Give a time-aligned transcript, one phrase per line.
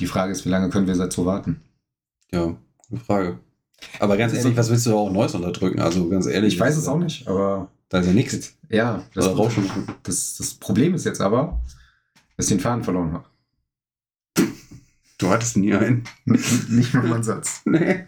[0.00, 1.60] Die Frage ist, wie lange können wir dazu warten?
[2.30, 2.56] Ja,
[2.88, 3.38] gute Frage.
[4.00, 5.80] Aber ganz ehrlich, was willst du auch Neues unterdrücken?
[5.80, 6.54] Also ganz ehrlich.
[6.54, 8.56] Ich weiß es auch nicht, aber Da ist ja nichts.
[8.68, 9.70] ja, das, Oder Rauschen.
[10.02, 11.60] das, das Problem ist jetzt aber,
[12.36, 13.24] dass ich den Faden verloren habe.
[15.18, 16.04] Du hattest nie einen.
[16.24, 17.62] Nicht mal mein Satz.
[17.66, 18.04] Nee.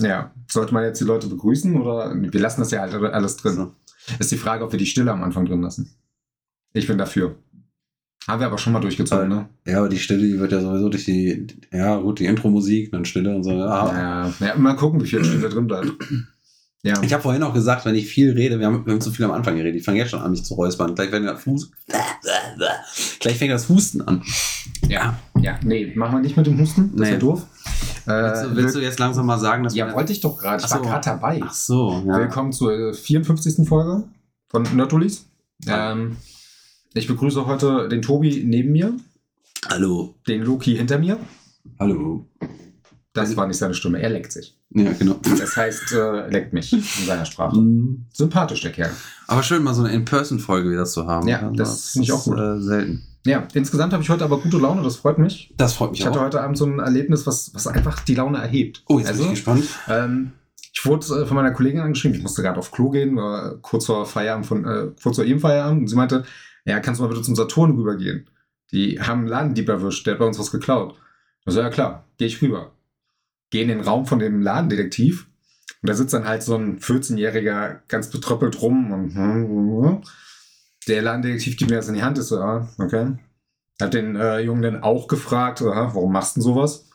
[0.00, 3.56] Ja, sollte man jetzt die Leute begrüßen oder wir lassen das ja halt alles drin.
[3.56, 3.74] So.
[4.20, 5.92] Ist die Frage, ob wir die Stille am Anfang drin lassen.
[6.72, 7.34] Ich bin dafür.
[8.28, 9.48] Haben wir aber schon mal durchgezogen, ne?
[9.66, 13.06] Ja, aber die Stille, die wird ja sowieso durch die, ja gut, die Intro-Musik, dann
[13.06, 13.52] Stille und so.
[13.52, 14.30] Ah.
[14.40, 15.90] Ja, ja, mal gucken, wie viel Stille drin bleibt.
[16.82, 16.94] Ja.
[17.02, 19.24] Ich habe vorhin auch gesagt, wenn ich viel rede, wir haben, wir haben zu viel
[19.24, 19.76] am Anfang geredet.
[19.80, 20.94] Ich fange jetzt schon an, mich zu räuspern.
[20.94, 21.70] Gleich fängt das Fuß.
[23.18, 24.22] Gleich fängt das Husten an.
[24.88, 26.92] Ja, ja, nee, machen wir nicht mit dem Husten.
[26.92, 27.12] Das ist Nee.
[27.14, 27.46] ja doof.
[28.06, 30.62] Äh, Willst, du, willst du jetzt langsam mal sagen, dass ja, wollte ich doch gerade.
[30.62, 30.76] Ich so.
[30.76, 31.40] war gerade dabei.
[31.42, 32.18] Ach so, ja.
[32.18, 33.66] Willkommen zur äh, 54.
[33.66, 34.04] Folge
[34.48, 35.26] von Nerdulis.
[35.64, 35.92] Ja.
[35.92, 36.16] Ähm,
[36.94, 38.94] ich begrüße heute den Tobi neben mir,
[39.70, 40.14] Hallo.
[40.26, 41.18] den Loki hinter mir.
[41.78, 42.26] Hallo.
[43.12, 44.56] Das war nicht seine Stimme, er leckt sich.
[44.70, 45.16] Ja, genau.
[45.38, 47.56] Das heißt, äh, leckt mich in seiner Sprache.
[47.58, 48.06] Mhm.
[48.12, 48.90] Sympathisch, der Kerl.
[49.26, 51.26] Aber schön, mal so eine In-Person-Folge wieder zu haben.
[51.26, 52.38] Ja, das finde ich auch gut.
[52.38, 53.02] Äh, selten.
[53.26, 55.52] Ja, insgesamt habe ich heute aber gute Laune, das freut mich.
[55.56, 56.24] Das freut mich Ich hatte auch.
[56.24, 58.84] heute Abend so ein Erlebnis, was, was einfach die Laune erhebt.
[58.88, 59.64] Oh, jetzt also, bin ich gespannt.
[59.88, 60.32] ähm,
[60.72, 63.86] ich wurde äh, von meiner Kollegin angeschrieben, ich musste gerade auf Klo gehen, war kurz
[63.86, 66.24] vor Feierabend von, äh, kurz vor ihrem Feierabend und sie meinte,
[66.68, 68.28] ja, kannst du mal bitte zum Saturn rübergehen?
[68.72, 70.94] Die haben einen Ladendieb erwischt, der hat bei uns was geklaut.
[71.46, 72.72] Ich so, ja klar, gehe ich rüber.
[73.50, 75.26] Gehe in den Raum von dem Ladendetektiv
[75.82, 80.02] und da sitzt dann halt so ein 14-Jähriger ganz betröppelt rum und
[80.86, 83.16] der Ladendetektiv gibt mir das in die Hand, ist so, ah, okay.
[83.80, 86.88] Hat den äh, Jungen dann auch gefragt, "Aha, warum machst du denn sowas?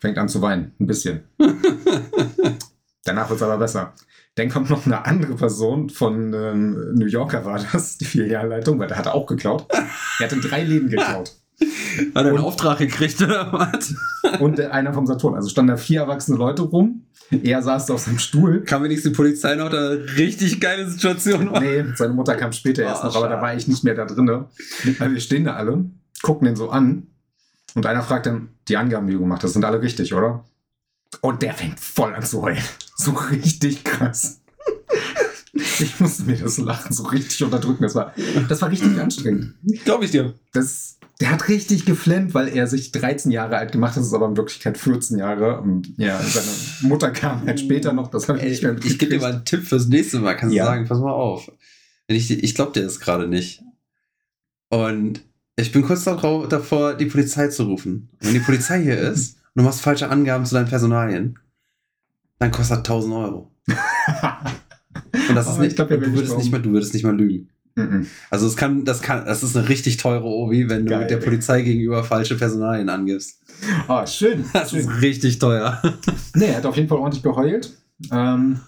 [0.00, 1.24] Fängt an zu weinen, ein bisschen.
[3.04, 3.92] Danach wird es aber besser.
[4.36, 8.88] Dann kommt noch eine andere Person von ähm, New Yorker war das, die Filialleitung, weil
[8.88, 9.66] der hat auch geklaut.
[10.18, 11.32] Er hat in drei Läden geklaut.
[12.14, 13.94] Hat er einen Auftrag gekriegt oder was?
[14.40, 15.34] Und einer vom Saturn.
[15.34, 17.06] Also standen da vier erwachsene Leute rum.
[17.30, 18.62] Er saß da auf seinem Stuhl.
[18.62, 19.88] Kam wenigstens die Polizei noch, da
[20.18, 21.62] richtig geile Situation war.
[21.62, 24.04] Nee, seine Mutter kam später erst Oh, noch, aber da war ich nicht mehr da
[24.04, 24.50] drinne.
[24.98, 25.86] Weil wir stehen da alle,
[26.20, 27.06] gucken den so an
[27.74, 30.44] und einer fragt dann, die Angaben, die du gemacht hast, sind alle richtig, oder?
[31.20, 32.62] Und der fängt voll an zu heulen.
[32.96, 34.40] So richtig krass.
[35.80, 37.82] Ich musste mir das Lachen so richtig unterdrücken.
[37.82, 38.12] Das war,
[38.48, 39.54] das war richtig anstrengend.
[39.84, 40.34] Glaube ich dir.
[40.52, 44.14] Das, der hat richtig geflennt, weil er sich 13 Jahre alt gemacht hat, das ist
[44.14, 45.60] aber in Wirklichkeit 14 Jahre.
[45.60, 46.46] Und ja, seine
[46.82, 49.22] Mutter kam halt später noch, das habe ich nicht mehr ich gebe dir mitgekriegt.
[49.22, 50.36] mal einen Tipp fürs nächste Mal.
[50.36, 50.64] Kannst Ja.
[50.64, 51.50] du sagen, pass mal auf.
[52.08, 53.62] Ich, ich glaube dir das gerade nicht.
[54.68, 55.22] Und
[55.56, 58.10] ich bin kurz davor, davor, die Polizei zu rufen.
[58.20, 61.38] Und wenn die Polizei hier ist und du machst falsche Angaben zu deinen Personalien,
[62.38, 63.50] dann kostet das 1000 Euro.
[65.28, 67.48] Und das ist nicht, ich glaub, du würdest nicht mal, du würdest nicht mal lügen.
[67.74, 68.06] Mhm.
[68.30, 71.00] Also es kann, das kann, das ist eine richtig teure Obi, wenn du Geil.
[71.00, 73.40] mit der Polizei gegenüber falsche Personalien angibst.
[73.88, 74.44] Ah, schön.
[74.52, 74.80] Das schön.
[74.80, 75.80] ist richtig teuer.
[76.34, 77.74] Nee, er hat auf jeden Fall ordentlich geheult.
[78.12, 78.60] Ähm,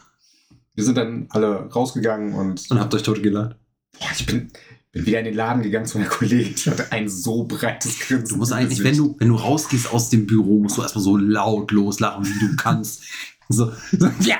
[0.74, 3.56] wir sind dann alle rausgegangen und Und habt euch tot gelacht.
[3.98, 4.50] boah, ich bin,
[4.92, 6.54] bin wieder in den Laden gegangen zu meiner Kollegin.
[6.54, 8.28] Die hatte ein so breites Grinsen.
[8.28, 11.16] Du musst eigentlich, wenn du, wenn du rausgehst aus dem Büro, musst du erstmal so
[11.16, 13.02] laut loslachen, wie du kannst.
[13.50, 14.36] So, so ja!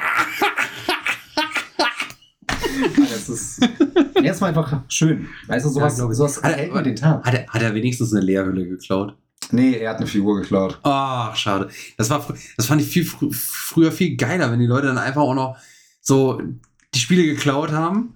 [3.10, 3.60] Das ist
[4.22, 5.28] erstmal einfach schön.
[5.47, 6.16] Weißt du, sowas, Ja, ich.
[6.16, 7.25] sowas Hat er- den Tag.
[7.25, 9.16] Hat er, hat er wenigstens eine Leerhülle geklaut?
[9.50, 10.78] Nee, er hat eine Figur geklaut.
[10.82, 11.69] Ach, schade.
[11.97, 12.26] Das, war,
[12.59, 15.56] das fand ich viel frü früher viel geiler, wenn die Leute dann einfach auch noch
[16.03, 16.41] so
[16.94, 18.15] die Spiele geklaut haben,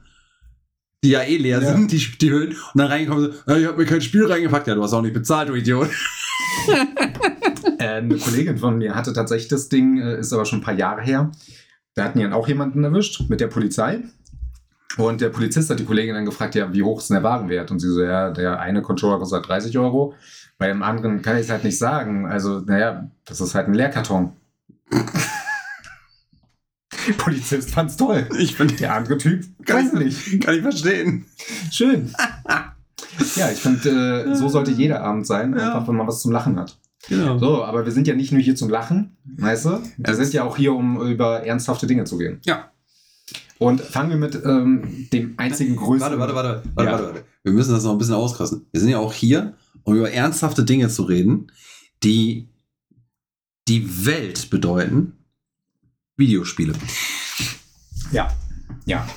[1.05, 1.73] die ja eh leer Ja.
[1.73, 4.67] sind, die, die Hüllen, und dann reingekommen sind, "Ja, ich hab mir kein Spiel reingepackt.
[4.69, 5.89] Ja, du hast auch nicht bezahlt, du Idiot.
[7.79, 10.75] Äh, eine Kollegin von mir hatte tatsächlich das Ding, äh, ist aber schon ein paar
[10.75, 11.31] Jahre her.
[11.95, 14.01] Da hatten die dann auch jemanden erwischt mit der Polizei.
[14.99, 17.71] Und der Polizist hat die Kollegin dann gefragt, ja, wie hoch ist denn der Warenwert?
[17.71, 20.15] Und sie so, ja, der eine Controller kostet 30 Euro,
[20.59, 22.27] bei dem anderen kann ich es halt nicht sagen.
[22.27, 24.33] Also, naja, das ist halt ein Leerkarton.
[27.19, 28.27] Polizist fand's toll.
[28.39, 30.41] Ich bin, Der andere Typ, weiß nicht.
[30.41, 31.25] kann ich verstehen.
[31.71, 32.13] Schön.
[33.37, 35.75] Ja, ich finde, äh, so sollte jeder Abend sein, Ja.
[35.75, 36.79] einfach wenn man was zum Lachen hat.
[37.09, 37.37] Genau.
[37.37, 39.71] So, aber wir sind ja nicht nur hier zum Lachen, weißt du?
[39.99, 40.15] Wir Ja.
[40.15, 42.39] sind ja auch hier, um über ernsthafte Dinge zu gehen.
[42.45, 42.71] Ja.
[43.59, 46.19] Und fangen wir mit ähm, dem einzigen größeren.
[46.19, 46.93] Warte, warte, warte, warte, Ja.
[46.93, 47.25] warte, warte.
[47.43, 48.67] Wir müssen das noch ein bisschen auskosten.
[48.73, 49.55] Wir sind ja auch hier,
[49.85, 51.49] um über ernsthafte Dinge zu reden,
[52.03, 52.49] die
[53.69, 55.19] die Welt bedeuten.
[56.17, 56.73] Videospiele.
[58.13, 58.31] Ja.
[58.87, 59.09] Ja.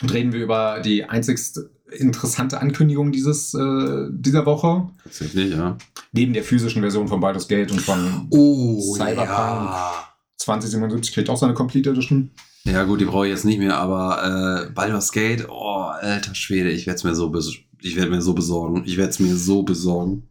[0.00, 1.60] Und reden wir über die einzigst
[1.90, 4.90] interessante Ankündigung dieses, äh, dieser Woche.
[5.02, 5.76] Tatsächlich, ja.
[6.12, 9.26] Neben der physischen Version von Baldur's Gate und von Oh, Cyberpunk.
[9.28, 10.04] ja.
[10.36, 12.30] 2077 kriegt auch seine Complete Edition.
[12.64, 16.70] Ja, gut, die brauche ich jetzt nicht mehr, aber äh, Baldur's Gate, oh, alter Schwede,
[16.70, 18.82] ich werde es mir so bes ich werde mir so besorgen.
[18.86, 20.28] Ich werde es mir so besorgen.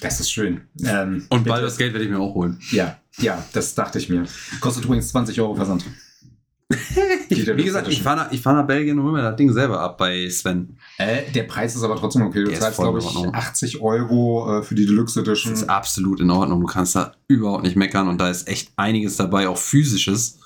[0.00, 0.62] Das ist schön.
[0.84, 2.58] Ähm, Und Baldur's Gate werde ich mir auch holen.
[2.70, 4.24] Ja, ja, das dachte ich mir.
[4.60, 5.84] Kostet übrigens 20 Euro Versand.
[7.28, 9.78] Wie gesagt, ich fahre nach, ich fahr nach Belgien und hole mir das Ding selber
[9.80, 10.76] ab bei Sven.
[10.98, 12.42] Äh, der Preis ist aber trotzdem okay.
[12.42, 13.32] Du Der zahlst, glaube ich, Ordnung.
[13.32, 15.52] 80 Euro äh, für die Deluxe Das Edition.
[15.52, 16.60] ist absolut in Ordnung.
[16.60, 20.40] Du kannst da überhaupt nicht meckern und da ist echt einiges dabei, auch physisches.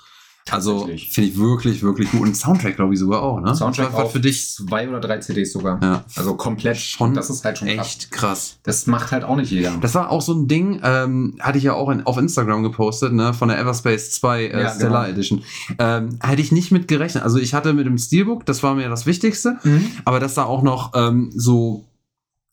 [0.51, 2.23] Also finde ich wirklich, wirklich gut.
[2.23, 3.55] Und Soundtrack, glaube ich, sogar auch, ne?
[3.55, 4.49] Soundtrack auf für dich.
[4.49, 5.79] zwei oder drei CDs sogar.
[5.83, 6.77] Ja, Also komplett.
[6.79, 7.87] Schon das ist halt schon krass.
[7.87, 8.59] echt krass.
[8.65, 9.77] Das macht halt auch nicht jeder.
[9.81, 13.13] Das war auch so ein Ding, ähm, hatte ich ja auch in, auf Instagram gepostet,
[13.13, 15.13] ne, von der Everspace 2 äh, Ja, Stellar genau.
[15.13, 15.43] Edition.
[15.79, 17.23] Ähm, hätte ich nicht mit gerechnet.
[17.23, 19.87] Also ich hatte mit dem Steelbook, das war mir das Wichtigste, Mhm.
[20.05, 21.85] aber dass da auch noch ähm, so,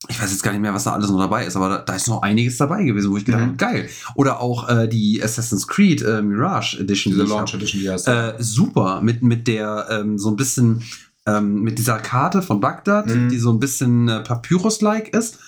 [0.09, 1.95] ich weiß jetzt gar nicht mehr, was da alles noch dabei ist, aber da, da
[1.95, 3.47] ist noch einiges dabei gewesen, wo ich gedacht Mhm.
[3.47, 3.89] habe, geil.
[4.15, 7.13] Oder auch äh, die Assassin's Creed äh, Mirage Edition.
[7.13, 7.59] Diese die Launch hab.
[7.59, 8.07] Edition, die heißt.
[8.07, 10.83] Äh, super, mit, mit der ähm, so ein bisschen,
[11.25, 13.29] ähm, mit dieser Karte von Bagdad, Mhm.
[13.29, 15.39] die so ein bisschen äh, Papyrus-like ist.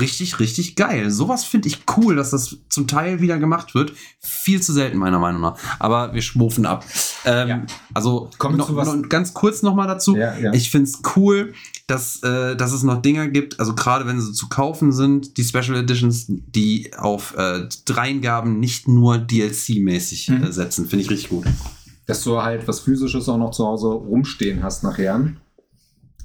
[0.00, 1.10] Richtig, richtig geil.
[1.10, 3.92] Sowas finde ich cool, dass das zum Teil wieder gemacht wird.
[4.18, 5.58] Viel zu selten, meiner Meinung nach.
[5.78, 6.86] Aber wir schwufen ab.
[7.26, 7.66] Ähm, Ja.
[7.92, 10.16] Also, wir noch, noch ganz kurz noch mal dazu.
[10.16, 10.52] ja, ja.
[10.54, 11.52] Ich finde es cool,
[11.86, 15.44] dass, äh, dass es noch Dinger gibt, also gerade wenn sie zu kaufen sind, die
[15.44, 20.44] Special Editions, die auf äh, Dreingaben nicht nur DLC-mäßig Mhm.
[20.44, 20.86] äh, setzen.
[20.86, 21.44] Finde ich richtig gut.
[22.06, 25.32] dass du halt was Physisches auch noch zu Hause rumstehen hast nachher.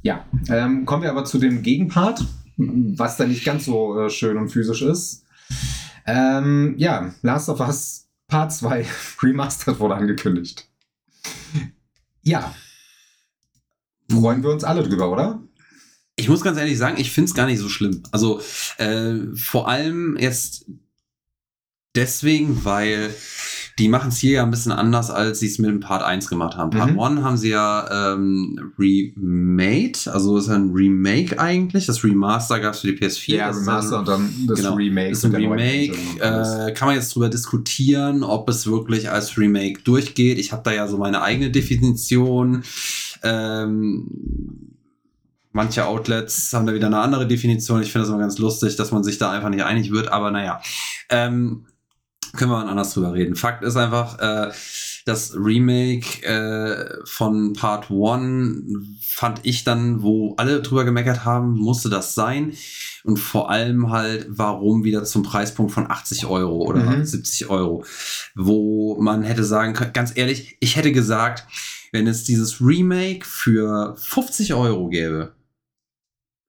[0.01, 2.25] Ja, ähm, kommen wir aber zu dem Gegenpart,
[2.59, 5.23] was da nicht ganz so äh, schön und physisch ist.
[6.05, 8.85] Ähm, ja, Last of Us Part 2
[9.23, 10.67] Remastered wurde angekündigt.
[12.21, 12.53] Ja.
[14.11, 15.41] Freuen wir uns alle drüber, oder?
[16.15, 18.03] Ich muss ganz ehrlich sagen, ich finde es gar nicht so schlimm.
[18.11, 18.41] Also
[18.77, 20.65] äh, vor allem jetzt
[21.95, 23.13] deswegen, weil
[23.79, 26.27] die machen es hier ja ein bisschen anders, als sie es mit dem Part 1
[26.29, 26.69] gemacht haben.
[26.69, 26.99] Part Mhm.
[26.99, 31.85] 1 haben sie ja ähm, remade, also ist ein Remake eigentlich.
[31.85, 33.35] Das Remaster gab es für die PS4.
[33.35, 35.11] Ja, das ist Remaster ein- und dann das genau, Remake.
[35.11, 35.95] ist ein Remake.
[36.19, 40.37] Äh, kann man jetzt drüber diskutieren, ob es wirklich als Remake durchgeht.
[40.37, 42.63] Ich habe da ja so meine eigene Definition.
[43.23, 44.07] Ähm,
[45.51, 47.81] manche Outlets haben da wieder eine andere Definition.
[47.81, 50.11] Ich finde das immer ganz lustig, dass man sich da einfach nicht einig wird.
[50.11, 50.61] Aber naja,
[51.09, 51.65] ähm,
[52.33, 53.35] können wir mal anders drüber reden.
[53.35, 54.51] Fakt ist einfach, äh,
[55.05, 58.63] das Remake äh, von Part 1
[59.01, 62.53] fand ich dann, wo alle drüber gemeckert haben, musste das sein.
[63.03, 67.05] Und vor allem halt, warum wieder zum Preispunkt von 80 Euro oder Mhm.
[67.05, 67.85] 70 Euro.
[68.35, 71.45] Wo man hätte sagen können, ganz ehrlich, ich hätte gesagt,
[71.91, 75.33] wenn es dieses Remake für 50 Euro gäbe,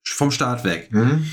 [0.04, 1.24] vom Start weg, Mhm.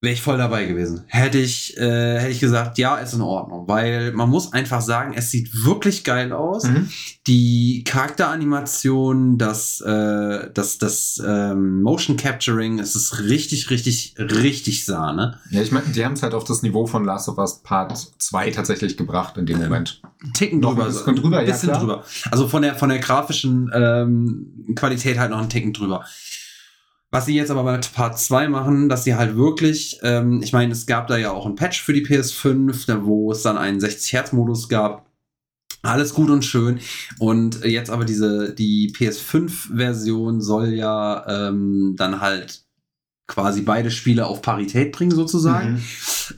[0.00, 1.02] Wäre ich voll dabei gewesen.
[1.08, 3.66] Hätte ich, äh, hätte ich gesagt, ja, ist in Ordnung.
[3.66, 6.64] Weil man muss einfach sagen, es sieht wirklich geil aus.
[6.64, 6.88] Mhm.
[7.26, 15.40] Die Charakteranimation, das, äh, das, das ähm, Motion Capturing, es ist richtig, richtig, richtig Sahne.
[15.50, 17.96] Ja, ich meine, die haben es halt auf das Niveau von Last of Us Part
[18.18, 20.00] 2 tatsächlich gebracht in dem Moment.
[20.22, 20.84] Ein Ticken Noch drüber.
[20.84, 21.80] ein bisschen drüber, ein ja, bisschen klar.
[21.80, 22.04] drüber.
[22.30, 26.04] Also von der, von der grafischen ähm, Qualität halt noch einen Ticken drüber.
[27.10, 30.72] Was sie jetzt aber bei Part 2 machen, dass sie halt wirklich, ähm, ich meine,
[30.72, 33.80] es gab da ja auch ein Patch für die PS5, da wo es dann einen
[33.80, 35.06] 60-Hertz-Modus gab.
[35.82, 36.80] Alles gut und schön.
[37.18, 42.64] Und jetzt aber diese, die PS5-Version soll ja ähm, dann halt
[43.26, 45.74] quasi beide Spiele auf Parität bringen, sozusagen.
[45.74, 45.78] Mhm.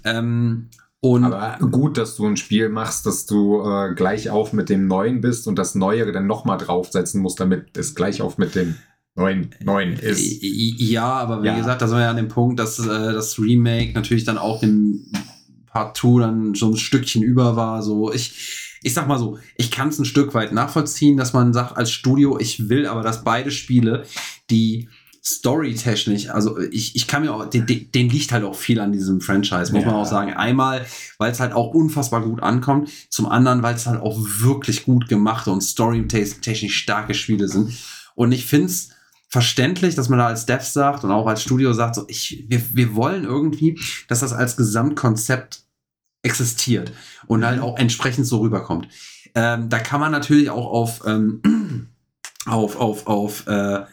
[0.05, 0.71] Ähm,
[1.03, 4.87] und Aber gut, dass du ein Spiel machst, dass du äh, gleich auf mit dem
[4.87, 8.77] Neuen bist und das Neuere dann nochmal draufsetzen musst, damit es gleich auf mit dem
[9.21, 10.39] Neuen, Neuen ist.
[10.43, 11.57] Ja, aber wie Ja.
[11.57, 14.61] gesagt, da sind wir ja an dem Punkt, dass äh, das Remake natürlich dann auch
[14.61, 15.07] dem
[15.67, 17.83] Part 2 dann so ein Stückchen über war.
[17.83, 21.53] So, ich, ich sag mal so, ich kann es ein Stück weit nachvollziehen, dass man
[21.53, 24.05] sagt als Studio, ich will aber, dass beide Spiele,
[24.49, 24.89] die
[25.23, 29.21] storytechnisch, also ich, ich kann mir auch, den, den liegt halt auch viel an diesem
[29.21, 30.01] Franchise, muss man Ja.
[30.01, 30.33] auch sagen.
[30.33, 30.87] Einmal,
[31.19, 35.09] weil es halt auch unfassbar gut ankommt, zum anderen, weil es halt auch wirklich gut
[35.09, 37.73] gemachte und storytechnisch starke Spiele sind.
[38.15, 38.91] Und ich finde es
[39.31, 42.61] verständlich, dass man da als Dev sagt und auch als Studio sagt, so, ich, wir,
[42.75, 45.63] wir wollen irgendwie, dass das als Gesamtkonzept
[46.23, 46.93] existiert
[47.27, 48.89] und halt auch entsprechend so rüberkommt.
[49.35, 51.41] Ähm, da kann man natürlich auch auf, ähm,
[52.47, 53.85] auf, auf, auf, äh,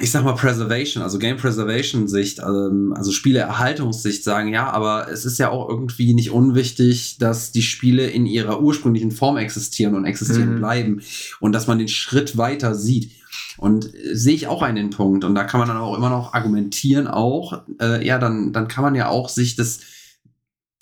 [0.00, 5.24] ich sag mal Preservation, also Game Preservation Sicht, ähm, also Spieleerhaltungssicht sagen, ja, aber es
[5.24, 10.04] ist ja auch irgendwie nicht unwichtig, dass die Spiele in ihrer ursprünglichen Form existieren und
[10.04, 10.58] existieren Mhm.
[10.58, 11.02] bleiben
[11.38, 13.19] und dass man den Schritt weiter sieht.
[13.56, 15.24] Und äh, sehe ich auch einen Punkt.
[15.24, 18.84] Und da kann man dann auch immer noch argumentieren, auch, äh, ja, dann, dann kann
[18.84, 19.80] man ja auch sich das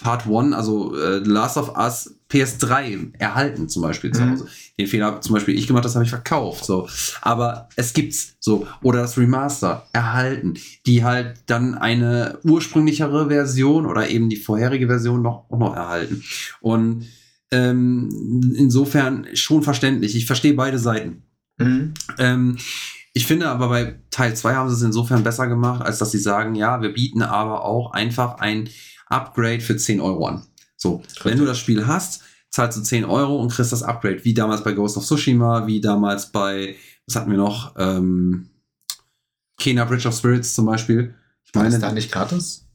[0.00, 4.30] Part 1, also äh, Last of Us PS3 erhalten zum Beispiel zu Mhm.
[4.30, 4.46] Hause.
[4.78, 6.64] Den Fehler habe zum Beispiel ich gemacht, das habe ich verkauft.
[6.64, 6.88] So.
[7.20, 8.68] Aber es gibt's so.
[8.82, 10.54] Oder das Remaster erhalten,
[10.86, 16.22] die halt dann eine ursprünglichere Version oder eben die vorherige Version noch, auch noch erhalten.
[16.60, 17.06] Und
[17.50, 20.14] ähm, insofern schon verständlich.
[20.14, 21.24] Ich verstehe beide Seiten.
[21.58, 21.94] Mhm.
[22.18, 22.58] Ähm,
[23.12, 26.18] ich finde aber bei Teil 2 haben sie es insofern besser gemacht, als dass sie
[26.18, 28.68] sagen, ja, wir bieten aber auch einfach ein
[29.08, 30.46] Upgrade für 10 Euro an.
[30.76, 34.34] So, wenn du das Spiel hast, zahlst du 10 Euro und kriegst das Upgrade, wie
[34.34, 38.50] damals bei Ghost of Tsushima, wie damals bei, was hatten wir noch, ähm,
[39.58, 41.14] Kena Bridge of Spirits zum Beispiel.
[41.44, 42.67] Ich War meine, das da nicht gratis?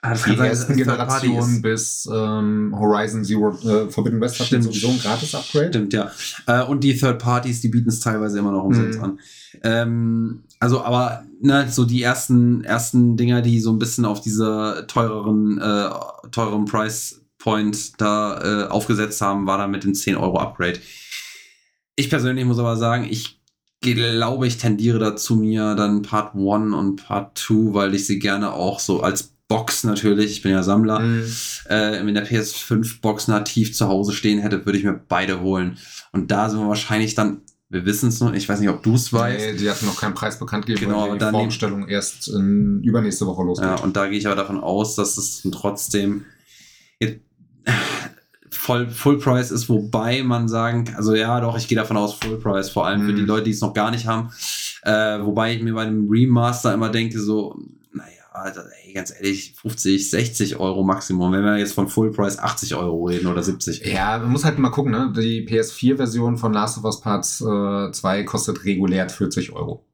[0.00, 1.62] Ah, das Die kann sein, ersten Generationen ist.
[1.62, 4.62] bis ähm, Horizon Zero äh, Forbidden West Stimmt.
[4.64, 5.68] sowieso ein Gratis-Upgrade.
[5.70, 6.10] Stimmt, ja.
[6.46, 9.04] Äh, und die Third Parties, die bieten es teilweise immer noch umsonst Mhm.
[9.04, 9.18] an.
[9.64, 14.86] Ähm, also, aber ne, so die ersten, ersten Dinger, die so ein bisschen auf dieser
[14.86, 15.90] teureren, äh,
[16.30, 20.78] teureren Price Point da äh, aufgesetzt haben, war dann mit dem 10 Euro Upgrade.
[21.96, 23.40] Ich persönlich muss aber sagen, ich
[23.80, 28.52] glaube, ich tendiere dazu, mir dann Part 1 und Part 2, weil ich sie gerne
[28.52, 31.24] auch so als Box natürlich, ich bin ja Sammler, Mhm.
[31.70, 35.78] äh, in der PS5-Box nativ zu Hause stehen hätte, würde ich mir beide holen.
[36.12, 37.40] Und da sind wir wahrscheinlich dann,
[37.70, 39.38] wir wissen es noch, ich weiß nicht, ob du es weißt.
[39.52, 42.28] Nee, die hatten noch keinen Preis bekannt gegeben, Genau, weil aber die dann nehm- erst
[42.28, 43.66] in übernächste Woche losgeht.
[43.68, 46.24] Ja, und da gehe ich aber davon aus, dass es trotzdem
[47.00, 47.20] jetzt
[48.50, 52.14] voll Full Price ist, wobei man sagen, kann- also ja, doch, ich gehe davon aus,
[52.14, 53.16] Full Price, vor allem für Mhm.
[53.16, 54.30] die Leute, die es noch gar nicht haben.
[54.82, 57.58] Äh, wobei ich mir bei einem Remaster immer denke, so,
[58.42, 62.74] also, ey, ganz ehrlich, 50, 60 Euro Maximum, wenn wir jetzt von Full Price 80
[62.74, 63.84] Euro reden oder 70.
[63.86, 65.12] Ja, man muss halt mal gucken, ne?
[65.16, 69.84] Die PS4-Version von Last of Us Parts äh, 2 kostet regulär 40 Euro.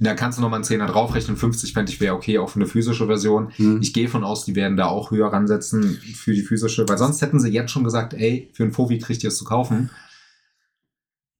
[0.00, 1.36] Da kannst du nochmal einen Zehner draufrechnen.
[1.36, 3.52] 50 fände ich wäre okay, auch für eine physische Version.
[3.56, 3.80] Hm.
[3.80, 7.22] Ich gehe von aus, die werden da auch höher ransetzen für die physische, weil sonst
[7.22, 9.90] hätten sie jetzt schon gesagt, ey, für einen Fovi kriegt ihr es zu kaufen.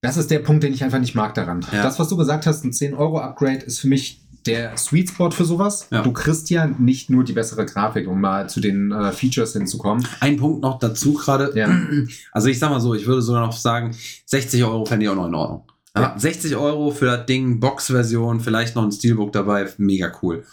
[0.02, 1.64] Das ist der Punkt, den ich einfach nicht mag daran.
[1.72, 1.82] Ja.
[1.82, 5.88] Das, was du gesagt hast, ein 10-Euro-Upgrade ist für mich der Sweet Spot für sowas.
[5.90, 6.02] Ja.
[6.02, 10.06] Du kriegst ja nicht nur die bessere Grafik, um mal zu den äh, Features hinzukommen.
[10.20, 11.52] Ein Punkt noch dazu gerade.
[11.54, 11.68] Ja.
[12.32, 13.94] Also ich sag mal so, ich würde sogar noch sagen,
[14.26, 15.64] 60 Euro fände ich auch noch in Ordnung.
[15.96, 16.02] Ja.
[16.02, 16.14] Ja.
[16.18, 20.44] 60 Euro für das Ding, Box-Version, vielleicht noch ein Steelbook dabei, mega cool.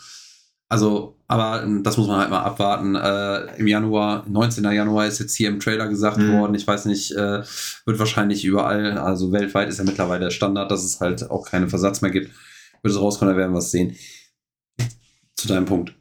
[0.69, 2.95] Also, aber ähm, das muss man halt mal abwarten.
[2.95, 4.63] Äh, Im Januar, 19.
[4.71, 6.31] Januar ist jetzt hier im Trailer gesagt Mhm.
[6.39, 6.55] worden.
[6.55, 7.41] Ich weiß nicht, äh,
[7.86, 11.67] wird wahrscheinlich überall, also weltweit ist ja mittlerweile der Standard, dass es halt auch keine
[11.67, 12.31] Versatz mehr gibt.
[12.81, 13.95] Wird es rauskommen, da werden wir es sehen.
[15.35, 15.93] Zu deinem Punkt.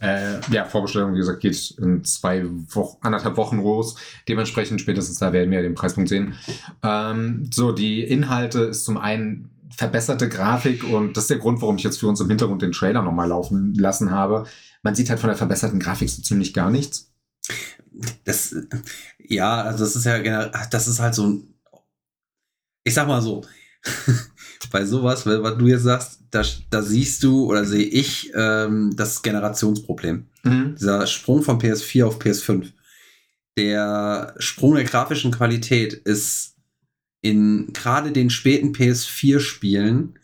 [0.00, 3.96] Äh, ja, Vorbestellung, wie gesagt, geht in zwei Wochen, anderthalb Wochen los.
[4.28, 6.34] Dementsprechend spätestens da werden wir den Preispunkt sehen.
[6.82, 11.76] Ähm, so, die Inhalte ist zum einen verbesserte Grafik und das ist der Grund, warum
[11.76, 14.46] ich jetzt für uns im Hintergrund den Trailer nochmal laufen lassen habe.
[14.82, 17.12] Man sieht halt von der verbesserten Grafik so ziemlich gar nichts.
[18.24, 18.54] Das,
[19.18, 21.54] ja, also das ist ja generell, das ist halt so ein,
[22.84, 23.44] ich sag mal so,
[24.70, 28.92] bei sowas, weil- was du jetzt sagst, da, da siehst du oder sehe ich ähm,
[28.96, 30.26] das Generationsproblem.
[30.78, 32.66] Dieser Sprung von PS4 auf PS5.
[33.58, 36.54] Der Sprung der grafischen Qualität ist
[37.22, 40.18] in gerade den späten PS4-Spielen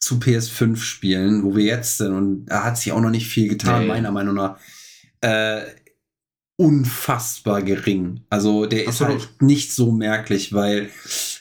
[0.00, 3.82] zu PS5-Spielen, wo wir jetzt sind, und da hat sich auch noch nicht viel getan,
[3.82, 3.88] Nee.
[3.88, 4.58] meiner Meinung nach,
[5.20, 5.62] äh,
[6.60, 8.20] unfassbar gering.
[8.28, 9.20] Also der ist Absolut.
[9.20, 10.90] halt nicht so merklich, weil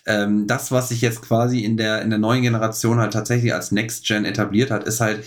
[0.06, 3.72] ähm, das, was sich jetzt quasi in der, in der neuen Generation halt tatsächlich als
[3.72, 5.26] Next Gen etabliert hat, ist halt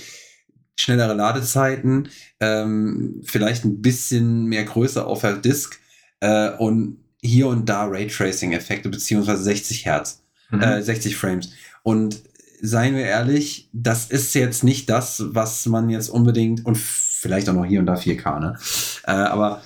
[0.78, 2.08] schnellere Ladezeiten,
[2.40, 5.78] ähm, vielleicht ein bisschen mehr Größe auf der Disk
[6.20, 10.60] äh, und hier und da Raytracing-Effekte beziehungsweise 60 Hertz, Mhm.
[10.62, 11.50] äh, 60 Frames.
[11.82, 12.20] Und
[12.62, 17.54] seien wir ehrlich, das ist jetzt nicht das, was man jetzt unbedingt und vielleicht auch
[17.54, 18.56] noch hier und da 4K, ne?
[19.04, 19.62] Äh, aber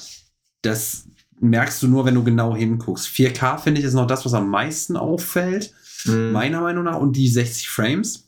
[0.66, 1.04] das
[1.40, 3.06] merkst du nur, wenn du genau hinguckst.
[3.08, 5.72] 4K finde ich ist noch das, was am meisten auffällt
[6.04, 6.32] Mhm.
[6.32, 8.24] meiner Meinung nach, und die 60 Frames.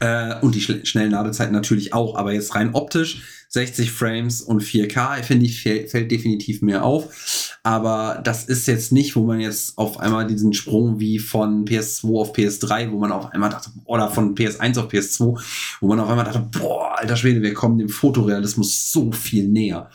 [0.00, 4.62] Äh, und die schl- schnellen Ladezeiten natürlich auch, aber jetzt rein optisch 60 Frames und
[4.62, 7.50] 4K, finde ich, fäll- fällt definitiv mehr auf.
[7.62, 12.18] Aber das ist jetzt nicht, wo man jetzt auf einmal diesen Sprung wie von PS2
[12.20, 15.38] auf PS3, wo man auf einmal dachte, oder von PS1 auf PS2,
[15.80, 19.90] wo man auf einmal dachte, boah, alter Schwede, wir kommen dem Fotorealismus so viel näher.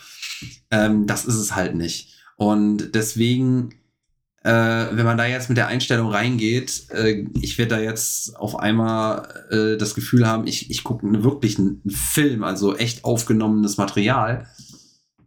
[0.72, 2.16] Ähm, das ist es halt nicht.
[2.38, 3.74] Und deswegen
[4.44, 4.52] äh,
[4.92, 9.28] wenn man da jetzt mit der Einstellung reingeht, äh, ich werde da jetzt auf einmal
[9.52, 14.48] äh, das Gefühl haben, ich, ich gucke wirklich einen Film, also echt aufgenommenes Material,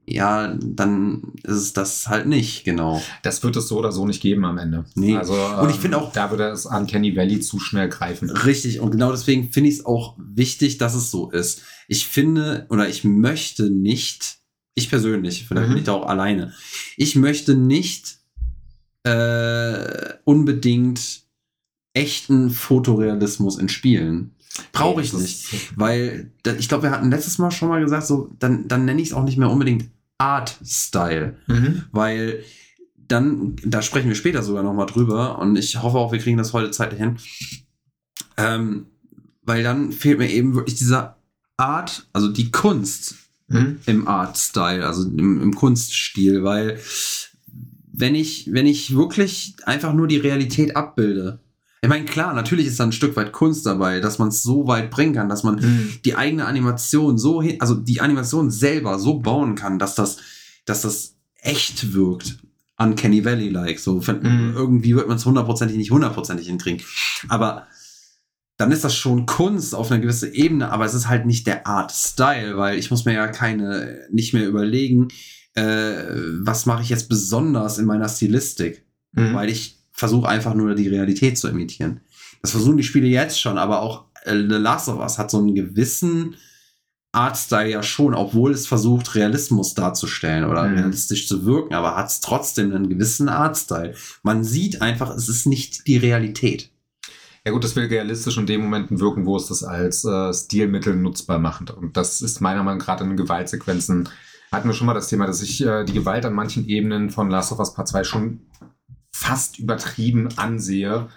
[0.07, 3.03] ja, dann ist es das halt nicht, genau.
[3.23, 4.85] Das wird es so oder so nicht geben am Ende.
[4.95, 5.15] Nee.
[5.15, 8.29] Also, Und ich ähm, finde auch- Da würde es an Kenny Valley zu schnell greifen.
[8.31, 11.63] Richtig, und genau deswegen finde ich es auch wichtig, dass es so ist.
[11.87, 14.39] Ich finde oder ich möchte nicht,
[14.75, 15.73] ich persönlich, vielleicht Mhm.
[15.73, 16.53] bin ich da auch alleine,
[16.97, 18.19] ich möchte nicht
[19.05, 21.23] äh, unbedingt
[21.95, 24.35] echten Fotorealismus in Spielen.
[24.73, 25.47] Brauche ich nicht.
[25.77, 29.01] Weil da, ich glaube, wir hatten letztes Mal schon mal gesagt, so, dann, dann nenne
[29.01, 31.37] ich es auch nicht mehr unbedingt Art-Style.
[31.49, 31.85] Mhm.
[31.91, 32.45] Weil
[32.97, 36.53] dann, da sprechen wir später sogar nochmal drüber und ich hoffe auch, wir kriegen das
[36.53, 37.17] heute zeitlich hin.
[38.37, 38.87] Ähm,
[39.43, 41.17] weil dann fehlt mir eben wirklich dieser
[41.57, 43.17] Art, also die Kunst
[43.53, 43.79] Mhm.
[43.87, 46.79] im Art-Style, also im, im Kunststil, weil
[47.93, 51.41] wenn ich, wenn ich wirklich einfach nur die Realität abbilde,
[51.85, 54.69] ich meine, klar, natürlich ist da ein Stück weit Kunst dabei, dass man es so
[54.69, 55.89] weit bringen kann, dass man Mhm.
[56.05, 60.19] die eigene Animation so hin, also die Animation selber so bauen kann, dass das,
[60.65, 62.39] dass das echt wirkt.
[62.79, 63.79] Uncanny Valley-like.
[63.81, 64.53] So, Mhm.
[64.55, 66.83] irgendwie wird man es hundertprozentig nicht hundertprozentig hinkriegen.
[67.29, 67.67] Aber
[68.63, 71.67] dann ist das schon Kunst auf einer gewissen Ebene, aber es ist halt nicht der
[71.67, 75.09] Art-Style, weil ich muss mir ja keine, nicht mehr überlegen,
[75.55, 75.95] äh,
[76.45, 79.35] was mache ich jetzt besonders in meiner Stilistik Mhm.
[79.35, 82.01] weil ich versuche einfach nur die Realität zu imitieren.
[82.41, 85.39] Das versuchen die Spiele jetzt schon, aber auch äh, The Last of Us hat so
[85.39, 86.37] einen gewissen
[87.13, 90.77] Artstyle ja schon, obwohl es versucht, Realismus darzustellen oder Mhm.
[90.79, 93.95] realistisch zu wirken, aber hat es trotzdem einen gewissen Artstyle.
[94.23, 96.71] Man sieht einfach, es ist nicht die Realität.
[97.45, 100.95] Ja gut, das will realistisch in den Momenten wirken, wo es das als äh, Stilmittel
[100.95, 101.71] nutzbar macht.
[101.73, 104.09] Und das ist meiner Meinung nach gerade in Gewaltsequenzen.
[104.53, 107.31] Hatten wir schon mal das Thema, dass ich äh, die Gewalt an manchen Ebenen von
[107.31, 108.41] Last of Us Part 2 schon
[109.13, 111.09] fast übertrieben ansehe.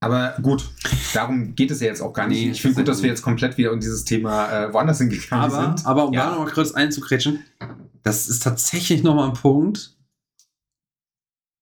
[0.00, 0.68] Aber gut,
[1.14, 2.44] darum geht es ja jetzt auch gar nicht.
[2.44, 4.98] Nee, ich finde gut, das- dass wir jetzt komplett wieder in dieses Thema äh, woanders
[4.98, 5.86] hingegangen Aber, sind.
[5.86, 6.24] aber um Ja.
[6.30, 7.44] da nochmal kurz einzukretschen,
[8.02, 9.94] das ist tatsächlich nochmal ein Punkt,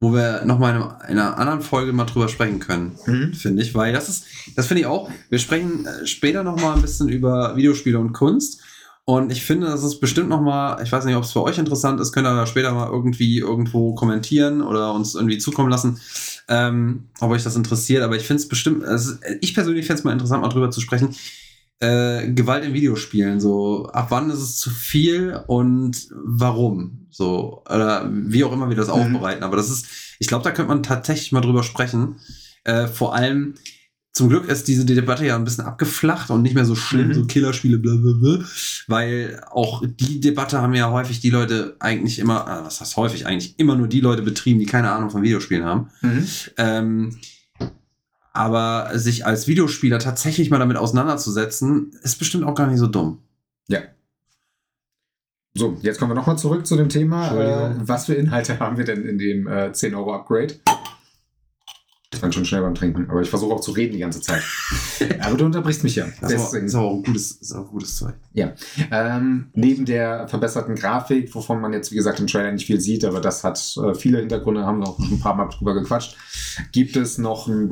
[0.00, 2.92] wo wir nochmal in einer- in einer anderen Folge mal drüber sprechen können.
[3.06, 3.34] Mhm.
[3.34, 4.24] finde ich, weil das ist,
[4.56, 5.10] das finde ich auch.
[5.28, 8.60] Wir sprechen äh, später noch mal ein bisschen über Videospiele und Kunst.
[9.06, 11.58] Und ich finde, das ist bestimmt noch mal, ich weiß nicht, ob es für euch
[11.58, 15.98] interessant ist, könnt ihr später mal irgendwie irgendwo kommentieren oder uns irgendwie zukommen lassen,
[16.48, 18.02] ähm, ob euch das interessiert.
[18.04, 20.80] Aber ich finde es bestimmt, also ich persönlich fände es mal interessant, mal drüber zu
[20.80, 21.14] sprechen.
[21.80, 26.99] Äh, Gewalt in Videospielen, so ab wann ist es zu viel und warum?
[27.10, 28.94] So, oder wie auch immer wir das Mhm.
[28.94, 29.42] aufbereiten.
[29.44, 29.86] Aber das ist,
[30.18, 32.16] ich glaube, da könnte man tatsächlich mal drüber sprechen.
[32.64, 33.54] Äh, vor allem,
[34.12, 37.14] zum Glück ist diese Debatte ja ein bisschen abgeflacht und nicht mehr so schlimm, Mhm.
[37.14, 38.44] so Killerspiele, bla bla bla.
[38.88, 43.26] Weil auch die Debatte haben ja häufig die Leute eigentlich immer, äh, was heißt häufig,
[43.26, 45.90] eigentlich immer nur die Leute betrieben, die keine Ahnung von Videospielen haben.
[46.02, 46.26] Mhm.
[46.56, 47.18] Ähm,
[48.32, 53.18] aber sich als Videospieler tatsächlich mal damit auseinanderzusetzen, ist bestimmt auch gar nicht so dumm.
[53.68, 53.80] Ja.
[55.54, 57.34] So, jetzt kommen wir nochmal zurück zu dem Thema.
[57.34, 60.54] Äh, was für Inhalte haben wir denn in dem äh, 10 Euro Upgrade?
[62.12, 64.42] Ich bin schon schnell beim Trinken, aber ich versuche auch zu reden die ganze Zeit.
[65.20, 66.06] aber du unterbrichst mich ja.
[66.20, 66.66] Das Deswegen.
[66.66, 68.14] ist auch ein gutes, ist auch ein gutes Zeug.
[68.90, 73.04] Ähm, neben der verbesserten Grafik, wovon man jetzt, wie gesagt, im Trailer nicht viel sieht,
[73.04, 76.16] aber das hat äh, viele Hintergründe, haben wir auch schon ein paar Mal drüber gequatscht,
[76.72, 77.68] gibt es noch einen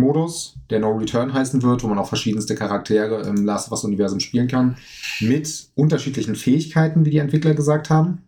[0.00, 4.20] Roguelite-Modus, der No Return heißen wird, wo man auch verschiedenste Charaktere im Last of Us-Universum
[4.20, 4.76] spielen kann,
[5.20, 8.22] mit unterschiedlichen Fähigkeiten, wie die Entwickler gesagt haben.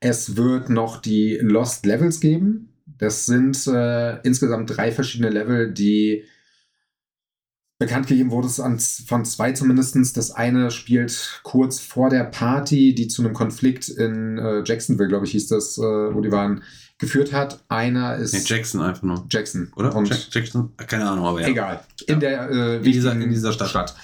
[0.00, 2.72] Es wird noch die Lost Levels geben.
[2.98, 6.24] Das sind äh, insgesamt drei verschiedene Level, die
[7.78, 10.16] bekannt gegeben wurde es an, von zwei zumindest.
[10.16, 15.24] Das eine spielt kurz vor der Party, die zu einem Konflikt in äh, Jacksonville, glaube
[15.24, 16.62] ich, hieß das, äh, wo die waren,
[17.00, 17.64] geführt hat.
[17.68, 19.26] Einer ist Nee, Jackson einfach nur.
[19.30, 19.72] Jackson.
[19.74, 19.94] Oder?
[19.96, 20.72] Und Jack, Jackson?
[20.76, 21.48] Keine Ahnung, aber ja.
[21.48, 21.80] Egal.
[22.06, 22.18] In Ja.
[22.20, 23.94] der äh, In dieser- in dieser Stadt.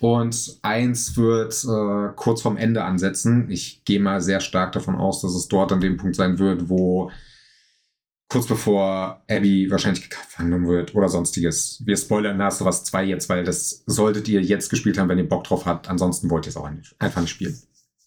[0.00, 3.50] Und eins wird äh, kurz vorm Ende ansetzen.
[3.50, 6.68] Ich gehe mal sehr stark davon aus, dass es dort an dem Punkt sein wird,
[6.68, 7.10] wo
[8.28, 11.82] kurz bevor Abby wahrscheinlich gefangen wird oder sonstiges.
[11.84, 15.28] Wir spoilern Last Us 2 jetzt, weil das solltet ihr jetzt gespielt haben, wenn ihr
[15.28, 15.88] Bock drauf habt.
[15.88, 17.56] Ansonsten wollt ihr es auch nicht- einfach nicht spielen.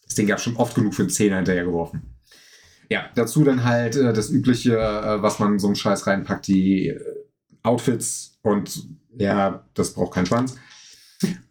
[0.04, 2.14] Das Ding gab schon oft genug für einen Zehner hinterher geworfen.
[2.90, 6.88] Ja, dazu dann halt äh, das übliche, äh, was man so einen Scheiß reinpackt, die
[6.88, 7.00] äh,
[7.62, 8.86] Outfits und
[9.18, 10.56] ja, das braucht keinen Schwanz.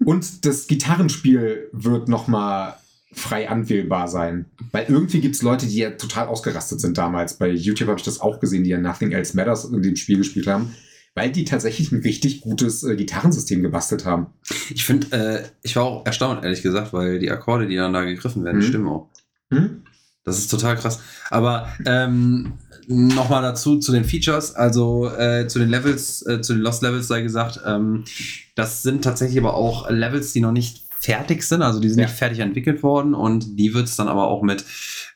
[0.04, 2.76] Und das Gitarrenspiel wird nochmal
[3.12, 4.46] frei anwählbar sein.
[4.72, 7.38] Weil irgendwie gibt es Leute, die ja total ausgerastet sind damals.
[7.38, 10.18] Bei YouTube habe ich das auch gesehen, die ja Nothing Else Matters in dem Spiel
[10.18, 10.74] gespielt haben.
[11.16, 14.28] Weil die tatsächlich ein richtig gutes äh, Gitarrensystem gebastelt haben.
[14.70, 18.04] Ich finde, äh, ich war auch erstaunt, ehrlich gesagt, weil die Akkorde, die dann da
[18.04, 18.64] gegriffen werden, Mhm.
[18.64, 19.10] stimmen auch.
[19.52, 19.84] Hm?
[20.28, 21.00] Das ist total krass.
[21.30, 22.54] Aber ähm,
[22.88, 27.08] nochmal dazu zu den Features, also äh, zu den Levels, äh, zu den Lost Levels
[27.08, 28.04] sei gesagt, ähm,
[28.56, 32.08] das sind tatsächlich aber auch Levels, die noch nicht fertig sind, also die sind Ja.
[32.08, 34.66] nicht fertig entwickelt worden und die wird es dann aber auch mit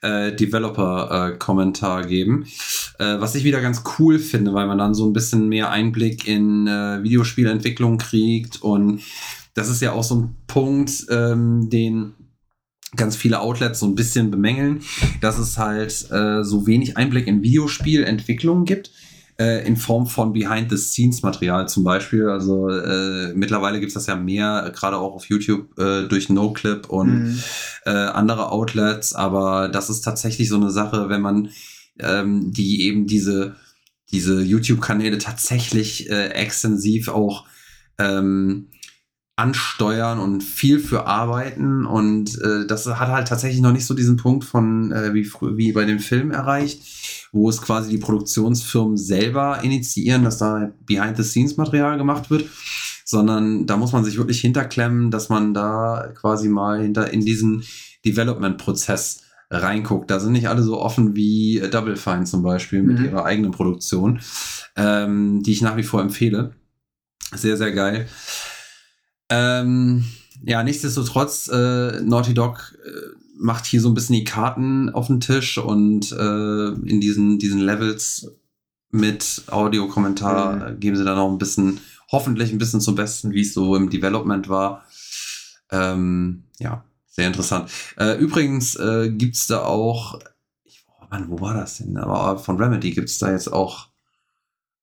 [0.01, 2.45] äh, Developer-Kommentar geben.
[2.99, 6.27] Äh, was ich wieder ganz cool finde, weil man dann so ein bisschen mehr Einblick
[6.27, 9.01] in äh, Videospielentwicklung kriegt und
[9.53, 12.13] das ist ja auch so ein Punkt, ähm, den
[12.95, 14.81] ganz viele Outlets so ein bisschen bemängeln,
[15.21, 18.91] dass es halt äh, so wenig Einblick in Videospielentwicklung gibt
[19.39, 22.27] äh, in Form von Behind-the-Scenes-Material zum Beispiel.
[22.27, 26.89] Also äh, mittlerweile gibt es das ja mehr, gerade auch auf YouTube äh, durch NoClip
[26.89, 27.43] und Mhm.
[27.85, 29.13] äh, andere Outlets.
[29.13, 31.49] Aber das ist tatsächlich so eine Sache, wenn man
[31.99, 33.55] ähm, die eben diese,
[34.11, 37.45] diese YouTube-Kanäle tatsächlich äh, extensiv auch
[37.97, 38.67] ähm,
[39.41, 44.17] ansteuern und viel für arbeiten und äh, das hat halt tatsächlich noch nicht so diesen
[44.17, 45.25] Punkt von äh, wie
[45.57, 46.81] wie bei dem Film erreicht,
[47.31, 52.45] wo es quasi die Produktionsfirmen selber initiieren, dass da Behind-the-Scenes-Material gemacht wird,
[53.05, 57.63] sondern da muss man sich wirklich hinterklemmen, dass man da quasi mal hinter in diesen
[58.05, 60.09] Development-Prozess reinguckt.
[60.09, 63.05] Da sind nicht alle so offen wie äh, Double Fine zum Beispiel mit Mhm.
[63.05, 64.19] ihrer eigenen Produktion,
[64.75, 66.51] ähm, die ich nach wie vor empfehle.
[67.35, 68.07] Sehr, sehr geil.
[69.31, 70.05] Ähm,
[70.43, 72.89] ja, nichtsdestotrotz, äh, Naughty Dog äh,
[73.39, 77.59] macht hier so ein bisschen die Karten auf den Tisch und äh, in diesen, diesen
[77.61, 78.29] Levels
[78.91, 80.79] mit Audiokommentar Mhm.
[80.79, 81.79] geben sie dann auch ein bisschen,
[82.11, 84.85] hoffentlich ein bisschen zum Besten, wie es so im Development war.
[85.71, 87.71] Ähm, ja, sehr interessant.
[87.97, 90.19] Äh, übrigens äh, gibt's da auch,
[90.65, 91.95] ich, oh Mann, wo war das denn?
[91.97, 93.87] Aber von Remedy gibt's da jetzt auch,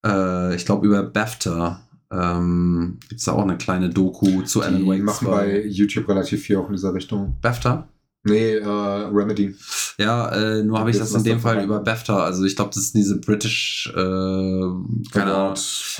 [0.07, 4.87] äh, ich glaube, über BAFTA ähm, gibt's da auch eine kleine Doku zu Alan Die
[4.87, 5.31] Wake machen 2.
[5.31, 7.37] bei YouTube relativ viel auch in dieser Richtung.
[7.43, 7.89] BAFTA?
[8.25, 9.55] Nee, äh, Remedy.
[9.99, 12.25] Ja, äh, nur habe ich das in dem Fall über BAFTA.
[12.25, 14.01] Also ich glaube, das ist diese British, äh,
[15.13, 15.55] keine Ahnung,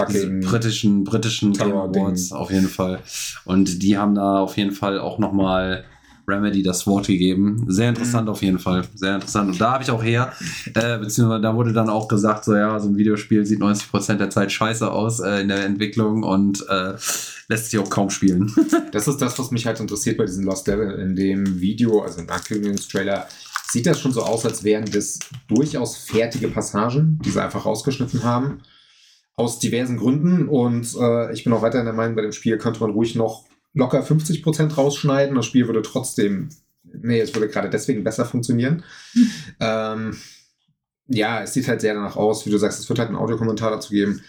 [0.09, 1.73] diese britischen, britischen Game.
[1.73, 3.01] Awards auf jeden Fall.
[3.45, 5.85] Und die haben da auf jeden Fall auch nochmal
[6.29, 7.65] Remedy das Wort gegeben.
[7.69, 8.31] Sehr interessant Mhm.
[8.31, 8.85] auf jeden Fall.
[8.95, 9.53] Sehr interessant.
[9.53, 10.33] Und da habe ich auch her,
[10.75, 14.31] äh, beziehungsweise da wurde dann auch gesagt, so ja, so ein Videospiel sieht 90% der
[14.31, 16.95] Zeit scheiße aus äh, in der Entwicklung und äh,
[17.49, 18.53] lässt sich auch kaum spielen.
[18.93, 20.91] Das ist das, was mich halt interessiert bei diesem Lost Devil.
[20.93, 23.27] In dem Video, also im Ankündigungstrailer,
[23.71, 28.23] sieht das schon so aus, als wären das durchaus fertige Passagen, die sie einfach rausgeschnitten
[28.25, 28.61] haben.
[29.37, 30.49] Aus diversen Gründen.
[30.49, 33.45] Und äh, ich bin auch weiterhin der Meinung, bei dem Spiel könnte man ruhig noch
[33.75, 35.35] locker 50% rausschneiden.
[35.35, 36.51] Das Spiel würde trotzdem,
[36.85, 38.85] nee, es würde gerade deswegen besser funktionieren.
[39.61, 40.17] ähm,
[41.07, 43.71] ja, es sieht halt sehr danach aus, wie du sagst, es wird halt einen Audiokommentar
[43.71, 44.21] dazu geben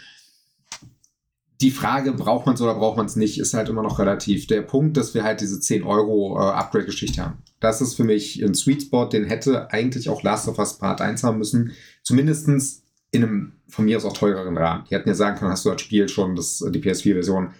[1.61, 4.47] die Frage, braucht man es oder braucht man es nicht, ist halt immer noch relativ.
[4.47, 7.39] Der Punkt, dass wir halt diese 10 Euro äh, Upgrade-Geschichte haben.
[7.59, 11.01] Das ist für mich ein Sweet Spot, den hätte eigentlich auch Last of Us Part
[11.01, 11.73] 1 haben müssen.
[12.01, 14.85] Zumindestens in einem von mir aus auch teureren Rahmen.
[14.89, 17.51] Die hätten ja sagen können, hast du das Spiel schon, das, die PS4-Version,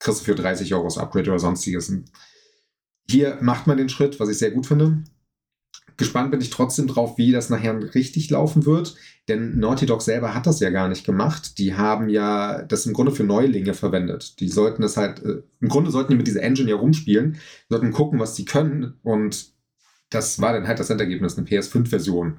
[0.00, 1.92] kriegst du für 30 Euro das Upgrade oder sonstiges.
[3.08, 5.04] Hier macht man den Schritt, was ich sehr gut finde.
[5.96, 8.96] Gespannt bin ich trotzdem drauf, wie das nachher richtig laufen wird.
[9.28, 11.58] Denn Naughty Dog selber hat das ja gar nicht gemacht.
[11.58, 14.40] Die haben ja das im Grunde für Neulinge verwendet.
[14.40, 17.36] Die sollten das halt, äh, im Grunde sollten die mit dieser Engine ja rumspielen,
[17.68, 18.94] sollten gucken, was die können.
[19.02, 19.52] Und
[20.08, 22.38] das war dann halt das Endergebnis, eine PS5-Version.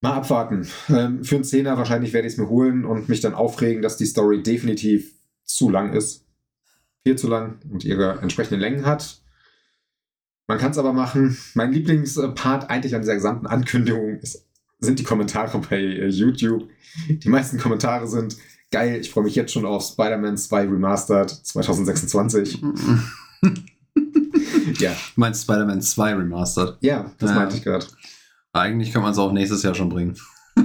[0.00, 0.68] Mal abwarten.
[0.88, 3.96] Ähm, für einen Zehner wahrscheinlich werde ich es mir holen und mich dann aufregen, dass
[3.96, 5.17] die Story definitiv
[5.48, 6.24] zu lang ist.
[7.04, 9.20] Viel zu lang und ihre entsprechenden Längen hat.
[10.46, 11.36] Man kann es aber machen.
[11.54, 14.46] Mein Lieblingspart eigentlich an dieser gesamten Ankündigung ist,
[14.78, 16.68] sind die Kommentare bei äh, YouTube.
[17.08, 18.36] Die meisten Kommentare sind
[18.70, 19.00] geil.
[19.00, 22.62] Ich freue mich jetzt schon auf Spider-Man 2 Remastered 2026.
[24.78, 26.76] ja, Du meinst Spider-Man 2 Remastered?
[26.80, 27.36] ja, das Ja.
[27.36, 27.86] meinte ich gerade.
[28.52, 30.16] Eigentlich kann man es auch nächstes Jahr schon bringen.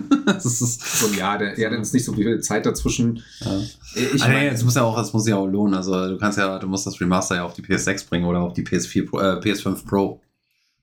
[0.26, 3.24] das ist, So Jahr, der, ja, dann ist nicht so viel Zeit dazwischen.
[3.40, 3.62] ja.
[3.96, 5.74] Ich meine, es muss ja auch, es muss ja auch lohnen.
[5.74, 8.54] Also du kannst ja, du musst das Remaster ja auf die PS6 bringen oder auf
[8.54, 10.22] die PS4 Pro, äh, PS5 Pro.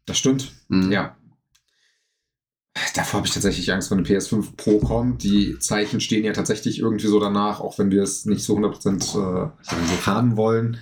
[0.06, 0.52] das stimmt.
[0.68, 0.92] Mhm.
[0.92, 1.16] Ja.
[2.94, 5.22] Davor habe ich tatsächlich Angst, wenn eine PS5 Pro kommt.
[5.24, 9.46] Die Zeichen stehen ja tatsächlich irgendwie so danach, auch wenn wir es nicht so 100%
[9.46, 9.50] äh,
[10.06, 10.78] haben wollen.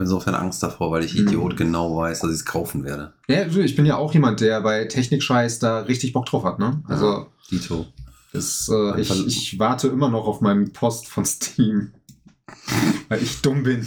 [0.00, 1.28] Insofern Angst davor, weil ich Mhm.
[1.28, 3.12] Idiot genau weiß, dass ich es kaufen werde.
[3.28, 6.82] Ja, ich bin ja auch jemand, der bei Technikscheiß da richtig Bock drauf hat, ne?
[6.88, 7.86] Also, Dito.
[8.32, 11.92] das, äh, ich, ich warte immer noch auf meinen Post von Steam.
[13.08, 13.86] Weil ich dumm bin.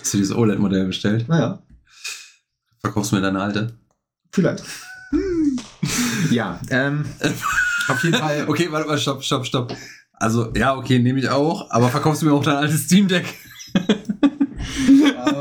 [0.00, 1.28] Hast du dieses OLED-Modell bestellt?
[1.28, 1.62] Naja,
[2.80, 3.74] Verkaufst du mir deine alte?
[4.32, 4.62] vielleicht.
[6.30, 7.04] ja, ähm,
[7.88, 8.44] auf jeden Fall.
[8.48, 9.74] Okay, warte mal, stopp, stopp, stopp.
[10.12, 13.26] Also, ja, okay, nehme ich auch, aber verkaufst du mir auch dein altes Steam Deck?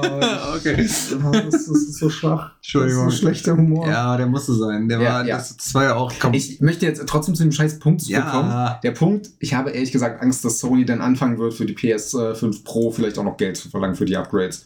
[0.55, 0.75] okay.
[0.77, 2.55] Das ist so schwach.
[2.58, 3.05] Entschuldigung.
[3.05, 3.88] Das ist so schlechter Humor.
[3.88, 4.88] Ja, der musste sein.
[4.88, 5.38] Der Ja, war, ja.
[5.38, 6.13] Das, das war ja auch.
[6.19, 6.34] Komm.
[6.34, 8.49] Ich möchte jetzt trotzdem zu dem scheiß Punkt zurückkommen.
[8.49, 8.79] ja.
[8.84, 12.63] Der Punkt, ich habe ehrlich gesagt Angst, dass Sony dann anfangen wird, für die PS5
[12.63, 14.65] Pro vielleicht auch noch Geld zu verlangen für die Upgrades.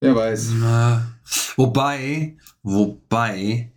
[0.00, 0.50] Wer weiß.
[0.50, 0.98] Äh,
[1.56, 3.72] Wobei, wobei,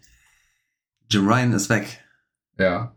[1.10, 2.04] Jim Ryan ist weg.
[2.60, 2.94] Ja.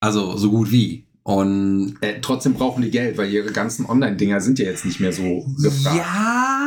[0.00, 1.07] Also so gut wie.
[1.28, 5.12] Und Äh, trotzdem brauchen die Geld, weil ihre ganzen Online-Dinger sind ja jetzt nicht mehr
[5.12, 5.96] so gefragt.
[5.98, 6.66] ja,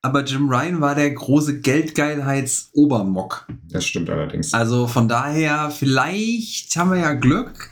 [0.00, 3.46] aber Jim Ryan war der große Geldgeilheits-Obermock.
[3.68, 4.54] Das stimmt allerdings.
[4.54, 7.70] Also von daher, vielleicht haben wir ja Glück.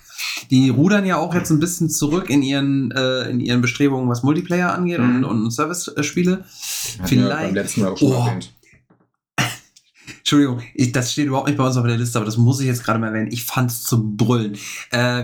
[0.50, 4.22] Die rudern ja auch jetzt ein bisschen zurück in ihren, äh, in ihren Bestrebungen, was
[4.22, 5.24] Multiplayer angeht Mhm.
[5.24, 6.44] und, und Service-Spiele.
[7.04, 8.26] Vielleicht- beim letzten Mal auch schon Oh.
[8.26, 8.52] erwähnt.
[10.28, 12.66] Entschuldigung, ich, das steht überhaupt nicht bei uns auf der Liste, aber das muss ich
[12.66, 13.32] jetzt gerade mal erwähnen.
[13.32, 14.58] Ich fand's zu brüllen.
[14.90, 15.22] Äh,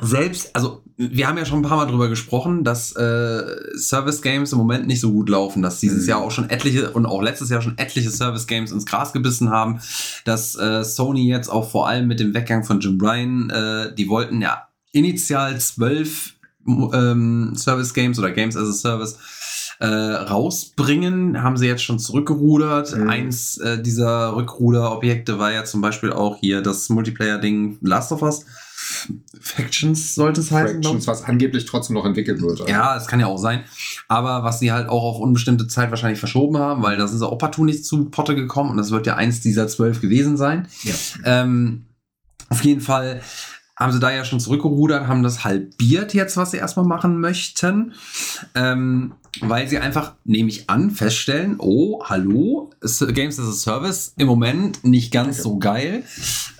[0.00, 3.44] selbst, also wir haben ja schon ein paar Mal drüber gesprochen, dass äh,
[3.76, 6.08] Service Games im Moment nicht so gut laufen, dass dieses Mhm.
[6.08, 9.50] Jahr auch schon etliche und auch letztes Jahr schon etliche Service Games ins Gras gebissen
[9.50, 9.78] haben,
[10.24, 14.08] dass äh, Sony jetzt auch vor allem mit dem Weggang von Jim Ryan, äh, die
[14.08, 16.32] wollten ja initial zwölf
[16.66, 19.18] ähm, Service Games oder Games as a Service
[19.80, 22.96] äh, rausbringen, haben sie jetzt schon zurückgerudert.
[22.96, 23.08] Mhm.
[23.08, 28.44] Eins äh, dieser Rückruderobjekte war ja zum Beispiel auch hier das Multiplayer-Ding Last of Us.
[29.40, 30.82] Factions sollte es heißen.
[30.82, 32.60] Fractions, was angeblich trotzdem noch entwickelt wird.
[32.60, 33.64] Also, Ja, das kann ja auch sein.
[34.08, 37.26] Aber was sie halt auch auf unbestimmte Zeit wahrscheinlich verschoben haben, weil da sind sie
[37.26, 40.68] auch partout nicht zu Potte gekommen und das wird ja eins dieser zwölf gewesen sein.
[40.82, 40.94] Ja.
[41.24, 41.86] Ähm,
[42.50, 43.22] auf jeden Fall
[43.76, 47.94] haben sie da ja schon zurückgerudert, haben das halbiert jetzt, was sie erstmal machen möchten.
[48.54, 54.28] Ähm, weil sie einfach, nehme ich an, feststellen, oh, hallo, Games as a Service im
[54.28, 56.04] Moment nicht ganz so geil.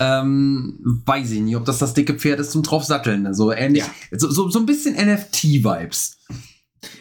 [0.00, 3.32] Ähm, weiß ich nicht, ob das das dicke Pferd ist zum draufsatteln.
[3.32, 6.13] So ähnlich, so, so, so ein bisschen NFT-Vibes.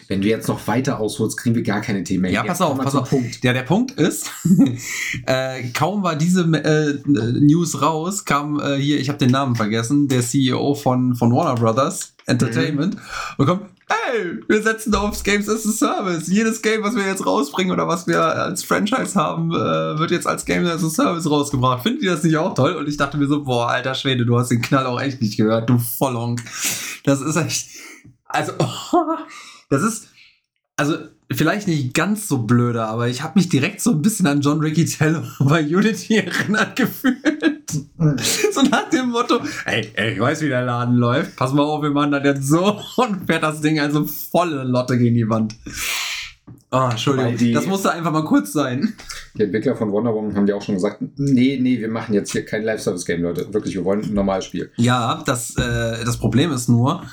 [0.08, 2.32] Wenn du jetzt noch weiter ausholst, kriegen wir gar keine Themen mehr.
[2.32, 3.10] Ja, pass auf, pass auf.
[3.10, 3.44] Punkt.
[3.44, 4.32] Ja, der Punkt ist,
[5.26, 10.08] äh, kaum war diese äh, News raus, kam äh, hier, ich habe den Namen vergessen,
[10.08, 12.96] der CEO von, von Warner Brothers Entertainment
[13.38, 16.28] und kommt, hey, wir setzen aufs Games as a Service.
[16.28, 20.28] Jedes Game, was wir jetzt rausbringen oder was wir als Franchise haben, äh, wird jetzt
[20.28, 21.84] als Games as a Service rausgebracht.
[21.84, 22.76] Findet ihr das nicht auch toll?
[22.76, 25.38] Und ich dachte mir so, boah, alter Schwede, du hast den Knall auch echt nicht
[25.38, 26.42] gehört, du Vollhonk.
[27.04, 27.68] Das ist echt,
[28.26, 28.54] also,
[29.74, 30.08] das ist,
[30.78, 30.96] also
[31.32, 34.60] vielleicht nicht ganz so blöder, aber ich habe mich direkt so ein bisschen an John
[34.60, 37.72] Riccitello bei Unity erinnert gefühlt.
[38.54, 41.36] So nach dem Motto, ey, ey, ich weiß, wie der Laden läuft.
[41.36, 44.98] Pass mal auf, wir machen das jetzt so und fährt das Ding also volle Lotte
[44.98, 45.56] gegen die Wand.
[46.72, 48.94] Oh, Entschuldigung, die- das musste einfach mal kurz sein.
[49.36, 52.32] Die Entwickler von Wonder Woman haben ja auch schon gesagt, nee, nee, wir machen jetzt
[52.32, 53.52] hier kein Live-Service-Game, Leute.
[53.54, 54.72] Wirklich, wir wollen ein normales Spiel.
[54.78, 57.04] Ja, das, äh, das Problem ist nur,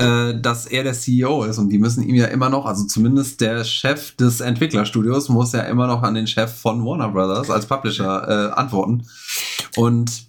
[0.00, 3.40] äh, dass er der CEO ist und die müssen ihm ja immer noch, also zumindest
[3.40, 7.66] der Chef des Entwicklerstudios muss ja immer noch an den Chef von Warner Brothers als
[7.66, 9.06] Publisher äh, antworten.
[9.76, 10.26] Und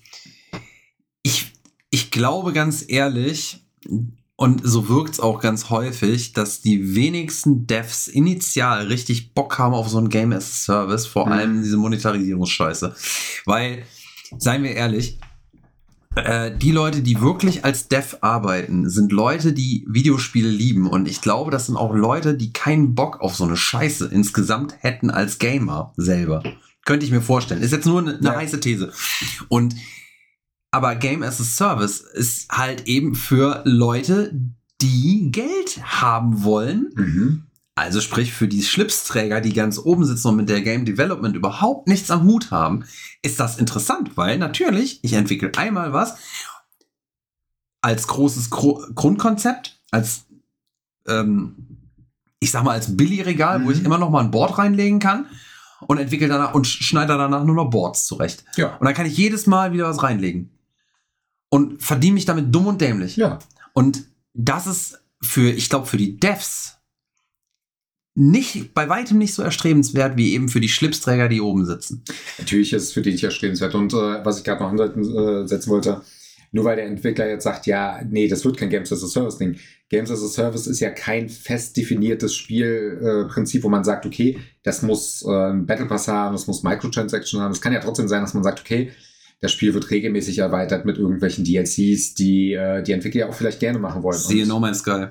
[1.24, 1.54] ich,
[1.90, 3.66] ich glaube ganz ehrlich,
[4.36, 9.74] und so wirkt es auch ganz häufig, dass die wenigsten Devs initial richtig Bock haben
[9.76, 11.32] auf so ein Game as a Service, vor Mhm.
[11.32, 12.96] allem diese Monetarisierungsscheiße.
[13.46, 13.84] Weil,
[14.40, 15.20] seien wir ehrlich,
[16.16, 20.88] äh, die Leute, die wirklich als Dev arbeiten, sind Leute, die Videospiele lieben.
[20.88, 24.76] Und ich glaube, das sind auch Leute, die keinen Bock auf so eine Scheiße insgesamt
[24.80, 26.44] hätten als Gamer selber.
[26.86, 27.62] Könnte ich mir vorstellen.
[27.62, 28.36] Ist jetzt nur eine, eine Ja.
[28.36, 28.92] heiße These.
[29.48, 29.76] Und
[30.72, 34.32] aber Game as a Service ist halt eben für Leute,
[34.82, 36.90] die Geld haben wollen.
[36.96, 37.44] Mhm.
[37.76, 41.88] Also sprich für die Schlipsträger, die ganz oben sitzen und mit der Game Development überhaupt
[41.88, 42.84] nichts am Hut haben,
[43.22, 46.16] ist das interessant, weil natürlich, ich entwickle einmal was
[47.82, 50.26] als großes Gro Grundkonzept, als
[51.08, 51.56] ähm,
[52.40, 53.72] ich sag mal als Billigregal, wo Mhm.
[53.72, 55.26] ich immer noch mal ein Board reinlegen kann
[55.88, 58.44] und entwickle danach und schneide danach nur noch Boards zurecht.
[58.56, 58.76] Ja.
[58.78, 60.52] Und dann kann ich jedes Mal wieder was reinlegen
[61.50, 63.16] und verdiene mich damit dumm und dämlich.
[63.16, 63.40] Ja.
[63.74, 66.78] Und das ist für, ich glaube, für die Devs
[68.14, 72.04] nicht, bei weitem nicht so erstrebenswert wie eben für die Schlipsträger, die oben sitzen.
[72.40, 73.74] Natürlich ist es für die nicht erstrebenswert.
[73.74, 76.02] Und äh, was ich gerade noch ansetzen äh, wollte,
[76.52, 79.38] nur weil der Entwickler jetzt sagt, ja, nee, das wird kein Games as a Service
[79.38, 79.58] Ding.
[79.88, 84.38] Games as a Service ist ja kein fest definiertes Spielprinzip, äh, wo man sagt, okay,
[84.64, 87.54] das muss äh, Battle Pass haben, das muss Microtransaction haben.
[87.54, 88.92] Es kann ja trotzdem sein, dass man sagt, okay,
[89.40, 93.62] das Spiel wird regelmäßig erweitert mit irgendwelchen DLCs, die äh, die Entwickler ja auch vielleicht
[93.62, 94.18] gerne machen wollen.
[94.18, 95.08] Siehe No Man's Sky.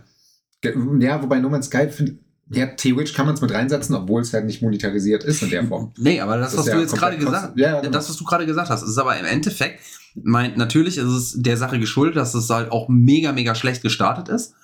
[1.00, 2.18] Ja, wobei No Man's Sky, find,
[2.52, 5.64] ja, theoretisch kann man es mit reinsetzen, obwohl es halt nicht monetarisiert ist in der
[5.64, 5.92] Form.
[5.98, 7.92] Nee, aber das, Das was du ja jetzt gerade gesagt kosten- ja, genau.
[7.92, 9.80] das, was du gerade gesagt hast, ist aber im Endeffekt,
[10.22, 14.28] mein, natürlich ist es der Sache geschuldet, dass es halt auch mega, mega schlecht gestartet
[14.28, 14.54] ist.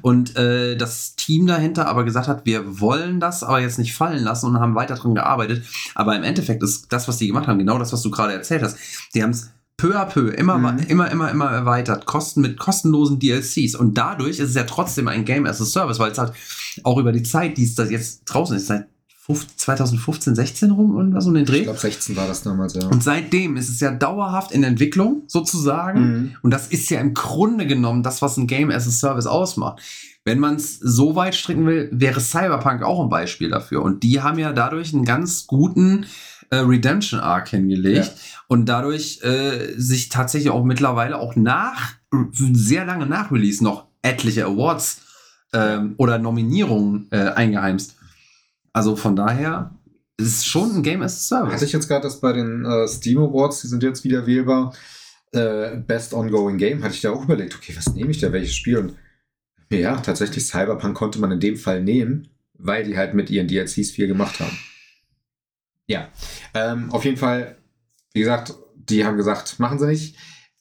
[0.00, 4.24] Und äh, das Team dahinter aber gesagt hat, wir wollen das aber jetzt nicht fallen
[4.24, 5.62] lassen und haben weiter dran gearbeitet.
[5.94, 8.62] Aber im Endeffekt ist das, was die gemacht haben, genau das, was du gerade erzählt
[8.62, 8.78] hast.
[9.14, 10.78] Die haben es peu à peu immer, Mhm.
[10.88, 13.74] immer, immer, immer erweitert, kosten mit kostenlosen DLCs.
[13.74, 16.32] Und dadurch ist es ja trotzdem ein Game as a Service, weil es halt
[16.84, 18.86] auch über die Zeit, die es da jetzt draußen ist, seit
[19.26, 21.62] 15 2015, 16 rum und was um den Ich Dreh.
[21.62, 22.86] glaube, 16 war das damals, ja.
[22.88, 26.00] Und seitdem ist es ja dauerhaft in Entwicklung, sozusagen.
[26.00, 26.36] Mhm.
[26.42, 29.80] Und das ist ja im Grunde genommen das, was ein Game as a Service ausmacht.
[30.26, 33.82] wenn man es so weit stricken will, wäre Cyberpunk auch ein Beispiel dafür.
[33.82, 36.06] Und die haben ja dadurch einen ganz guten
[36.56, 38.12] Redemption Arc hingelegt Ja.
[38.48, 41.92] und dadurch äh, sich tatsächlich auch mittlerweile auch nach,
[42.32, 45.00] sehr lange nach Release noch etliche Awards
[45.52, 47.96] ähm, oder Nominierungen äh, eingeheimst.
[48.72, 49.70] Also von daher
[50.16, 51.62] ist es schon ein Game as a Hatte Service.
[51.62, 54.74] ich jetzt gerade das bei den äh, Steam Awards, die sind jetzt wieder wählbar.
[55.32, 58.54] Äh, Best Ongoing Game, hatte ich da auch überlegt, okay, was nehme ich da, welches
[58.54, 58.78] Spiel?
[58.78, 58.94] Und
[59.72, 63.90] ja, tatsächlich Cyberpunk konnte man in dem Fall nehmen, weil die halt mit ihren DLCs
[63.90, 64.56] viel gemacht haben.
[65.86, 66.08] Ja,
[66.54, 67.56] ähm, auf jeden Fall,
[68.12, 70.16] wie gesagt, die haben gesagt, machen sie nicht.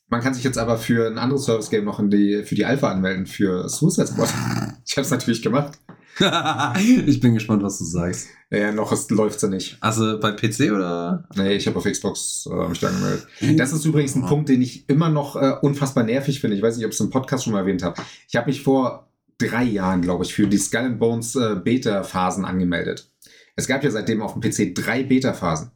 [0.07, 2.91] Man kann sich jetzt aber für ein anderes Service-Game noch in die, für die Alpha
[2.91, 4.29] anmelden, für Suicide Squad.
[4.85, 5.79] Ich habe es natürlich gemacht.
[7.07, 8.27] ich bin gespannt, was du sagst.
[8.51, 9.77] Ja, noch ist, läuft sie nicht.
[9.79, 11.27] Also bei PC oder?
[11.35, 13.25] Nee, ich habe auf Xbox äh, mich da angemeldet.
[13.57, 16.55] Das ist übrigens ein Punkt, den ich immer noch äh, unfassbar nervig finde.
[16.55, 17.99] Ich weiß nicht, ob ich es im Podcast schon mal erwähnt habe.
[18.29, 19.09] Ich habe mich vor
[19.39, 23.09] drei Jahren, glaube ich, für die Skull and Bones äh, Beta-Phasen angemeldet.
[23.55, 25.71] Es gab ja seitdem auf dem PC drei Beta-Phasen.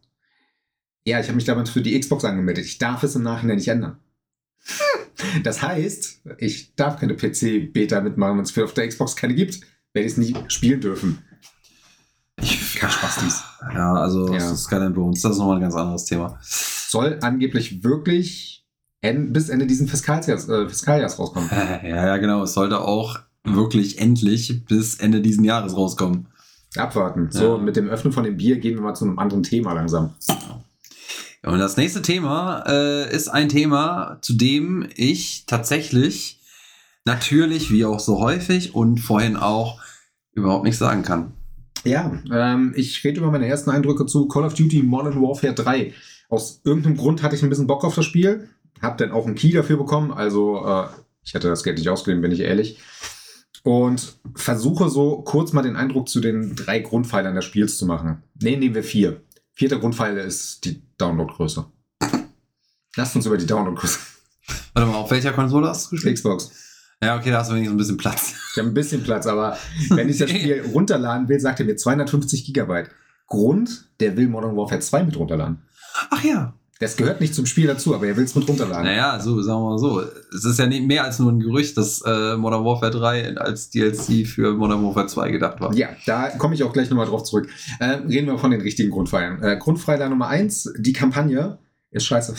[1.05, 2.65] Ja, ich habe mich damals für die Xbox angemeldet.
[2.65, 3.99] Ich darf es im Nachhinein nicht ändern.
[5.43, 9.61] Das heißt, ich darf keine PC-Beta mitmachen, wenn es für auf der Xbox keine gibt.
[9.93, 11.23] Werde ich es nie spielen dürfen.
[12.39, 13.43] Ich, Kein Spaß dies.
[13.73, 14.55] Ja, also Ja.
[14.55, 16.37] Skyline Bones, das ist nochmal ein ganz anderes Thema.
[16.43, 18.63] soll angeblich wirklich
[19.01, 21.49] en bis Ende diesen Fiskaljahrs, äh, Fiskaljahrs rauskommen.
[21.83, 22.43] Ja, ja, genau.
[22.43, 26.27] Es sollte auch wirklich endlich bis Ende diesen Jahres rauskommen.
[26.79, 27.29] Abwarten.
[27.31, 27.57] So, Ja.
[27.57, 30.13] mit dem Öffnen von dem Bier gehen wir mal zu einem anderen Thema langsam.
[31.43, 36.41] Und das nächste Thema äh, ist ein Thema, zu dem ich tatsächlich
[37.05, 39.79] natürlich, wie auch so häufig und vorhin auch,
[40.33, 41.33] überhaupt nichts sagen kann.
[41.83, 45.93] Ja, ähm, ich rede über meine ersten Eindrücke zu Call of Duty Modern Warfare 3.
[46.29, 48.49] Aus irgendeinem Grund hatte ich ein bisschen Bock auf das Spiel,
[48.81, 50.87] habe dann auch einen Key dafür bekommen, also äh,
[51.23, 52.77] ich hätte das Geld nicht ausgegeben, bin ich ehrlich.
[53.67, 58.23] Und versuche so kurz mal den Eindruck zu den drei Grundpfeilern des Spiels zu machen.
[58.41, 59.23] Ne, nehmen wir vier.
[59.51, 61.65] Vierter Grundpfeiler ist die Downloadgröße.
[62.95, 63.99] Lasst uns über die Downloadgröße.
[64.73, 66.15] Warte mal, auf welcher Konsole hast du gespielt?
[66.15, 66.49] Xbox.
[67.03, 68.36] Ja, okay, da hast du wenigstens ein bisschen Platz.
[68.53, 69.58] Ich habe ein bisschen Platz, aber
[69.89, 72.89] wenn ich das Spiel runterladen will, sagt er mir 250 Gigabyte.
[73.27, 75.62] Grund, der will Modern Warfare 2 mit runterladen.
[76.10, 76.53] Ach ja.
[76.79, 78.85] Das gehört nicht zum Spiel dazu, aber er will es mit runterladen.
[78.85, 80.01] Naja, so, sagen wir mal so.
[80.35, 83.71] Es ist ja nicht mehr als nur ein Gerücht, dass äh, Modern Warfare 3 als
[83.71, 85.73] DLC für Modern Warfare 2 gedacht war.
[85.73, 87.49] Ja, da komme ich auch gleich nochmal drauf zurück.
[87.79, 89.41] Äh, reden wir von den richtigen Grundpfeilern.
[89.41, 91.57] Äh, Grundpfeiler Nummer 1, die Kampagne
[91.89, 92.35] ist scheiße.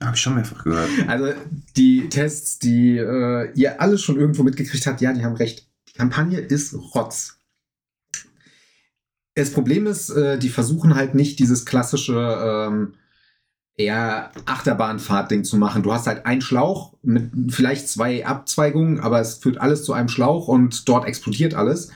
[0.00, 0.88] Habe ich schon mehrfach gehört.
[1.08, 1.32] Also
[1.76, 5.68] die Tests, die äh, ihr alles schon irgendwo mitgekriegt habt, ja, die haben recht.
[5.88, 7.38] Die Kampagne ist Rotz.
[9.34, 12.94] Das Problem ist, äh, die versuchen halt nicht dieses klassische ähm,
[13.76, 15.82] eher Achterbahnfahrt-Ding zu machen.
[15.82, 20.08] Du hast halt einen Schlauch mit vielleicht zwei Abzweigungen, aber es führt alles zu einem
[20.08, 21.90] Schlauch und dort explodiert alles.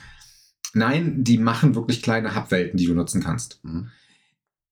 [0.73, 3.63] Nein, die machen wirklich kleine Hubwelten, die du nutzen kannst.
[3.63, 3.89] Mhm.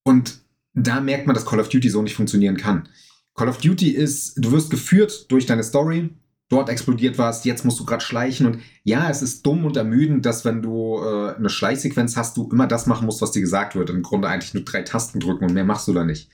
[0.03, 0.39] Und
[0.73, 2.89] da merkt man, dass Call of Duty so nicht funktionieren kann.
[3.33, 6.09] Call of Duty ist, du wirst geführt durch deine Story,
[6.49, 10.25] dort explodiert was, jetzt musst du gerade schleichen und ja, es ist dumm und ermüdend,
[10.25, 13.75] dass wenn du äh, eine Schleichsequenz hast, du immer das machen musst, was dir gesagt
[13.75, 13.89] wird.
[13.89, 16.29] Im Grunde eigentlich nur drei Tasten drücken und mehr machst du da nicht.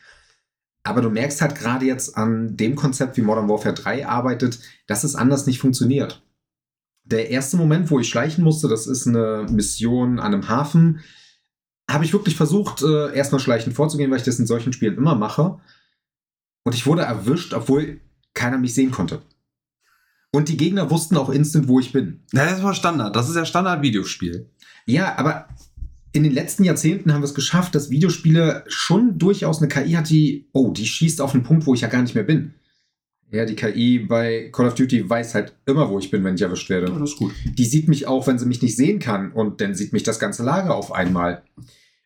[0.84, 5.04] Aber du merkst halt gerade jetzt an dem Konzept, wie Modern Warfare 3 arbeitet, dass
[5.04, 6.24] es anders nicht funktioniert.
[7.04, 11.02] Der erste Moment, wo ich schleichen musste, das ist eine Mission an einem Hafen,
[11.90, 15.16] habe ich wirklich versucht, äh, erstmal schleichend vorzugehen, weil ich das in solchen Spielen immer
[15.16, 15.60] mache.
[16.64, 18.02] Und ich wurde erwischt, obwohl
[18.34, 19.22] keiner mich sehen konnte.
[20.32, 22.24] Und die Gegner wussten auch instant, wo ich bin.
[22.32, 23.16] Ja, das war Standard.
[23.16, 24.50] Das ist ja Standard-Videospiel.
[24.86, 25.48] Ja, aber
[26.14, 30.10] in den letzten Jahrzehnten haben wir es geschafft, dass Videospiele schon durchaus eine KI hat,
[30.10, 32.54] die, oh, die schießt auf einen Punkt, wo ich ja gar nicht mehr bin.
[33.32, 36.42] Ja, die KI bei Call of Duty weiß halt immer, wo ich bin, wenn ich
[36.42, 36.92] erwischt werde.
[36.92, 37.32] das ist gut.
[37.46, 39.32] Die sieht mich auch, wenn sie mich nicht sehen kann.
[39.32, 41.44] Und dann sieht mich das ganze Lager auf einmal.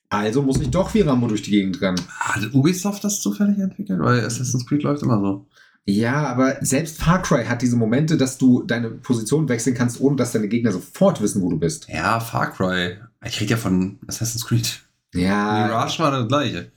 [0.10, 2.00] Also muss ich doch wie Rambo durch die Gegend rennen.
[2.20, 4.00] Hat Ubisoft das zufällig entwickelt?
[4.00, 5.48] Weil Assassin's Creed läuft immer so.
[5.86, 10.16] Ja, aber selbst Far Cry hat diese Momente, dass du deine Position wechseln kannst, ohne
[10.16, 11.88] dass deine Gegner sofort wissen, wo du bist.
[11.90, 12.98] Ja, Far Cry.
[13.24, 14.82] Ich rede ja von Assassin's Creed.
[15.14, 16.72] Ja, Mirage war das gleiche.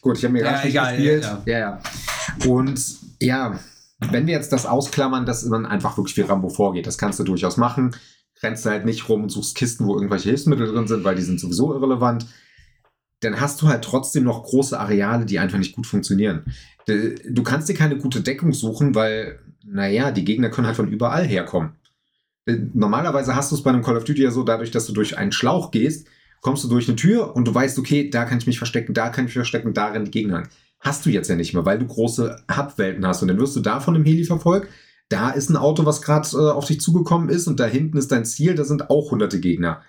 [0.00, 1.22] gut, ich habe mir Ja, egal, gespielt.
[1.24, 1.82] ja, Ja, ja.
[2.50, 2.80] Und
[3.20, 3.58] ja,
[4.10, 7.24] wenn wir jetzt das ausklammern, dass man einfach wirklich wie Rambo vorgeht, das kannst du
[7.24, 7.94] durchaus machen.
[8.42, 11.22] Rennst du halt nicht rum und suchst Kisten, wo irgendwelche Hilfsmittel drin sind, weil die
[11.22, 12.26] sind sowieso irrelevant.
[13.20, 16.44] Dann hast du halt trotzdem noch große Areale, die einfach nicht gut funktionieren.
[16.86, 21.24] Du kannst dir keine gute Deckung suchen, weil, naja, die Gegner können halt von überall
[21.24, 21.74] herkommen.
[22.46, 24.92] Äh, Normalerweise hast du es bei einem Call of Duty ja so, dadurch, dass du
[24.92, 26.06] durch einen Schlauch gehst,
[26.40, 29.08] kommst du durch eine Tür und du weißt, okay, da kann ich mich verstecken, da
[29.08, 30.38] kann ich mich verstecken, da rennen die Gegner.
[30.38, 30.48] an.
[30.80, 33.60] Hast du jetzt ja nicht mehr, weil du große Hubwelten hast und dann wirst du
[33.60, 34.68] da von einem Heli verfolgt,
[35.08, 38.10] da ist ein Auto, was gerade äh, auf dich zugekommen ist und da hinten ist
[38.10, 39.82] dein Ziel, da sind auch hunderte Gegner.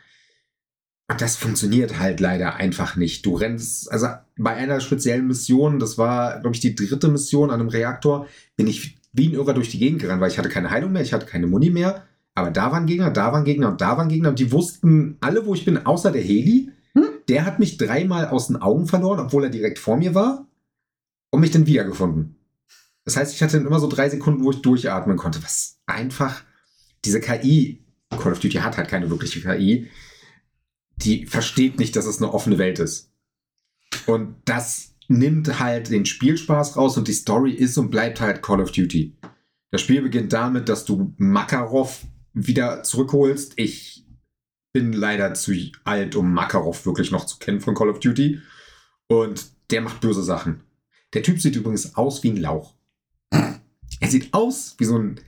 [1.10, 3.26] Und das funktioniert halt leider einfach nicht.
[3.26, 7.60] Du rennst, also bei einer speziellen Mission, das war, glaube ich, die dritte Mission an
[7.60, 10.70] einem Reaktor, bin ich wie ein Irrer durch die Gegend gerannt, weil ich hatte keine
[10.70, 12.04] Heilung mehr, ich hatte keine Muni mehr.
[12.36, 15.46] Aber da waren Gegner, da waren Gegner und da waren Gegner und die wussten alle,
[15.46, 16.72] wo ich bin, außer der Heli.
[16.94, 17.10] Hm?
[17.28, 20.48] Der hat mich dreimal aus den Augen verloren, obwohl er direkt vor mir war
[21.30, 22.38] und mich dann wiedergefunden.
[23.06, 26.44] Das heißt, ich hatte dann immer so drei Sekunden, wo ich durchatmen konnte, was einfach
[27.06, 29.90] diese KI, Call of Duty hat halt keine wirkliche KI,
[30.96, 33.12] die versteht nicht, dass es eine offene Welt ist.
[34.06, 38.62] Und das nimmt halt den Spielspaß raus und die Story ist und bleibt halt Call
[38.62, 39.18] of Duty.
[39.72, 43.54] Das Spiel beginnt damit, dass du Makarov wieder zurückholst.
[43.58, 44.06] Ich
[44.74, 45.54] bin leider zu
[45.84, 48.42] alt, um Makarov wirklich noch zu kennen von Call of Duty.
[49.08, 50.64] Und der macht böse Sachen.
[51.14, 52.74] Der Typ sieht übrigens aus wie ein Lauch.
[53.32, 55.20] Er sieht aus wie so ein,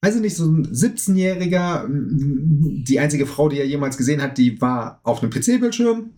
[0.00, 1.86] weiß ich nicht, so ein 17-Jähriger.
[1.88, 6.14] Die einzige Frau, die er jemals gesehen hat, die war auf einem PC-Bildschirm.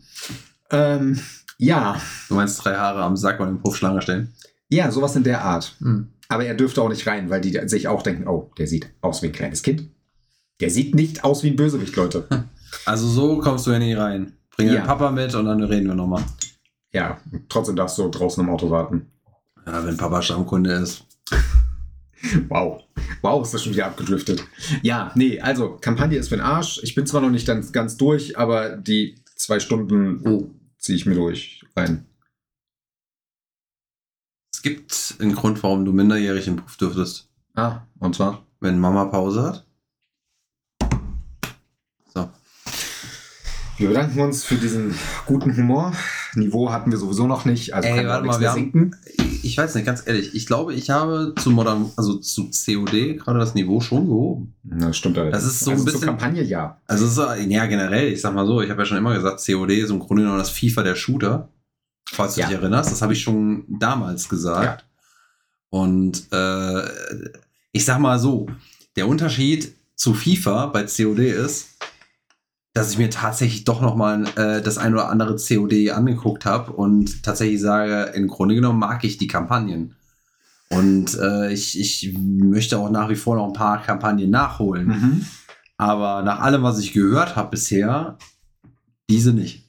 [0.71, 1.21] Ähm,
[1.59, 2.01] ja.
[2.29, 4.33] Du meinst drei Haare am Sack und im Puffschlange stellen?
[4.69, 5.77] Ja, sowas in der Art.
[5.81, 6.09] Hm.
[6.29, 9.23] Aber er dürfte auch nicht rein, weil die sich auch denken, oh, der sieht aus
[9.23, 9.89] wie ein kleines Kind.
[10.61, 12.27] Der sieht nicht aus wie ein Bösewicht, Leute.
[12.85, 14.35] Also so kommst du ja nie rein.
[14.57, 14.85] Bring Ja.
[14.85, 16.23] Papa mit und dann reden wir nochmal.
[16.93, 19.11] Ja, trotzdem darfst du draußen im Auto warten.
[19.67, 21.05] Ja, wenn Papa Stammkunde ist.
[22.49, 22.83] Wow.
[23.23, 24.45] Wow, ist das schon wieder abgedriftet.
[24.83, 26.81] Ja, nee, also, Kampagne ist für den Arsch.
[26.83, 30.51] Ich bin zwar noch nicht ganz, ganz durch, aber die zwei Stunden Oh.
[30.79, 32.07] ziehe ich mir durch rein.
[34.53, 37.29] Es gibt einen Grund, warum du minderjährig im Beruf dürftest.
[37.55, 38.45] Ah, und zwar?
[38.59, 39.68] Wenn Mama Pause hat.
[43.79, 44.93] Wir bedanken uns für diesen
[45.27, 45.93] guten Humor.
[46.35, 48.97] Niveau hatten wir sowieso noch nicht, also Ey, warte mal, wir haben- sinken.
[49.43, 50.35] Ich weiß nicht, ganz ehrlich.
[50.35, 54.55] Ich glaube, ich habe zu Modern, also zu COD gerade das Niveau schon gehoben.
[54.65, 55.45] Das stimmt allerdings.
[55.45, 56.81] Das ist so ein also bisschen- Zur Kampagne, ja.
[56.87, 57.17] Also ist,
[57.49, 60.01] ja, generell, ich sag mal so, ich habe ja schon immer gesagt, COD ist im
[60.01, 61.49] Grunde genommen das FIFA der Shooter.
[62.11, 62.49] Falls du Ja.
[62.49, 64.85] dich erinnerst, das habe ich schon damals gesagt.
[65.71, 66.83] Und äh,
[67.73, 68.49] ich sag mal so,
[68.97, 71.69] der Unterschied zu FIFA bei COD ist,
[72.79, 76.73] dass ich mir tatsächlich doch noch mal äh, das ein oder andere COD angeguckt habe
[76.73, 79.97] und tatsächlich sage, im Grunde genommen mag ich die Kampagnen.
[80.71, 84.87] Und äh, ich, ich möchte auch nach wie vor noch ein paar Kampagnen nachholen.
[84.87, 85.27] Mhm.
[85.77, 88.17] Aber nach allem, was ich gehört habe bisher,
[89.11, 89.69] diese nicht.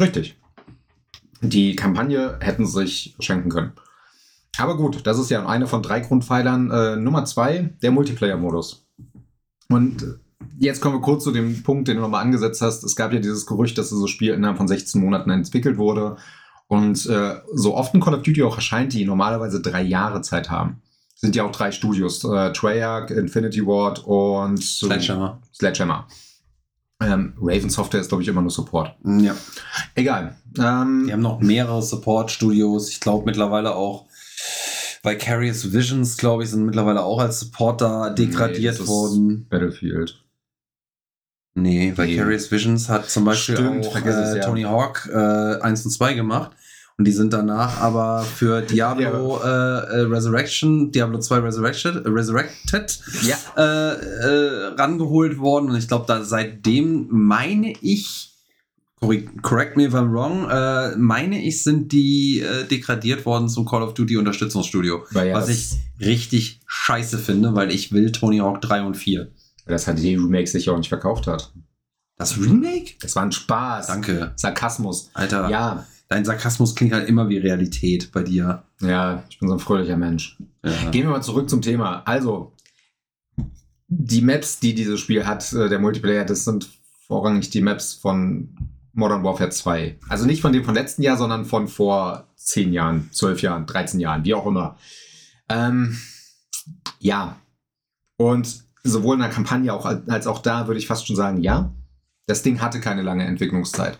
[0.00, 0.38] Richtig.
[1.40, 3.72] Die Kampagne hätten sich schenken können.
[4.58, 6.70] Aber gut, das ist ja eine von drei Grundpfeilern.
[6.70, 8.86] Äh, Nummer zwei, der Multiplayer-Modus.
[9.68, 10.20] Und
[10.58, 12.84] jetzt kommen wir kurz zu dem Punkt, den du nochmal angesetzt hast.
[12.84, 16.16] Es gab ja dieses Gerücht, dass dieses Spiel innerhalb von 16 Monaten entwickelt wurde.
[16.66, 20.50] Und äh, so oft ein Call of Duty auch erscheint, die normalerweise drei Jahre Zeit
[20.50, 20.80] haben.
[21.14, 22.24] Sind ja auch drei Studios.
[22.24, 25.40] Äh, Treyarch, Infinity Ward und Sledgehammer.
[25.54, 26.06] Sledgehammer.
[27.00, 28.94] Ähm, Raven Software ist, glaube ich, immer nur Support.
[29.04, 29.34] Ja.
[29.94, 30.36] Egal.
[30.58, 32.88] Ähm, Die haben noch mehrere Support-Studios.
[32.90, 34.06] Ich glaube mittlerweile auch
[35.02, 39.46] Vicarious Visions, glaube ich, sind mittlerweile auch als Supporter degradiert ist- worden.
[39.50, 40.23] Battlefield.
[41.54, 44.44] Nee, Vicarious Visions hat zum Beispiel Stimmt, auch äh, ja.
[44.44, 46.50] Tony Hawk äh, 1 und 2 gemacht.
[46.96, 53.36] Und die sind danach aber für Diablo äh, äh, Resurrection, Diablo 2 Resurrected, Resurrected Ja.
[53.56, 55.70] äh, äh, rangeholt worden.
[55.70, 58.32] Und ich glaube, da seitdem meine ich,
[59.42, 63.82] correct, me if I'm wrong, äh, meine ich, sind die äh, degradiert worden zum Call
[63.82, 65.04] of Duty Unterstützungsstudio.
[65.14, 69.28] Ja was ich richtig scheiße finde, weil ich will Tony Hawk 3 und 4.
[69.66, 71.52] das hat die Remake sich auch nicht verkauft hat.
[72.16, 72.92] Das Remake?
[73.00, 73.88] Das war ein Spaß.
[73.88, 74.32] Danke.
[74.36, 75.10] Sarkasmus.
[75.14, 78.64] Alter, Ja, dein Sarkasmus klingt halt immer wie Realität bei dir.
[78.80, 80.38] ja, ich bin so ein fröhlicher Mensch.
[80.64, 80.90] Ja.
[80.90, 82.02] Gehen wir mal zurück zum Thema.
[82.06, 82.52] Also,
[83.88, 86.68] die Maps, die dieses Spiel hat, äh, der Multiplayer, das sind
[87.06, 88.56] vorrangig die Maps von
[88.92, 89.98] Modern Warfare 2.
[90.08, 94.00] Also nicht von dem von letzten Jahr, sondern von vor 10 Jahren, 12 Jahren, 13
[94.00, 94.76] Jahren, wie auch immer.
[95.48, 95.98] Ähm,
[97.00, 97.36] ja.
[98.16, 101.72] Und sowohl in der Kampagne auch, als auch da würde ich fast schon sagen, ja.
[102.26, 103.98] Das Ding hatte keine lange Entwicklungszeit.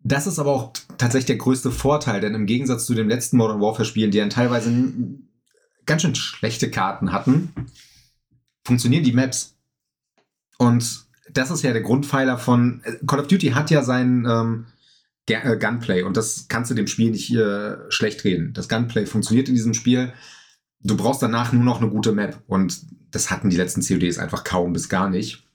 [0.00, 3.60] Das ist aber auch tatsächlich der größte Vorteil, denn im Gegensatz zu den letzten Modern
[3.60, 4.70] Warfare Spielen, die dann teilweise
[5.86, 7.52] ganz schön schlechte Karten hatten,
[8.64, 9.56] funktionieren die Maps.
[10.58, 14.66] Und das ist ja der Grundpfeiler von äh, Call of Duty hat ja sein ähm,
[15.26, 18.52] äh, Gunplay und das kannst du dem Spiel nicht äh, schlecht reden.
[18.52, 20.12] Das Gunplay funktioniert in diesem Spiel.
[20.84, 24.44] Du brauchst danach nur noch eine gute Map und das hatten die letzten CODs einfach
[24.44, 25.48] kaum bis gar nicht.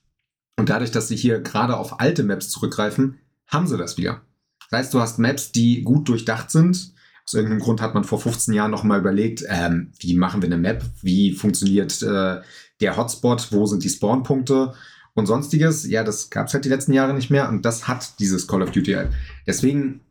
[0.57, 4.21] Und dadurch, dass sie hier gerade auf alte Maps zurückgreifen, haben sie das wieder.
[4.69, 6.93] Das heißt, du hast Maps, die gut durchdacht sind.
[7.25, 10.47] Aus irgendeinem Grund hat man vor 15 Jahren noch mal überlegt, ähm, wie machen wir
[10.47, 12.41] eine Map, wie funktioniert äh,
[12.81, 14.73] der Hotspot, wo sind die Spawnpunkte
[15.13, 15.87] und sonstiges.
[15.87, 18.63] Ja, das gab es halt die letzten Jahre nicht mehr und das hat dieses Call
[18.63, 19.11] of Duty halt.
[19.45, 20.01] Deswegen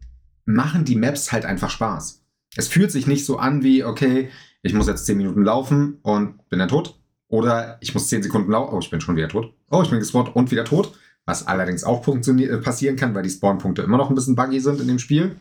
[0.44, 2.22] machen die Maps halt einfach Spaß.
[2.56, 4.30] Es fühlt sich nicht so an wie, okay,
[4.62, 6.98] ich muss jetzt 10 Minuten laufen und bin dann tot.
[7.28, 9.52] Oder ich muss 10 Sekunden laufen, oh, ich bin schon wieder tot.
[9.70, 10.94] Oh, ich bin gespawnt und wieder tot.
[11.26, 14.80] Was allerdings auch äh, passieren kann, weil die Spawnpunkte immer noch ein bisschen buggy sind
[14.80, 15.36] in dem Spiel.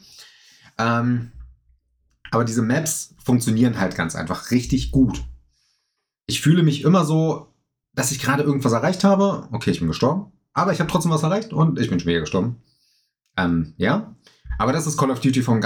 [0.77, 1.31] Ähm,
[2.29, 5.23] aber diese Maps funktionieren halt ganz einfach richtig gut.
[6.25, 7.53] Ich fühle mich immer so,
[7.93, 9.47] dass ich gerade irgendwas erreicht habe.
[9.51, 10.33] Okay, ich bin gestorben.
[10.53, 12.61] Aber ich habe trotzdem was erreicht und ich bin schon wieder gestorben.
[13.37, 14.13] Ähm, ja.
[14.57, 15.61] Aber das ist Call of Duty vom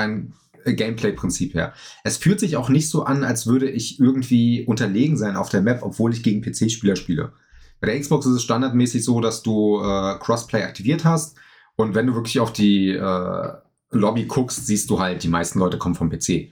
[0.65, 1.73] Gameplay-Prinzip her.
[2.03, 5.61] Es fühlt sich auch nicht so an, als würde ich irgendwie unterlegen sein auf der
[5.61, 7.33] Map, obwohl ich gegen PC-Spieler spiele.
[7.79, 11.37] Bei der Xbox ist es standardmäßig so, dass du äh, Crossplay aktiviert hast
[11.75, 13.53] und wenn du wirklich auf die äh,
[13.91, 16.51] Lobby guckst, siehst du halt, die meisten Leute kommen vom PC.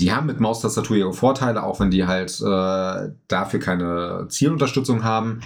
[0.00, 5.40] Die haben mit Maustastatur ihre Vorteile, auch wenn die halt äh, dafür keine Zielunterstützung haben.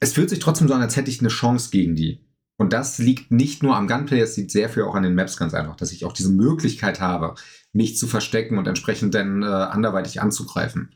[0.00, 2.20] Es fühlt sich trotzdem so an, als hätte ich eine Chance gegen die.
[2.58, 5.36] Und das liegt nicht nur am Gunplay, es liegt sehr viel auch an den Maps
[5.36, 7.36] ganz einfach, dass ich auch diese Möglichkeit habe,
[7.72, 10.92] mich zu verstecken und entsprechend dann äh, anderweitig anzugreifen.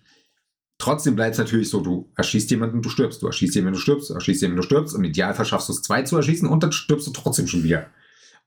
[0.78, 4.10] Trotzdem bleibt es natürlich so, du erschießt jemanden, du stirbst, du erschießt jemanden, du stirbst,
[4.10, 4.96] du erschießt jemanden, du stirbst.
[4.96, 7.86] Im Idealfall schaffst du es, zwei zu erschießen und dann stirbst du trotzdem schon wieder.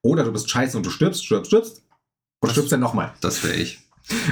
[0.01, 1.83] Oder du bist scheiße und du stirbst, stirbst, stirbst.
[2.41, 3.13] Oder stirbst dann nochmal.
[3.21, 3.79] Das wäre ich.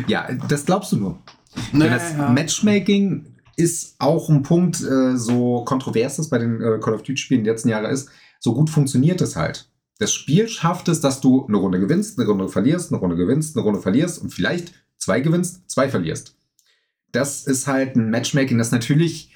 [0.08, 1.24] Ja, das glaubst du nur.
[1.72, 2.30] Nee, das ja.
[2.30, 7.46] Matchmaking ist auch ein Punkt, äh, so kontrovers das bei den äh, Call of Duty-Spielen
[7.46, 8.10] der letzten Jahre ist.
[8.44, 9.70] So gut funktioniert es halt.
[10.00, 13.56] Das Spiel schafft es, dass du eine Runde gewinnst, eine Runde verlierst, eine Runde gewinnst,
[13.56, 16.36] eine Runde verlierst und vielleicht zwei gewinnst, zwei verlierst.
[17.14, 19.34] Das ist halt ein Matchmaking, das natürlich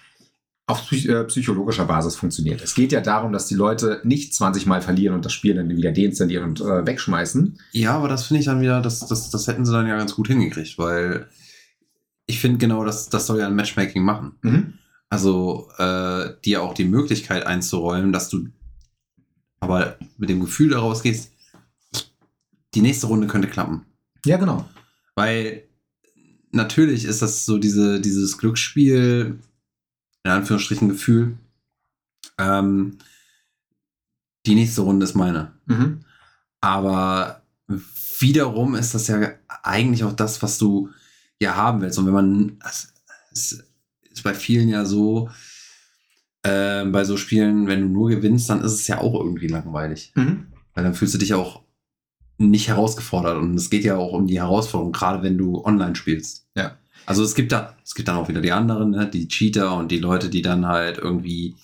[0.65, 2.61] auf äh, psychologischer Basis funktioniert.
[2.61, 5.69] Es geht ja darum, dass die Leute nicht 20 Mal verlieren und das Spiel dann
[5.69, 7.57] wieder deinstallieren und äh, wegschmeißen.
[7.71, 10.15] Ja, aber das finde ich dann wieder, das, das, das hätten sie dann ja ganz
[10.15, 11.29] gut hingekriegt, weil
[12.25, 14.33] ich finde genau, das, das soll ja ein Matchmaking machen.
[14.41, 14.73] Mhm.
[15.09, 18.49] Also äh, dir auch die Möglichkeit einzuräumen, dass du
[19.59, 21.31] aber mit dem Gefühl daraus gehst,
[22.73, 23.85] die nächste Runde könnte klappen.
[24.25, 24.67] Ja, genau.
[25.15, 25.63] Weil
[26.51, 29.39] natürlich ist das so diese, dieses Glücksspiel,
[30.23, 31.37] in Anführungsstrichen Gefühl.
[32.37, 32.97] Ähm,
[34.45, 35.53] die nächste Runde ist meine.
[35.65, 36.01] Mhm.
[36.61, 37.41] Aber
[38.19, 39.31] wiederum ist das ja
[39.63, 40.89] eigentlich auch das, was du
[41.39, 41.99] ja haben willst.
[41.99, 42.59] Und wenn man,
[43.31, 43.63] es
[44.11, 45.29] ist bei vielen ja so,
[46.43, 50.11] äh, bei so Spielen, wenn du nur gewinnst, dann ist es ja auch irgendwie langweilig.
[50.15, 50.47] Mhm.
[50.73, 51.61] Weil dann fühlst du dich auch
[52.37, 53.37] nicht herausgefordert.
[53.37, 56.47] Und es geht ja auch um die Herausforderung, gerade wenn du online spielst.
[56.55, 56.77] Ja.
[57.05, 59.07] Also es gibt da, es gibt dann auch wieder die anderen, ne?
[59.07, 61.55] die Cheater und die Leute, die dann halt irgendwie,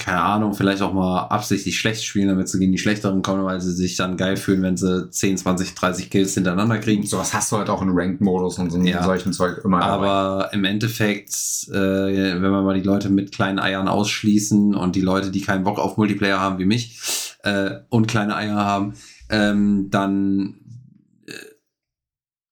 [0.00, 3.60] keine Ahnung, vielleicht auch mal absichtlich schlecht spielen, damit sie gegen die Schlechteren kommen, weil
[3.60, 7.06] sie sich dann geil fühlen, wenn sie 10, 20, 30 Kills hintereinander kriegen.
[7.06, 9.04] Sowas hast du halt auch in Ranked-Modus und so ja.
[9.04, 9.82] solchen Zeug immer.
[9.82, 10.56] Aber dabei.
[10.56, 11.34] im Endeffekt,
[11.68, 15.64] äh, wenn wir mal die Leute mit kleinen Eiern ausschließen und die Leute, die keinen
[15.64, 18.94] Bock auf Multiplayer haben wie mich äh, und kleine Eier haben,
[19.28, 20.56] ähm, dann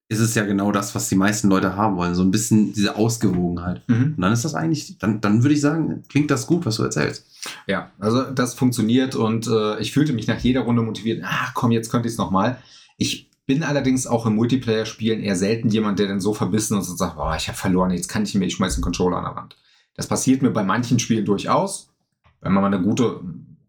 [0.08, 2.14] ist es ja genau das, was die meisten Leute haben wollen.
[2.14, 3.82] So ein bisschen diese Ausgewogenheit.
[3.88, 4.14] Mhm.
[4.16, 6.82] Und dann ist das eigentlich, dann, dann würde ich sagen, klingt das gut, was du
[6.82, 7.26] erzählst.
[7.66, 11.70] Ja, also das funktioniert und äh, ich fühlte mich nach jeder Runde motiviert, ach komm,
[11.70, 12.58] jetzt könnte ich es nochmal.
[12.96, 16.98] Ich bin allerdings auch im Multiplayer-Spielen eher selten jemand, der dann so verbissen ist und
[16.98, 19.36] sagt, oh, ich habe verloren, jetzt kann ich mir, ich schmeiße den Controller an der
[19.36, 19.56] Wand.
[19.94, 21.90] Das passiert mir bei manchen Spielen durchaus,
[22.40, 23.20] wenn man mal eine gute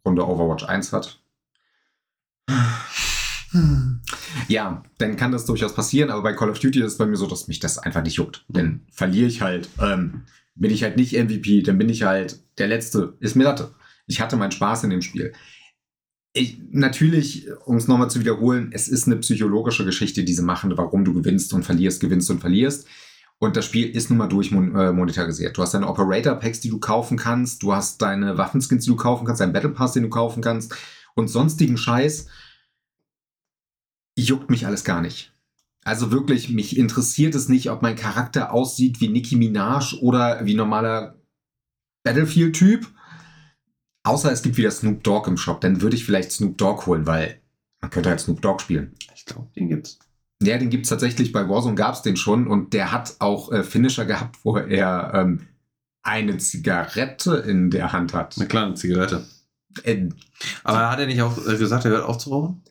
[0.05, 1.19] Runde Overwatch 1 hat.
[3.51, 4.01] Hm.
[4.47, 7.15] Ja, dann kann das durchaus passieren, aber bei Call of Duty ist es bei mir
[7.15, 8.45] so, dass mich das einfach nicht juckt.
[8.47, 10.23] Dann verliere ich halt, ähm,
[10.59, 13.17] bin ich halt nicht MVP, dann bin ich halt der Letzte.
[13.19, 13.73] Ist mir Latte.
[14.07, 15.33] Ich hatte meinen Spaß in dem Spiel.
[16.33, 21.03] Ich, natürlich, um es nochmal zu wiederholen, es ist eine psychologische Geschichte, diese machen, warum
[21.03, 22.87] du gewinnst und verlierst, gewinnst und verlierst.
[23.39, 25.57] Und das Spiel ist nun mal durchmonetarisiert.
[25.57, 29.25] Du hast deine Operator-Packs, die du kaufen kannst, du hast deine Waffenskins, die du kaufen
[29.25, 30.75] kannst, deinen Battle Pass, den du kaufen kannst
[31.15, 32.27] und sonstigen Scheiß
[34.17, 35.31] juckt mich alles gar nicht.
[35.83, 40.53] Also wirklich, mich interessiert es nicht, ob mein Charakter aussieht wie Nicki Minaj oder wie
[40.53, 41.15] normaler
[42.03, 42.87] Battlefield-Typ.
[44.03, 47.05] Außer es gibt wieder Snoop Dogg im Shop, dann würde ich vielleicht Snoop Dogg holen,
[47.05, 47.41] weil
[47.81, 48.95] man könnte halt Snoop Dogg spielen.
[49.15, 49.99] Ich glaube, den gibt's.
[50.41, 51.31] Ja, den gibt's tatsächlich.
[51.31, 55.47] Bei Warzone gab's den schon und der hat auch äh, Finisher gehabt, wo er ähm,
[56.01, 58.37] eine Zigarette in der Hand hat.
[58.37, 59.25] Eine kleine Zigarette.
[59.83, 60.09] Äh,
[60.63, 62.63] Aber hat er nicht auch äh, gesagt, er hört auf zu rauchen?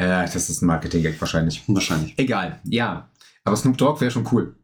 [0.00, 1.62] Äh, das ist ein Marketing-Gag wahrscheinlich.
[1.66, 2.18] Wahrscheinlich.
[2.18, 3.10] Egal, ja.
[3.44, 4.56] Aber Snoop Dogg wäre schon cool.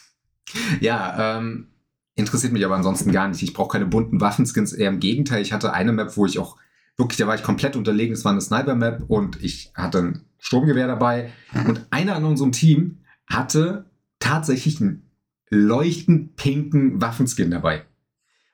[0.80, 1.68] ja, ähm,
[2.14, 3.42] interessiert mich aber ansonsten gar nicht.
[3.42, 4.72] Ich brauche keine bunten Waffenskins.
[4.72, 6.56] Eher im Gegenteil, ich hatte eine Map, wo ich auch
[6.98, 8.12] Wirklich, da war ich komplett unterlegen.
[8.12, 11.32] Es war eine Sniper-Map und ich hatte ein Sturmgewehr dabei.
[11.66, 12.98] Und einer an unserem Team
[13.28, 13.88] hatte
[14.18, 15.08] tatsächlich einen
[15.48, 17.82] leuchtend pinken Waffenskin dabei.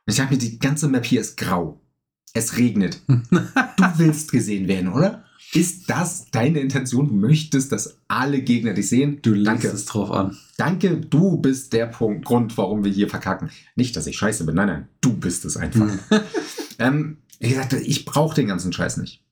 [0.06, 1.80] Und ich dachte mir, die ganze Map hier ist grau.
[2.34, 3.00] Es regnet.
[3.76, 5.24] Du willst gesehen werden, oder?
[5.54, 7.08] Ist das deine Intention?
[7.08, 9.20] Du möchtest, dass alle Gegner dich sehen?
[9.22, 10.36] Du legst es drauf an.
[10.56, 13.50] Danke, du bist der Punkt, Grund, warum wir hier verkacken.
[13.76, 15.88] Nicht, dass ich scheiße bin, nein, nein, du bist es einfach.
[16.78, 19.22] Ähm, wie gesagt, ich brauche den ganzen Scheiß nicht.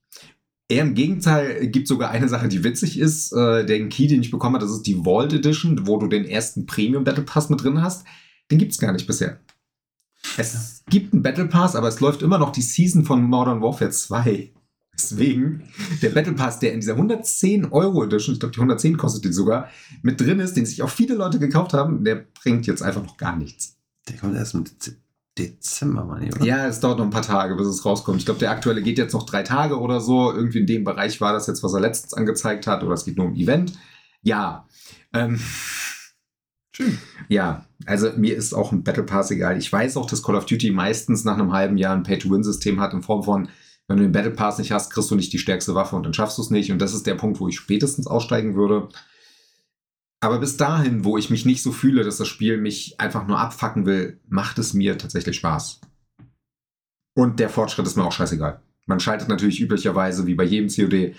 [0.68, 3.33] Eher im Gegenteil, gibt sogar eine Sache, die witzig ist.
[3.33, 6.25] Äh, den Key, den ich bekommen habe, das ist die Vault Edition, wo du den
[6.25, 8.05] ersten Premium Battle Pass mit drin hast.
[8.51, 9.41] Den gibt es gar nicht bisher.
[10.37, 13.91] Es gibt einen Battle Pass, aber es läuft immer noch die Season von Modern Warfare
[13.91, 14.53] 2.
[15.11, 15.62] Deswegen,
[16.00, 19.32] der Battle Pass, der in dieser 110 Euro Edition, ich glaube, die 110 kostet die
[19.32, 19.68] sogar,
[20.03, 23.16] mit drin ist, den sich auch viele Leute gekauft haben, der bringt jetzt einfach noch
[23.16, 23.76] gar nichts.
[24.09, 24.96] Der kommt erst im Dez-
[25.38, 26.44] Dezember, meine ich, oder?
[26.44, 28.18] Ja, es dauert noch ein paar Tage, bis es rauskommt.
[28.18, 30.30] Ich glaube, der aktuelle geht jetzt noch drei Tage oder so.
[30.30, 32.82] Irgendwie in dem Bereich war das jetzt, was er letztens angezeigt hat.
[32.82, 33.72] Oder es geht nur um Event.
[34.22, 34.68] Ja.
[35.14, 35.40] Ähm,
[36.74, 36.98] Schön.
[37.28, 39.57] ja, also mir ist auch ein Battle Pass egal.
[39.57, 42.92] Ich weiß auch, dass Call of Duty meistens nach einem halben Jahr ein Pay-to-Win-System hat
[42.92, 43.48] in Form von,
[43.89, 46.14] wenn du den Battle Pass nicht hast, kriegst du nicht die stärkste Waffe und dann
[46.14, 46.70] schaffst du es nicht.
[46.72, 48.89] Und das ist der Punkt, wo ich spätestens aussteigen würde.
[50.20, 53.39] Aber bis dahin, wo ich mich nicht so fühle, dass das Spiel mich einfach nur
[53.39, 55.80] abfacken will, macht es mir tatsächlich Spaß.
[57.14, 58.62] Und der Fortschritt ist mir auch scheißegal.
[58.87, 61.14] Man schaltet natürlich üblicherweise, wie bei jedem COD,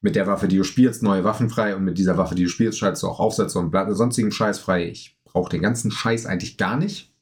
[0.00, 2.48] mit der Waffe, die du spielst, neue Waffen frei und mit dieser Waffe, die du
[2.48, 4.88] spielst, schaltest du auch Aufsätze und sonstigen Scheiß frei.
[4.88, 7.12] Ich brauche den ganzen Scheiß eigentlich gar nicht.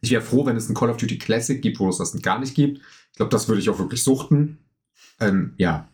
[0.00, 2.38] Ich wäre froh, wenn es ein Call of Duty Classic gibt, wo es das gar
[2.38, 2.80] nicht gibt.
[3.14, 4.58] Ich glaube, das würde ich auch wirklich suchten.
[5.20, 5.88] Ähm, ja.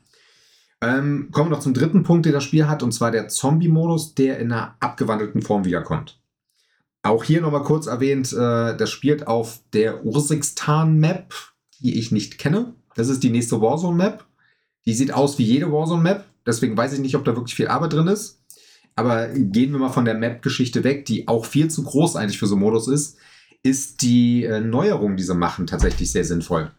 [0.81, 4.14] Ähm, kommen wir noch zum dritten Punkt, den das Spiel hat, und zwar der Zombie-Modus,
[4.14, 6.18] der in einer abgewandelten Form wiederkommt.
[7.03, 11.35] Auch hier nochmal kurz erwähnt, äh, das spielt auf der Ursikstan-Map,
[11.81, 12.73] die ich nicht kenne.
[12.95, 14.25] Das ist die nächste Warzone-Map.
[14.87, 17.93] Die sieht aus wie jede Warzone-Map, deswegen weiß ich nicht, ob da wirklich viel Arbeit
[17.93, 18.43] drin ist.
[18.97, 22.47] Aber gehen wir mal von der Map-Geschichte weg, die auch viel zu groß eigentlich für
[22.47, 23.18] so einen Modus ist,
[23.62, 26.71] ist die äh, Neuerung, die sie machen, tatsächlich sehr sinnvoll.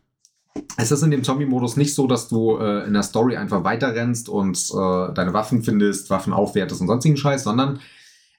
[0.78, 4.30] Es ist in dem Zombie-Modus nicht so, dass du äh, in der Story einfach weiterrennst
[4.30, 7.80] und äh, deine Waffen findest, Waffen aufwertest und sonstigen Scheiß, sondern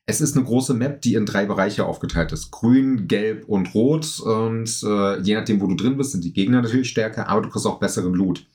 [0.04, 2.50] es ist eine große Map, die in drei Bereiche aufgeteilt ist.
[2.50, 4.20] Grün, Gelb und Rot.
[4.20, 7.48] Und äh, je nachdem, wo du drin bist, sind die Gegner natürlich stärker, aber du
[7.48, 8.46] kriegst auch besseren Loot.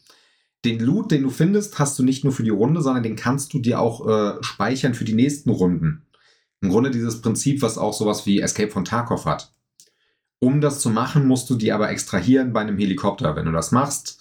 [0.66, 3.54] Den Loot, den du findest, hast du nicht nur für die Runde, sondern den kannst
[3.54, 6.06] du dir auch äh, speichern für die nächsten Runden.
[6.62, 9.54] Im Grunde dieses Prinzip, was auch sowas wie Escape von Tarkov hat.
[10.40, 13.36] Um das zu machen, musst du die aber extrahieren bei einem Helikopter.
[13.36, 14.20] Wenn du das machst,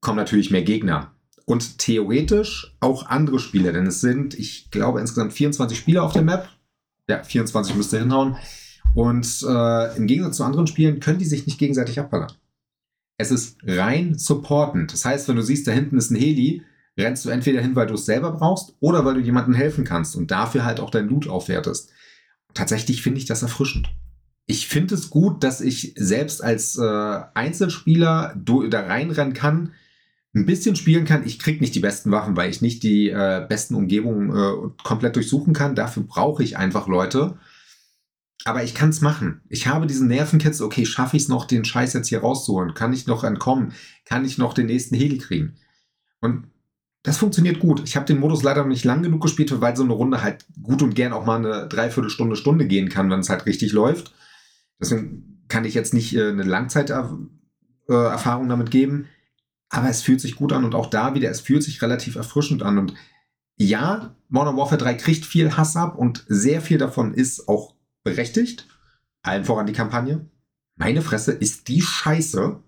[0.00, 1.12] kommen natürlich mehr Gegner.
[1.44, 6.22] Und theoretisch auch andere Spieler, denn es sind, ich glaube, insgesamt 24 Spieler auf der
[6.22, 6.48] Map.
[7.08, 8.36] Ja, 24 müsste hinhauen.
[8.94, 12.32] Und äh, im Gegensatz zu anderen Spielen können die sich nicht gegenseitig abballern.
[13.18, 14.92] Es ist rein supportend.
[14.92, 16.62] Das heißt, wenn du siehst, da hinten ist ein Heli,
[16.96, 20.16] rennst du entweder hin, weil du es selber brauchst oder weil du jemandem helfen kannst
[20.16, 21.90] und dafür halt auch dein Loot aufwertest.
[22.54, 23.90] Tatsächlich finde ich das erfrischend.
[24.50, 29.74] Ich finde es gut, dass ich selbst als äh, Einzelspieler da reinrennen kann,
[30.34, 31.24] ein bisschen spielen kann.
[31.24, 35.14] Ich krieg nicht die besten Waffen, weil ich nicht die äh, besten Umgebungen äh, komplett
[35.14, 35.76] durchsuchen kann.
[35.76, 37.38] Dafür brauche ich einfach Leute.
[38.44, 39.40] Aber ich kann es machen.
[39.48, 42.74] Ich habe diesen Nervenkitzel, okay, schaffe ich es noch, den Scheiß jetzt hier rauszuholen?
[42.74, 43.72] Kann ich noch entkommen?
[44.04, 45.54] Kann ich noch den nächsten Heli kriegen?
[46.20, 46.48] Und
[47.04, 47.82] das funktioniert gut.
[47.84, 50.44] Ich habe den Modus leider noch nicht lang genug gespielt, weil so eine Runde halt
[50.60, 54.12] gut und gern auch mal eine Dreiviertelstunde, Stunde gehen kann, wenn es halt richtig läuft.
[54.80, 59.06] Deswegen kann ich jetzt nicht äh, eine Langzeiterfahrung damit geben.
[59.68, 62.62] Aber es fühlt sich gut an und auch da wieder, es fühlt sich relativ erfrischend
[62.62, 62.78] an.
[62.78, 62.94] Und
[63.56, 68.66] ja, Modern Warfare 3 kriegt viel Hass ab und sehr viel davon ist auch berechtigt.
[69.22, 70.28] Allen voran die Kampagne.
[70.76, 72.62] Meine Fresse ist die Scheiße.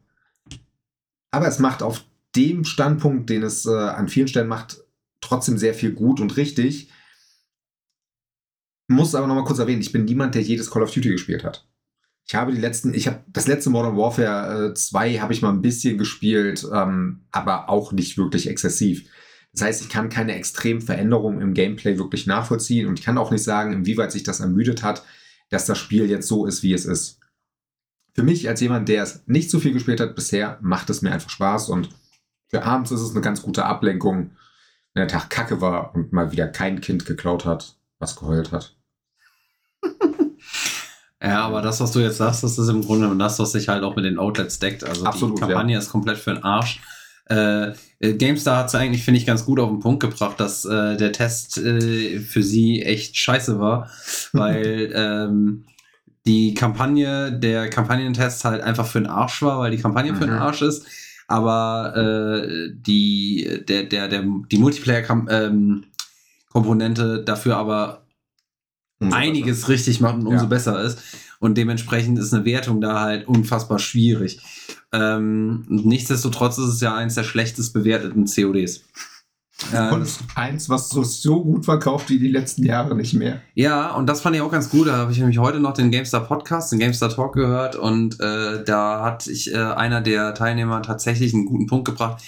[1.31, 2.05] Aber es macht auf
[2.37, 4.83] dem Standpunkt, den es äh, an vielen Stellen macht,
[5.21, 6.91] trotzdem sehr viel gut und richtig.
[8.89, 11.67] Muss aber nochmal kurz erwähnen, ich bin niemand, der jedes Call of Duty gespielt hat.
[12.27, 15.51] Ich habe die letzten, ich habe das letzte Modern Warfare äh, 2 habe ich mal
[15.51, 19.09] ein bisschen gespielt, ähm, aber auch nicht wirklich exzessiv.
[19.53, 23.31] Das heißt, ich kann keine extremen Veränderungen im Gameplay wirklich nachvollziehen und ich kann auch
[23.31, 25.05] nicht sagen, inwieweit sich das ermüdet hat,
[25.51, 27.21] dass das Spiel jetzt so ist, wie es ist.
[28.15, 31.13] Für mich als jemand, der es nicht so viel gespielt hat bisher, macht es mir
[31.13, 31.91] einfach Spaß und
[32.49, 34.33] für abends ist es eine ganz gute Ablenkung,
[34.95, 38.77] wenn der Tag kacke war und mal wieder kein Kind geklaut hat, was geheult hat.
[41.23, 43.85] Ja, aber das, was du jetzt sagst, das ist im Grunde das, was sich halt
[43.85, 44.83] auch mit den Outlets deckt.
[44.85, 46.81] Also Absolut, die Kampagne ist komplett für den Arsch.
[47.31, 47.69] Äh,
[48.01, 50.97] äh, GameStar hat es eigentlich, finde ich, ganz gut auf den Punkt gebracht, dass äh,
[50.97, 53.89] der Test äh, für sie echt scheiße war,
[54.33, 55.65] weil ähm,
[56.27, 60.35] die Kampagne, der Kampagnentest halt einfach für den Arsch war, weil die Kampagne für den
[60.35, 60.41] Mhm.
[60.43, 60.85] Arsch ist.
[61.29, 68.02] aber äh, die, der, der, der, die Multiplayer-Komponente dafür aber
[69.05, 69.69] Umso einiges besser.
[69.73, 70.49] richtig macht und umso Ja.
[70.49, 70.99] besser ist.
[71.41, 74.39] Und dementsprechend ist eine Wertung da halt unfassbar schwierig.
[74.93, 78.85] Ähm, nichtsdestotrotz ist es ja eins der schlechtest bewerteten CODs.
[79.93, 83.41] Und eins, was so, so gut verkauft wie die letzten Jahre nicht mehr.
[83.55, 84.89] Ja, und das fand ich auch ganz gut.
[84.89, 88.65] Da habe ich nämlich heute noch den GameStar Podcast, den GameStar Talk gehört und äh,
[88.65, 92.23] da hat ich äh, einer der Teilnehmer tatsächlich einen guten Punkt gebracht.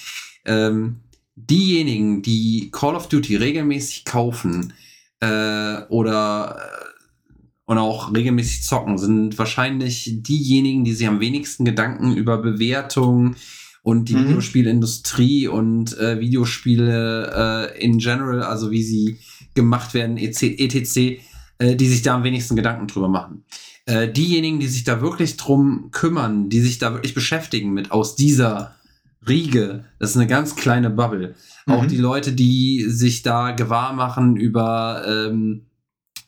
[0.45, 1.01] Ähm,
[1.35, 4.73] diejenigen, die Call of Duty regelmäßig kaufen
[5.25, 6.85] äh, oder äh,
[7.67, 13.37] und auch regelmäßig zocken, sind wahrscheinlich diejenigen, die sich am wenigsten Gedanken über Bewertung
[13.83, 14.29] und die Mhm.
[14.29, 19.19] Videospielindustrie und äh, Videospiele äh, in general, also wie sie
[19.55, 21.23] gemacht werden, EC, etc.,
[21.59, 23.45] äh, die sich da am wenigsten Gedanken drüber machen.
[23.87, 28.17] Äh, diejenigen, die sich da wirklich drum kümmern, die sich da wirklich beschäftigen mit aus
[28.17, 28.75] dieser
[29.27, 31.35] Riege, das ist eine ganz kleine Bubble.
[31.67, 31.89] Auch Mhm.
[31.89, 35.67] die Leute, die sich da gewahr machen über ähm,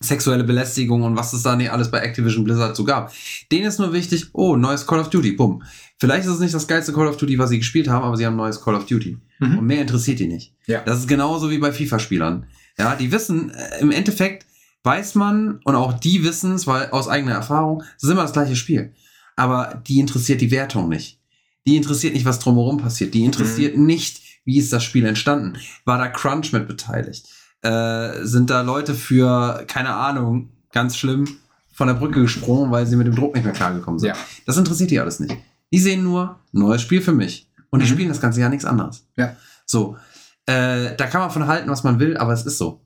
[0.01, 3.13] sexuelle Belästigung und was es da nicht alles bei Activision Blizzard so gab.
[3.51, 5.63] Denen ist nur wichtig, oh, neues Call of Duty, bumm.
[5.99, 8.27] Vielleicht ist es nicht das geilste Call of Duty, was sie gespielt haben, aber sie
[8.27, 9.17] haben ein neues Call of Duty.
[9.41, 9.59] Mhm.
[9.59, 10.53] Und mehr interessiert die nicht.
[10.67, 10.83] Ja.
[10.85, 12.47] Das ist genauso wie bei FIFA-Spielern.
[12.79, 14.47] Ja, die wissen, äh, im Endeffekt
[14.85, 18.33] weiß man und auch die wissen es, weil aus eigener Erfahrung, es ist immer das
[18.35, 18.93] gleiche Spiel.
[19.35, 21.19] Aber die interessiert die Wertung nicht.
[21.67, 23.13] Die interessiert nicht, was drumherum passiert.
[23.15, 25.59] Die interessiert nicht, wie ist das Spiel entstanden.
[25.85, 27.29] War da Crunch mit beteiligt?
[27.61, 31.27] Äh, sind da Leute für, keine Ahnung, ganz schlimm,
[31.73, 34.09] von der Brücke gesprungen, weil sie mit dem Druck nicht mehr klargekommen sind.
[34.09, 34.17] Ja.
[34.47, 35.37] Das interessiert die alles nicht.
[35.73, 37.51] Die sehen nur, neues Spiel für mich.
[37.71, 37.93] Und die Mhm.
[37.93, 39.07] spielen das ganze Jahr nichts anderes.
[39.17, 39.37] Ja.
[39.67, 39.99] So.
[40.47, 42.81] Äh, da kann man von halten, was man will, aber es ist so.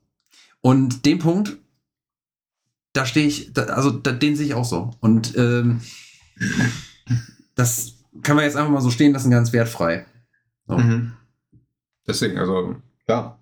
[0.63, 1.59] Und den Punkt,
[2.95, 4.91] da stehe ich, da, also da, den sehe ich auch so.
[5.01, 5.83] Und ähm,
[7.55, 7.93] das
[8.23, 10.07] kann man jetzt einfach mal so stehen lassen, ganz wertfrei.
[10.67, 10.79] So.
[10.79, 11.13] Mhm.
[12.07, 12.77] Deswegen, also,
[13.09, 13.39] ja.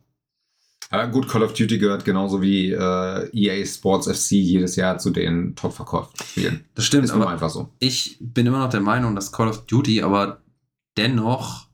[0.91, 5.11] Aber gut, Call of Duty gehört genauso wie äh, EA Sports FC jedes Jahr zu
[5.11, 6.65] den top verkauften Spielen.
[6.75, 7.69] Das stimmt, Ist aber einfach so.
[7.79, 10.41] ich bin immer noch der Meinung, dass Call of Duty aber
[10.97, 11.69] dennoch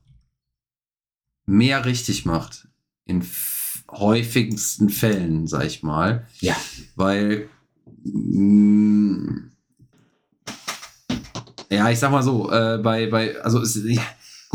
[1.47, 2.69] mehr richtig macht.
[3.07, 3.25] In
[3.91, 6.27] häufigsten Fällen, sag ich mal.
[6.41, 6.57] Ja.
[6.97, 7.49] Weil.
[8.03, 9.51] mh,
[11.71, 13.79] ja, ich sag mal so, äh, bei, bei, also es,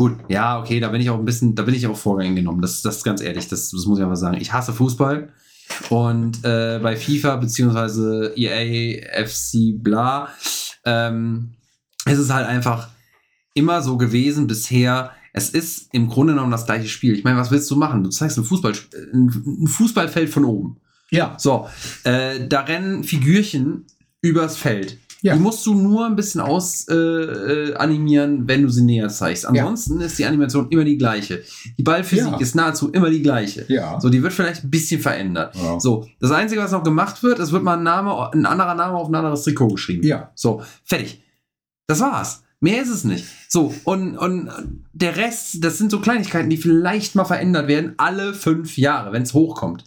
[0.00, 2.62] gut, ja, okay, da bin ich auch ein bisschen, da bin ich auch Vorgang genommen.
[2.62, 4.38] Das, das ist ganz ehrlich, das, das muss ich einfach sagen.
[4.40, 5.28] Ich hasse Fußball.
[5.90, 10.30] Und äh, bei FIFA beziehungsweise EA, FC, bla,
[10.86, 11.50] ähm,
[12.06, 12.88] es ist halt einfach
[13.52, 15.10] immer so gewesen bisher.
[15.34, 17.12] Es ist im Grunde genommen das gleiche Spiel.
[17.14, 18.02] Ich meine, was willst du machen?
[18.02, 18.72] Du zeigst ein, Fußball,
[19.12, 20.80] ein Fußballfeld von oben.
[21.10, 21.34] Ja.
[21.36, 21.68] So,
[22.04, 23.84] äh, da rennen Figürchen
[24.22, 24.96] übers Feld.
[25.22, 25.34] Ja.
[25.34, 29.44] Die musst du nur ein bisschen aus äh, äh, animieren, wenn du sie näher zeigst.
[29.46, 31.42] Ansonsten ist die Animation immer die gleiche.
[31.78, 32.38] Die Ballphysik Ja.
[32.38, 33.66] ist nahezu immer die gleiche.
[33.68, 34.00] Ja.
[34.00, 35.54] So, die wird vielleicht ein bisschen verändert.
[35.56, 35.78] Ja.
[35.78, 38.94] So, das Einzige, was noch gemacht wird, es wird mal ein, Name, ein anderer Name
[38.96, 40.06] auf ein anderes Trikot geschrieben.
[40.06, 40.30] Ja.
[40.34, 41.22] So, fertig.
[41.86, 42.42] Das war's.
[42.60, 43.24] Mehr ist es nicht.
[43.48, 44.50] So, und, und
[44.92, 49.22] der Rest, das sind so Kleinigkeiten, die vielleicht mal verändert werden, alle fünf Jahre, wenn
[49.22, 49.84] es hochkommt.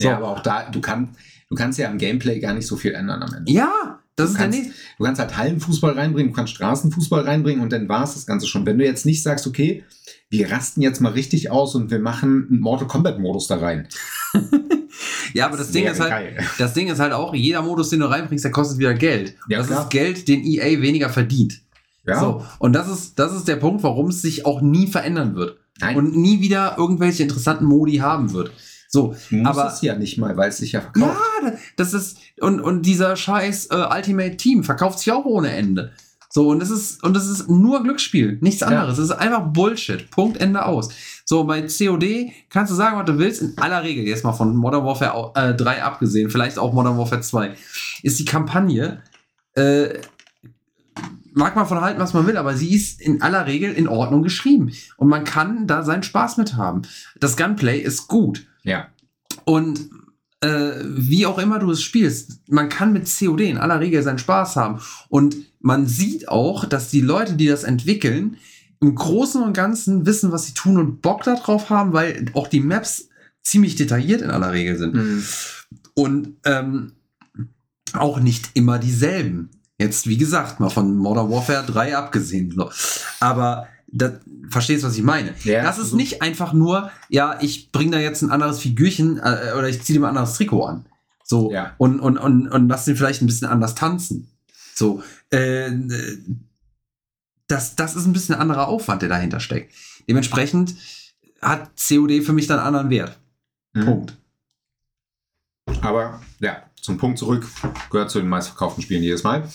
[0.00, 0.08] So.
[0.08, 1.10] Ja, aber auch da, du, kann,
[1.48, 3.50] du kannst ja am Gameplay gar nicht so viel ändern am Ende.
[3.52, 4.58] Ja, das Du kannst,
[4.98, 8.46] du kannst halt Hallenfußball reinbringen, du kannst Straßenfußball reinbringen und dann war es das Ganze
[8.46, 8.66] schon.
[8.66, 9.84] Wenn du jetzt nicht sagst, okay,
[10.30, 13.88] wir rasten jetzt mal richtig aus und wir machen einen Mortal Kombat-Modus da rein.
[15.34, 16.38] Ja, aber das Ding wäre ist halt, geil.
[16.58, 19.34] das Ding ist halt auch, jeder Modus, den du reinbringst, der kostet wieder Geld.
[19.48, 19.82] Ja, das klar.
[19.82, 21.60] ist Geld, den EA weniger verdient.
[22.06, 25.34] Ja, So, und das ist, das ist der Punkt, warum es sich auch nie verändern
[25.34, 25.58] wird.
[25.80, 28.52] nein, Und nie wieder irgendwelche interessanten Modi haben wird.
[28.96, 31.16] So, muss aber- es ja nicht mal, weil es sich ja verkauft.
[31.44, 35.92] Ja, das ist und und dieser scheiß äh, Ultimate Team verkauft sich auch ohne Ende.
[36.30, 38.66] So und das ist und das ist nur Glücksspiel, nichts Ja.
[38.68, 38.96] anderes.
[38.96, 40.10] Das ist einfach Bullshit.
[40.10, 40.88] Punkt Ende aus.
[41.24, 43.42] So bei COD kannst du sagen, was du willst.
[43.42, 47.20] In aller Regel jetzt mal von Modern Warfare äh, 3 abgesehen, vielleicht auch Modern Warfare
[47.20, 47.54] 2,
[48.02, 49.02] ist die Kampagne
[49.54, 49.98] äh,
[51.34, 54.22] mag man von halten, was man will, aber sie ist in aller Regel in Ordnung
[54.22, 56.82] geschrieben und man kann da seinen Spaß mit haben.
[57.20, 58.46] Das Gunplay ist gut.
[58.66, 58.88] Ja.
[59.44, 59.88] Und
[60.40, 64.18] äh, wie auch immer du es spielst, man kann mit COD in aller Regel seinen
[64.18, 64.80] Spaß haben.
[65.08, 68.36] Und man sieht auch, dass die Leute, die das entwickeln,
[68.80, 72.60] im Großen und Ganzen wissen, was sie tun und Bock darauf haben, weil auch die
[72.60, 73.08] Maps
[73.42, 74.94] ziemlich detailliert in aller Regel sind.
[74.94, 75.24] Mhm.
[75.94, 76.92] Und ähm,
[77.94, 79.50] auch nicht immer dieselben.
[79.78, 82.62] Jetzt, wie gesagt, mal von Modern Warfare 3 abgesehen.
[83.20, 84.14] Aber das,
[84.50, 85.34] verstehst du, was ich meine?
[85.44, 86.00] Ja, das ist absolut.
[86.00, 89.96] nicht einfach nur, ja, ich bringe da jetzt ein anderes Figürchen äh, oder ich ziehe
[89.96, 90.86] dir mal ein anderes Trikot an.
[91.24, 91.74] So, Ja.
[91.78, 94.28] und, und, und, und lass den vielleicht ein bisschen anders tanzen.
[94.74, 95.70] So, äh,
[97.48, 99.72] das, das ist ein bisschen ein anderer Aufwand, der dahinter steckt.
[100.08, 100.74] Dementsprechend
[101.40, 103.18] hat COD für mich dann einen anderen Wert.
[103.72, 103.84] Mhm.
[103.84, 104.16] Punkt.
[105.80, 107.46] Aber ja, zum Punkt zurück,
[107.90, 109.48] gehört zu den meistverkauften Spielen jedes Mal.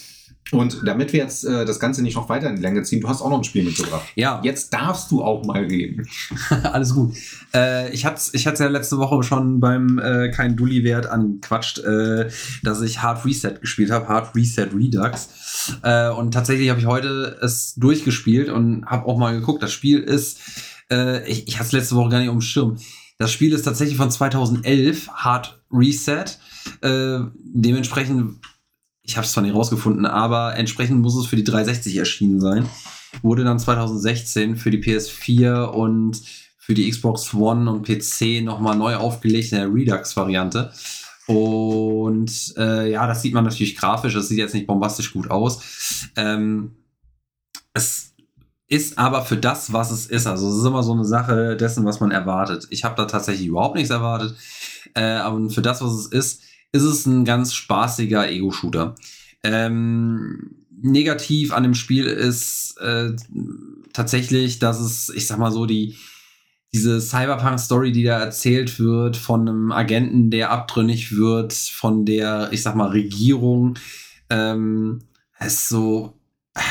[0.51, 3.07] Und damit wir jetzt äh, das Ganze nicht noch weiter in die Länge ziehen, du
[3.07, 4.05] hast auch noch ein Spiel mitgebracht.
[4.15, 6.07] Ja, Jetzt darfst du auch mal reden.
[6.63, 7.15] alles gut.
[7.53, 11.79] Äh, ich hatte es ich hat's ja letzte Woche schon beim äh, kein Dulli-Wert angequatscht,
[11.79, 12.29] äh,
[12.63, 15.29] dass ich Hard Reset gespielt habe, Hard Reset Redux.
[15.83, 19.63] Äh, und tatsächlich habe ich heute es durchgespielt und habe auch mal geguckt.
[19.63, 20.39] Das Spiel ist,
[20.91, 22.77] äh, ich, ich hatte es letzte Woche gar nicht auf dem Schirm.
[23.17, 26.25] Das Spiel ist tatsächlich von 2011, Hard Reset.
[26.81, 28.39] Äh, dementsprechend,
[29.11, 32.65] ich habe es zwar nicht rausgefunden, aber entsprechend muss es für die 360 erschienen sein.
[33.21, 36.21] Wurde dann 2016 für die PS4 und
[36.57, 40.71] für die Xbox One und PC nochmal neu aufgelegt in der Redux-Variante.
[41.27, 45.61] Und äh, ja, das sieht man natürlich grafisch, das sieht jetzt nicht bombastisch gut aus.
[46.15, 46.77] Ähm,
[47.73, 48.13] es
[48.69, 50.25] ist aber für das, was es ist.
[50.25, 52.67] Also es ist immer so eine Sache dessen, was man erwartet.
[52.69, 54.37] Ich habe da tatsächlich überhaupt nichts erwartet.
[54.93, 58.95] Äh, aber für das, was es ist, ist es ein ganz spaßiger Ego-Shooter.
[59.43, 63.15] Ähm, negativ an dem Spiel ist äh,
[63.93, 65.95] tatsächlich, dass es, ich sag mal so, die
[66.73, 72.63] diese Cyberpunk-Story, die da erzählt wird von einem Agenten, der abtrünnig wird von der, ich
[72.63, 73.77] sag mal, Regierung,
[74.29, 74.99] ähm,
[75.37, 76.17] ist so,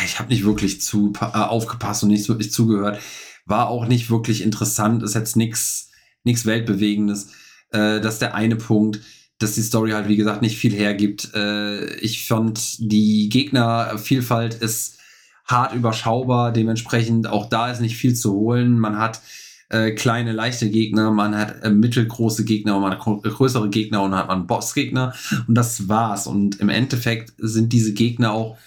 [0.05, 2.99] ich habe nicht wirklich zu äh, aufgepasst und nicht wirklich zugehört.
[3.45, 5.91] War auch nicht wirklich interessant, ist jetzt nichts
[6.25, 7.29] nichts weltbewegendes.
[7.71, 9.01] Äh, das ist der eine Punkt,
[9.41, 11.35] dass die Story halt wie gesagt nicht viel hergibt.
[11.35, 14.99] Äh, ich fand die Gegnervielfalt ist
[15.47, 18.79] hart überschaubar, dementsprechend auch da ist nicht viel zu holen.
[18.79, 19.21] Man hat
[19.69, 24.03] äh, kleine, leichte Gegner, man hat äh, mittelgroße Gegner und man hat gro- größere Gegner
[24.03, 25.15] und hat man Bossgegner
[25.49, 26.27] und das war's.
[26.27, 28.59] Und im Endeffekt sind diese Gegner auch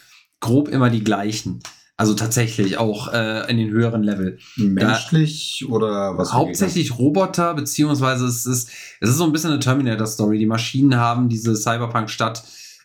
[0.41, 1.59] grob immer die gleichen.
[2.04, 4.38] Also tatsächlich auch äh, in den höheren Level.
[4.58, 6.34] Menschlich oder was?
[6.34, 10.38] Hauptsächlich Roboter, beziehungsweise es ist, es ist so ein bisschen eine Terminator-Story.
[10.38, 12.43] Die Maschinen haben diese Cyberpunk-Stadt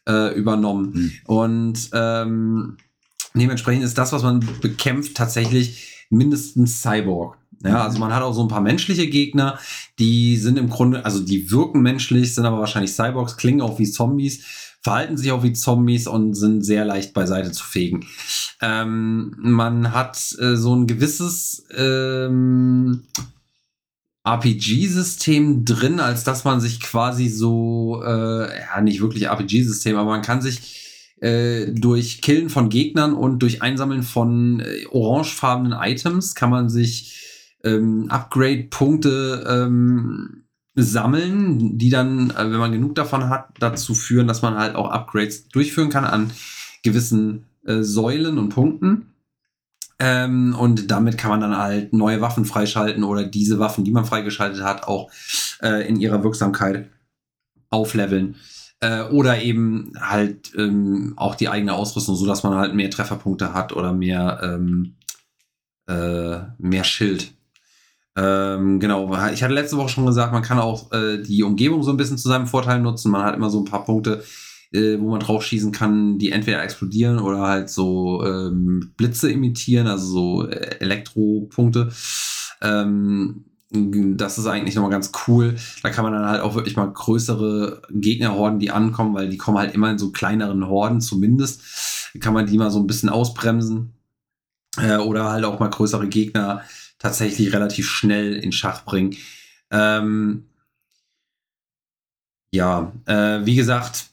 [0.09, 0.95] äh, übernommen.
[0.95, 1.12] Hm.
[1.27, 2.77] Und ähm,
[3.35, 7.39] dementsprechend ist das, was man bekämpft, tatsächlich mindestens Cyborg.
[7.64, 9.59] Ja, also man hat auch so ein paar menschliche Gegner,
[9.99, 13.91] die sind im Grunde, also die wirken menschlich, sind aber wahrscheinlich Cyborgs, klingen auch wie
[13.91, 14.45] Zombies,
[14.89, 18.07] verhalten sich auch wie Zombies und sind sehr leicht beiseite zu fegen.
[18.62, 23.05] Ähm, man hat äh, so ein gewisses ähm,
[24.24, 30.22] RPG-System drin, als dass man sich quasi so, äh, ja, nicht wirklich RPG-System, aber man
[30.22, 36.49] kann sich äh, durch Killen von Gegnern und durch Einsammeln von äh, orangefarbenen Items kann
[36.49, 40.48] man sich ähm, Upgrade-Punkte ähm,
[40.83, 44.91] sammeln, die dann, äh, wenn man genug davon hat, dazu führen, dass man halt auch
[44.91, 46.31] Upgrades durchführen kann an
[46.83, 49.14] gewissen äh, Säulen und Punkten.
[49.99, 54.05] Ähm, und damit kann man dann halt neue Waffen freischalten oder diese Waffen, die man
[54.05, 55.11] freigeschaltet hat, auch
[55.61, 56.89] äh, in ihrer Wirksamkeit
[57.70, 58.37] aufleveln.
[58.81, 63.53] Äh, oder eben halt ähm, auch die eigene Ausrüstung, so dass man halt mehr Trefferpunkte
[63.53, 64.95] hat oder mehr, ähm,
[65.89, 67.33] äh, mehr Schild.
[68.21, 71.93] Ähm, genau, ich hatte letzte Woche schon gesagt, man kann auch äh, die Umgebung so
[71.93, 73.12] ein bisschen zu seinem Vorteil nutzen.
[73.12, 74.25] Man hat immer so ein paar Punkte,
[74.73, 79.87] äh, wo man drauf schießen kann, die entweder explodieren oder halt so ähm, Blitze imitieren,
[79.87, 81.93] also so äh, Elektropunkte.
[82.61, 85.55] Ähm, das ist eigentlich nochmal ganz cool.
[85.85, 89.59] Da kann man dann halt auch wirklich mal größere Gegnerhorden, die ankommen, weil die kommen
[89.59, 92.11] halt immer in so kleineren Horden zumindest.
[92.19, 93.93] Kann man die mal so ein bisschen ausbremsen.
[94.81, 96.62] Äh, oder halt auch mal größere Gegner
[96.99, 99.17] tatsächlich relativ schnell in Schach bringen.
[99.71, 100.45] Ähm,
[102.53, 104.07] ja, äh, wie gesagt,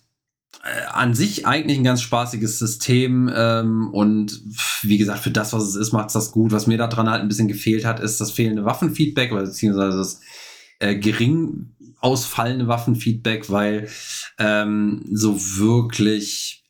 [0.64, 4.42] äh, an sich eigentlich ein ganz spaßiges System ähm, und
[4.82, 6.52] wie gesagt, für das, was es ist, macht es das gut.
[6.52, 10.22] Was mir daran halt ein bisschen gefehlt hat, ist das fehlende Waffenfeedback beziehungsweise das
[10.80, 11.72] äh, gering
[12.02, 13.90] ausfallende Waffenfeedback, weil
[14.38, 16.65] ähm, so wirklich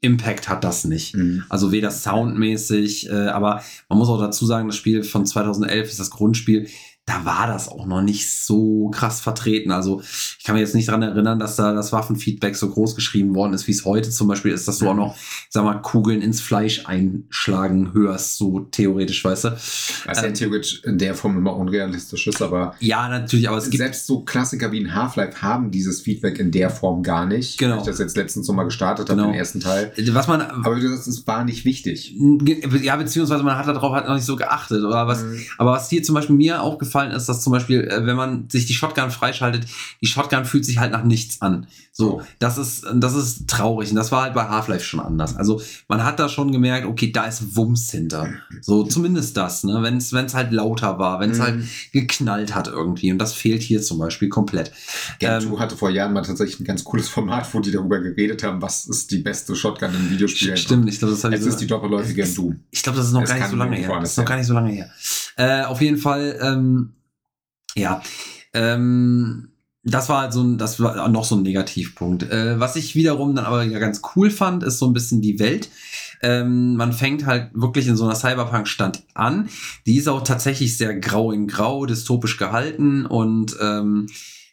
[0.00, 1.14] Impact hat das nicht.
[1.14, 1.44] Mhm.
[1.48, 6.00] Also weder soundmäßig, äh, aber man muss auch dazu sagen, das Spiel von 2011 ist
[6.00, 6.68] das Grundspiel.
[7.10, 9.72] Da war das auch noch nicht so krass vertreten.
[9.72, 10.00] Also
[10.38, 13.52] ich kann mich jetzt nicht daran erinnern, dass da das Waffenfeedback so groß geschrieben worden
[13.52, 15.16] ist, wie es heute zum Beispiel ist, dass du auch noch,
[15.48, 19.48] sag mal, Kugeln ins Fleisch einschlagen hörst, so theoretisch, weißt du.
[19.52, 23.64] Was ja Ähm, theoretisch in der Form immer unrealistisch ist, aber Ja, natürlich, aber es
[23.70, 27.58] gibt selbst so Klassiker wie in Half-Life haben dieses Feedback in der Form gar nicht.
[27.58, 27.72] Genau.
[27.74, 29.32] Weil Ich das jetzt letztens noch mal gestartet habe, Genau.
[29.32, 29.92] den ersten Teil.
[30.12, 32.14] was man Aber wie du sagst, es war nicht wichtig.
[32.82, 35.40] ja, beziehungsweise man hat darauf halt noch nicht so geachtet oder was Mhm.
[35.58, 38.48] Aber was hier zum Beispiel mir aufgefallen aufgefallen ist, dass zum Beispiel, äh, wenn man
[38.50, 39.66] sich die Shotgun freischaltet,
[40.00, 41.66] die Shotgun fühlt sich halt nach nichts an.
[41.92, 43.90] So, das ist, das ist traurig.
[43.90, 45.36] Und das war halt bei Half-Life schon anders.
[45.36, 48.28] Also man hat da schon gemerkt, okay, da ist Wumms hinter.
[48.62, 49.80] So, zumindest das, ne?
[49.82, 51.42] Wenn es halt lauter war, wenn es Mhm.
[51.42, 53.10] halt geknallt hat irgendwie.
[53.12, 54.72] Und das fehlt hier zum Beispiel komplett.
[55.18, 57.98] Game Ähm, 2 hatte vor Jahren mal tatsächlich ein ganz cooles Format, wo die darüber
[58.00, 60.56] geredet haben, was ist die beste Shotgun in Videospielen.
[60.56, 62.60] Stimmt, ich glaube, das habe ich Jetzt so- ist die doppelläufige Doom.
[62.70, 63.98] Ich glaube, das ist noch Es gar nicht so lange her.
[64.00, 64.90] Das ist noch gar nicht so lange her.
[65.36, 66.89] Äh, auf jeden Fall, ähm,
[67.74, 68.02] ja,
[68.52, 69.50] ähm,
[69.82, 72.24] das war halt so ein, das war noch so ein Negativpunkt.
[72.24, 75.70] Äh, was ich wiederum dann aber ganz cool fand, ist so ein bisschen die Welt.
[76.22, 79.48] Ähm, man fängt halt wirklich in so einer Cyberpunk-Stand an.
[79.86, 84.06] Die ist auch tatsächlich sehr grau in grau, dystopisch gehalten und ähm,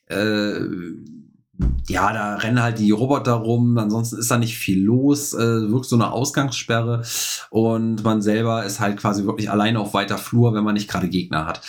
[0.05, 0.59] äh,
[1.87, 5.87] ja, da rennen halt die Roboter rum, ansonsten ist da nicht viel los, äh, wirkt
[5.87, 7.01] so eine Ausgangssperre
[7.49, 11.09] und man selber ist halt quasi wirklich alleine auf weiter Flur, wenn man nicht gerade
[11.09, 11.61] Gegner hat.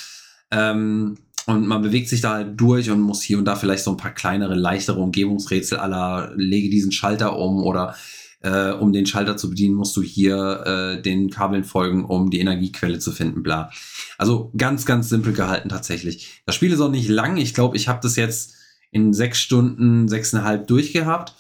[0.51, 1.17] Ähm,
[1.49, 3.97] und man bewegt sich da halt durch und muss hier und da vielleicht so ein
[3.97, 7.97] paar kleinere, leichtere Umgebungsrätsel aller lege diesen Schalter um oder
[8.43, 12.41] äh, um den Schalter zu bedienen, musst du hier äh, den Kabeln folgen, um die
[12.41, 13.71] Energiequelle zu finden, bla.
[14.19, 16.43] Also ganz, ganz simpel gehalten tatsächlich.
[16.45, 17.39] Das Spiel ist auch nicht lang.
[17.39, 18.55] Ich glaube, ich habe das jetzt
[18.91, 21.33] in sechs Stunden, sechseinhalb durchgehabt.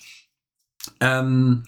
[1.00, 1.64] Ähm,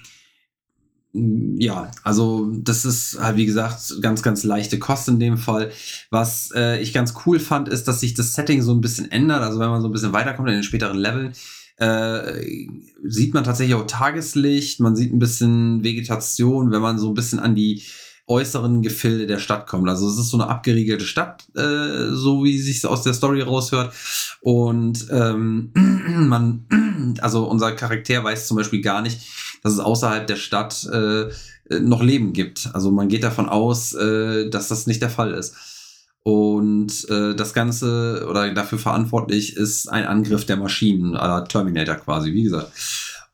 [1.12, 5.72] ja, also das ist halt wie gesagt ganz, ganz leichte Kost in dem Fall.
[6.10, 9.42] Was äh, ich ganz cool fand, ist, dass sich das Setting so ein bisschen ändert.
[9.42, 11.32] Also wenn man so ein bisschen weiterkommt in den späteren Leveln,
[11.78, 12.66] äh,
[13.04, 17.40] sieht man tatsächlich auch Tageslicht, man sieht ein bisschen Vegetation, wenn man so ein bisschen
[17.40, 17.82] an die
[18.30, 19.88] äußeren Gefilde der Stadt kommt.
[19.88, 23.92] Also es ist so eine abgeriegelte Stadt, äh, so wie sich aus der Story raushört.
[24.40, 29.20] Und ähm, man, also unser Charakter weiß zum Beispiel gar nicht,
[29.62, 31.30] dass es außerhalb der Stadt äh,
[31.80, 32.70] noch Leben gibt.
[32.72, 35.54] Also man geht davon aus, äh, dass das nicht der Fall ist.
[36.22, 42.32] Und äh, das Ganze oder dafür verantwortlich ist ein Angriff der Maschinen, aller Terminator quasi,
[42.32, 42.70] wie gesagt.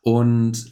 [0.01, 0.71] Und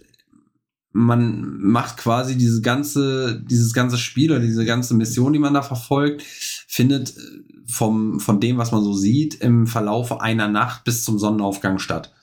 [0.93, 5.61] man macht quasi diese ganze, dieses ganze Spiel oder diese ganze Mission, die man da
[5.61, 7.21] verfolgt, findet äh,
[7.65, 12.13] vom, von dem, was man so sieht, im Verlauf einer Nacht bis zum Sonnenaufgang statt.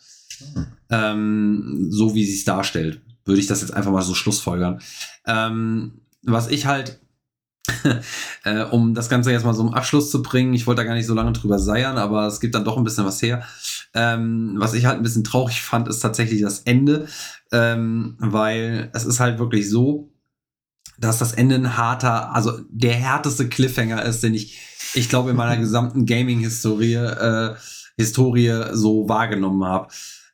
[0.89, 4.81] Ähm, so wie sie es darstellt, würde ich das jetzt einfach mal so schlussfolgern.
[5.27, 7.01] Ähm, was ich halt,
[8.45, 10.95] äh, um das Ganze jetzt mal so im Abschluss zu bringen, ich wollte da gar
[10.95, 13.45] nicht so lange drüber seiern, aber es gibt dann doch ein bisschen was her.
[13.95, 17.07] Ähm, was ich halt ein bisschen traurig fand, ist tatsächlich das Ende,
[17.53, 20.11] ähm, weil es ist halt wirklich so,
[20.99, 24.59] dass das Ende ein harter, also der härteste Cliffhanger ist, den ich,
[24.95, 27.55] ich glaube, in meiner gesamten Gaming-Historie äh,
[27.97, 29.89] Historie so wahrgenommen habe.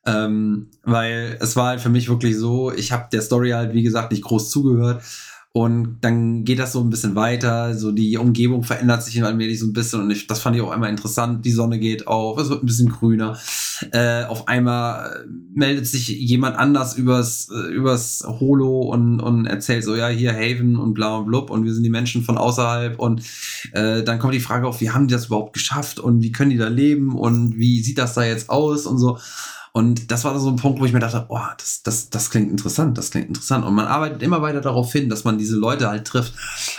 [0.09, 3.83] Ähm, weil es war halt für mich wirklich so, ich habe der Story halt, wie
[3.83, 5.03] gesagt, nicht groß zugehört.
[5.53, 9.67] Und dann geht das so ein bisschen weiter, so die Umgebung verändert sich allmählich so
[9.67, 11.45] ein bisschen und ich, das fand ich auch einmal interessant.
[11.45, 13.37] Die Sonne geht auf, es wird ein bisschen grüner.
[13.91, 19.97] Äh, auf einmal meldet sich jemand anders übers, äh, übers Holo und, und erzählt so,
[19.97, 23.23] ja, hier Haven und bla und blub und wir sind die Menschen von außerhalb und
[23.73, 26.51] äh, dann kommt die Frage auf, wie haben die das überhaupt geschafft und wie können
[26.51, 29.19] die da leben und wie sieht das da jetzt aus und so.
[29.79, 32.51] Und das war so ein Punkt, wo ich mir dachte, oh, das, das, das klingt
[32.51, 33.65] interessant, das klingt interessant.
[33.65, 36.33] Und man arbeitet immer weiter darauf hin, dass man diese Leute halt trifft.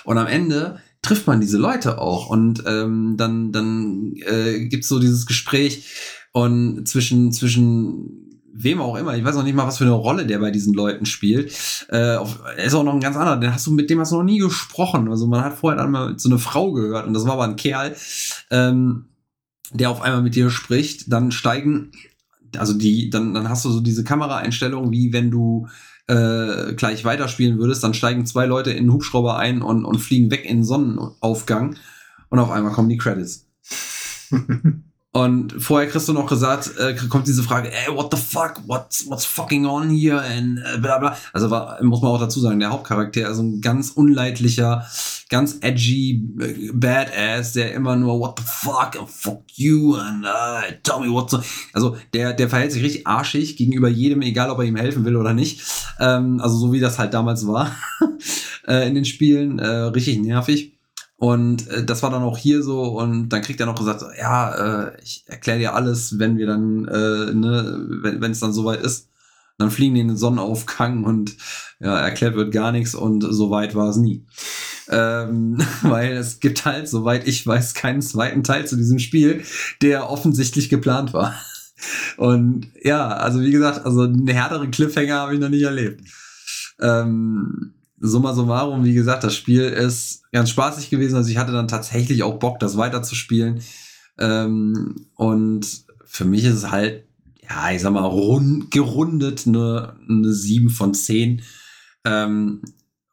[0.04, 2.28] Und am Ende trifft man diese Leute auch.
[2.28, 5.86] Und ähm, dann, dann äh, gibt es so dieses Gespräch
[6.34, 10.26] und zwischen, zwischen wem auch immer, ich weiß noch nicht mal, was für eine Rolle
[10.26, 11.54] der bei diesen Leuten spielt.
[11.88, 14.18] Äh, er ist auch noch ein ganz anderer, den hast du, mit dem hast du
[14.18, 15.08] noch nie gesprochen.
[15.08, 17.56] Also man hat vorher dann mal so eine Frau gehört und das war aber ein
[17.56, 17.96] Kerl,
[18.52, 19.06] ähm,
[19.72, 21.14] der auf einmal mit dir spricht.
[21.14, 21.94] Dann steigen
[22.58, 25.68] also die, dann, dann hast du so diese Kameraeinstellung, wie wenn du
[26.08, 30.32] äh, gleich weiterspielen würdest, dann steigen zwei Leute in den Hubschrauber ein und, und fliegen
[30.32, 31.76] weg in den Sonnenaufgang
[32.30, 33.48] und auf einmal kommen die Credits.
[35.12, 39.08] Und vorher kriegst du noch gesagt, äh, kommt diese Frage, ey, what the fuck, what's,
[39.08, 41.18] what's fucking on here and äh, bla bla.
[41.34, 44.86] Also war, muss man auch dazu sagen, der Hauptcharakter ist ein ganz unleidlicher,
[45.30, 50.72] ganz edgy äh, Badass, der immer nur what the fuck, and fuck you and uh,
[50.84, 51.36] tell me what's.
[51.74, 55.16] Also der, der verhält sich richtig arschig gegenüber jedem, egal ob er ihm helfen will
[55.16, 55.64] oder nicht.
[56.00, 57.76] Ähm, also so wie das halt damals war
[58.68, 60.79] äh, in den Spielen, äh, richtig nervig.
[61.20, 64.88] Und äh, das war dann auch hier so und dann kriegt er noch gesagt, ja,
[64.88, 69.10] äh, ich erkläre dir alles, wenn wir dann, äh, ne, wenn es dann soweit ist.
[69.58, 71.36] Dann fliegen die in den Sonnenaufgang und
[71.82, 74.26] ja, erklärt wird gar nichts und so weit war es nie.
[74.90, 79.44] Ähm, weil es gibt halt, soweit ich weiß, keinen zweiten Teil zu diesem Spiel,
[79.82, 81.36] der offensichtlich geplant war.
[82.16, 86.02] Und ja, also wie gesagt, also einen härteren Cliffhanger habe ich noch nicht erlebt.
[86.80, 91.16] Ähm, summa summarum, wie gesagt, das Spiel ist ganz spaßig gewesen.
[91.16, 93.62] Also ich hatte dann tatsächlich auch Bock, das weiterzuspielen.
[94.18, 95.66] Ähm, und
[96.06, 97.06] für mich ist es halt,
[97.42, 101.42] ja, ich sag mal, rund, gerundet eine, eine 7 von 10.
[102.06, 102.62] Ähm,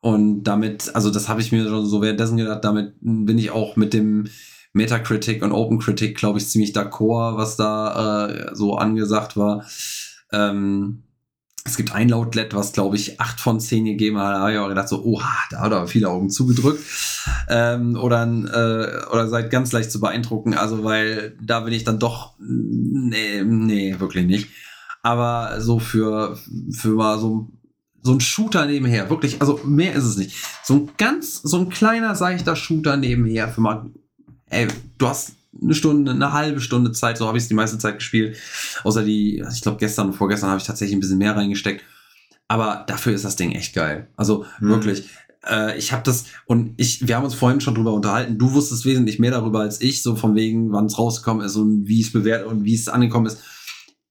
[0.00, 3.76] und damit, also das habe ich mir schon so währenddessen gedacht, damit bin ich auch
[3.76, 4.28] mit dem
[4.72, 9.64] Metacritic und OpenCritic, glaube ich, ziemlich d'accord, was da äh, so angesagt war.
[10.32, 11.02] Ähm,
[11.66, 14.34] es gibt ein Lautlet, was, glaube ich, 8 von 10 gegeben hat.
[14.34, 16.82] Da habe ich auch gedacht, so, oha, da hat er viele Augen zugedrückt.
[17.48, 20.54] Ähm, oder, äh, oder seid ganz leicht zu beeindrucken.
[20.54, 24.48] Also, weil da bin ich dann doch, nee, nee, wirklich nicht.
[25.02, 26.38] Aber so für,
[26.70, 27.48] für mal so,
[28.02, 30.36] so ein Shooter nebenher, wirklich, also mehr ist es nicht.
[30.62, 33.90] So ein ganz, so ein kleiner, seichter Shooter nebenher für mal,
[34.48, 35.32] ey, du hast
[35.62, 38.36] eine Stunde, eine halbe Stunde Zeit, so habe ich es die meiste Zeit gespielt.
[38.84, 41.84] Außer die, ich glaube gestern und vorgestern habe ich tatsächlich ein bisschen mehr reingesteckt.
[42.48, 44.08] Aber dafür ist das Ding echt geil.
[44.16, 44.68] Also mhm.
[44.68, 45.08] wirklich.
[45.46, 48.38] Äh, ich habe das und ich, wir haben uns vorhin schon drüber unterhalten.
[48.38, 51.86] Du wusstest wesentlich mehr darüber als ich, so von wegen, wann es rausgekommen ist und
[51.86, 53.38] wie es bewertet und wie es angekommen ist.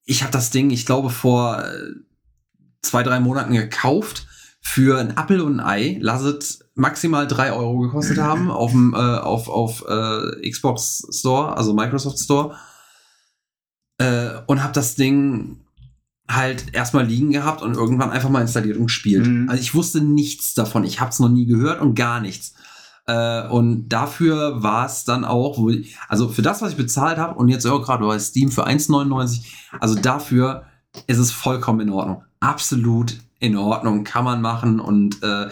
[0.06, 1.92] Ich habe das Ding, ich glaube, vor äh,
[2.82, 4.28] zwei, drei Monaten gekauft
[4.68, 5.98] für ein Apple und ein Ei.
[6.02, 11.76] Lasset maximal drei Euro gekostet haben auf dem äh, auf, auf äh, Xbox Store, also
[11.76, 12.56] Microsoft Store.
[14.00, 15.60] Äh, und habe das Ding
[16.28, 19.28] halt erstmal liegen gehabt und irgendwann einfach mal installiert und gespielt.
[19.28, 19.50] Mhm.
[19.50, 20.84] Also ich wusste nichts davon.
[20.84, 22.56] Ich habe es noch nie gehört und gar nichts.
[23.06, 27.36] Äh, und dafür war es dann auch, ich, also für das, was ich bezahlt habe
[27.36, 29.44] und jetzt auch gerade bei Steam für 1,99,
[29.80, 30.64] also dafür
[31.06, 32.24] ist es vollkommen in Ordnung.
[32.40, 35.50] Absolut in Ordnung, kann man machen und äh,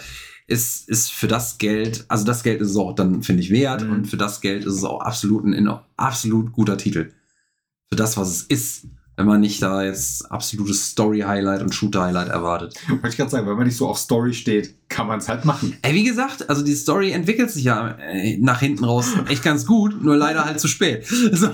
[0.48, 3.84] ist, ist für das Geld, also das Geld ist es auch dann, finde ich, wert
[3.84, 3.91] mhm.
[3.91, 7.12] und für das Geld ist es auch absolut ein, ein absolut guter Titel.
[7.89, 12.74] Für das, was es ist, wenn man nicht da jetzt absolutes Story-Highlight und Shooter-Highlight erwartet.
[12.89, 15.46] Wollte ich gerade sagen, wenn man nicht so auf Story steht, kann man es halt
[15.46, 15.78] machen.
[15.84, 19.68] Ey, wie gesagt, also die Story entwickelt sich ja äh, nach hinten raus echt ganz
[19.68, 21.06] gut, nur leider halt zu spät.
[21.34, 21.50] So,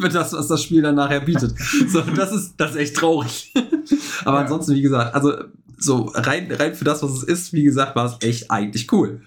[0.00, 1.54] für das, was das Spiel dann nachher bietet.
[1.88, 3.52] So, das ist, das ist echt traurig.
[4.24, 4.42] Aber ja.
[4.42, 5.32] ansonsten, wie gesagt, also
[5.78, 9.22] so rein, rein für das, was es ist, wie gesagt, war es echt eigentlich cool.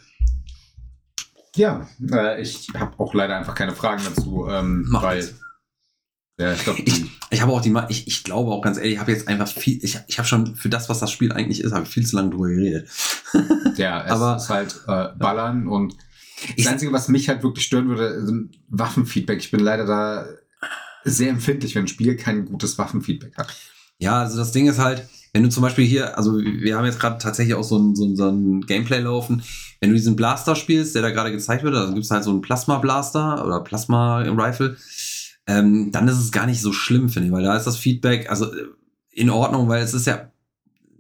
[1.55, 5.29] Ja, äh, ich habe auch leider einfach keine Fragen dazu, ähm, weil.
[6.39, 8.99] Ja, ich, glaub, ich, ich habe auch die, ich, ich glaube auch ganz ehrlich, ich
[8.99, 11.73] habe jetzt einfach viel, ich, ich habe schon für das, was das Spiel eigentlich ist,
[11.73, 12.87] habe ich viel zu lange drüber geredet.
[13.75, 15.95] ja, es Aber, ist halt äh, Ballern und
[16.55, 19.39] das Einzige, was mich halt wirklich stören würde, sind Waffenfeedback.
[19.39, 20.27] Ich bin leider da
[21.03, 23.55] sehr empfindlich, wenn ein Spiel kein gutes Waffenfeedback hat.
[23.97, 26.99] Ja, also das Ding ist halt, wenn du zum Beispiel hier, also wir haben jetzt
[26.99, 29.43] gerade tatsächlich auch so ein, so, so ein Gameplay laufen,
[29.79, 32.31] wenn du diesen Blaster spielst, der da gerade gezeigt wird, also gibt es halt so
[32.31, 34.77] einen Plasma-Blaster oder Plasma-Rifle,
[35.47, 38.29] ähm, dann ist es gar nicht so schlimm, finde ich, weil da ist das Feedback,
[38.29, 38.67] also äh,
[39.11, 40.31] in Ordnung, weil es ist ja,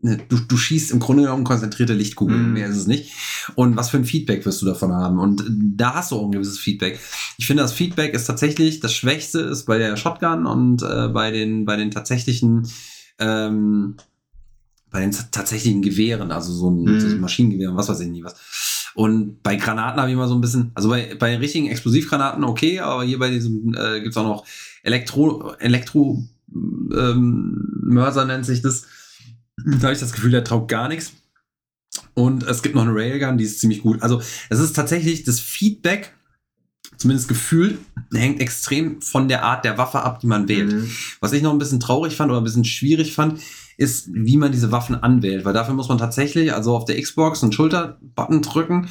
[0.01, 2.53] ne, du, du schießt im Grunde genommen konzentrierte Lichtkugeln, mm.
[2.53, 3.13] mehr ist es nicht.
[3.55, 5.19] Und was für ein Feedback wirst du davon haben?
[5.19, 5.43] Und
[5.75, 6.99] da hast du auch ein gewisses Feedback.
[7.37, 11.31] Ich finde, das Feedback ist tatsächlich, das Schwächste ist bei der Shotgun und äh, bei,
[11.31, 12.67] den, bei den tatsächlichen
[13.19, 13.97] ähm,
[14.89, 17.19] bei den tatsächlichen Gewehren, also so ein mhm.
[17.19, 18.35] Maschinengewehr was weiß ich nicht was.
[18.95, 22.79] Und bei Granaten habe ich immer so ein bisschen, also bei, bei richtigen Explosivgranaten okay,
[22.79, 24.45] aber hier bei diesem äh, gibt es auch noch
[24.81, 28.85] Elektro, Elektro ähm, Mörser nennt sich das.
[29.65, 31.13] Da habe ich das Gefühl, der taugt gar nichts.
[32.13, 34.01] Und es gibt noch eine Railgun, die ist ziemlich gut.
[34.01, 36.13] Also es ist tatsächlich das Feedback,
[36.97, 37.77] zumindest gefühlt,
[38.13, 40.73] hängt extrem von der Art der Waffe ab, die man wählt.
[40.73, 40.89] Mhm.
[41.19, 43.41] Was ich noch ein bisschen traurig fand oder ein bisschen schwierig fand,
[43.77, 45.45] ist, wie man diese Waffen anwählt.
[45.45, 48.89] Weil dafür muss man tatsächlich, also auf der Xbox, einen Schulterbutton drücken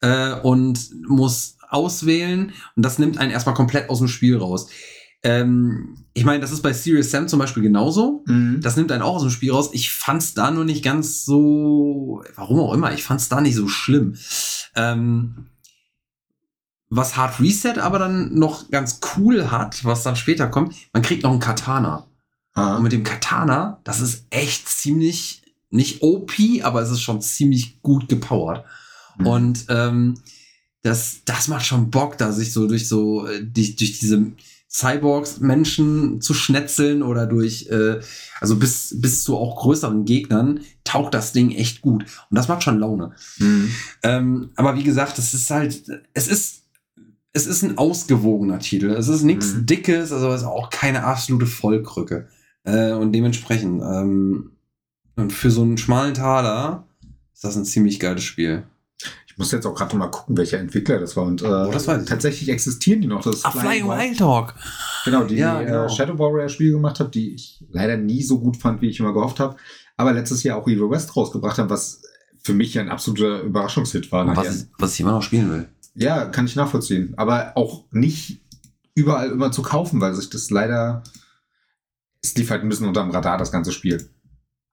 [0.00, 2.52] äh, und muss auswählen.
[2.76, 4.68] Und das nimmt einen erstmal komplett aus dem Spiel raus.
[5.22, 8.22] Ähm, ich meine, das ist bei Serious Sam zum Beispiel genauso.
[8.26, 8.60] Mhm.
[8.62, 9.70] Das nimmt einen auch aus dem Spiel raus.
[9.72, 13.40] Ich fand es da nur nicht ganz so, warum auch immer, ich fand es da
[13.40, 14.14] nicht so schlimm.
[14.76, 15.48] Ähm,
[16.90, 21.22] was Hard Reset aber dann noch ganz cool hat, was dann später kommt, man kriegt
[21.22, 22.07] noch einen Katana.
[22.76, 26.32] Und mit dem Katana, das ist echt ziemlich, nicht OP,
[26.62, 28.64] aber es ist schon ziemlich gut gepowert.
[29.18, 29.26] Mhm.
[29.26, 30.14] Und ähm,
[30.82, 34.32] das, das macht schon Bock, da sich so durch so, äh, durch, durch diese
[34.70, 38.00] Cyborgs Menschen zu schnetzeln oder durch, äh,
[38.40, 42.04] also bis, bis zu auch größeren Gegnern, taucht das Ding echt gut.
[42.30, 43.12] Und das macht schon Laune.
[43.38, 43.70] Mhm.
[44.02, 45.82] Ähm, aber wie gesagt, es ist halt,
[46.12, 46.62] es ist,
[47.32, 48.90] es ist ein ausgewogener Titel.
[48.90, 49.66] Es ist nichts mhm.
[49.66, 52.28] Dickes, also es ist auch keine absolute Vollkrücke.
[52.68, 54.52] Äh, und dementsprechend, ähm,
[55.16, 56.84] und für so einen schmalen Taler
[57.32, 58.64] ist das ein ziemlich geiles Spiel.
[59.26, 61.24] Ich muss jetzt auch gerade mal gucken, welcher Entwickler das war.
[61.24, 63.22] Und äh, oh, das tatsächlich existieren die noch.
[63.22, 64.54] Das ah, Flying, Flying Wild Dog.
[65.04, 65.86] Genau, die ja, äh, genau.
[65.86, 69.00] Äh, Shadow Warrior Spiel gemacht hat, die ich leider nie so gut fand, wie ich
[69.00, 69.56] immer gehofft habe.
[69.96, 72.02] Aber letztes Jahr auch Evil West rausgebracht haben, was
[72.42, 74.36] für mich ein absoluter Überraschungshit war.
[74.36, 75.68] Was, was ich immer noch spielen will.
[75.94, 77.14] Ja, kann ich nachvollziehen.
[77.16, 78.40] Aber auch nicht
[78.94, 81.02] überall immer zu kaufen, weil sich das leider,
[82.22, 84.10] es lief halt ein bisschen unterm Radar, das ganze Spiel.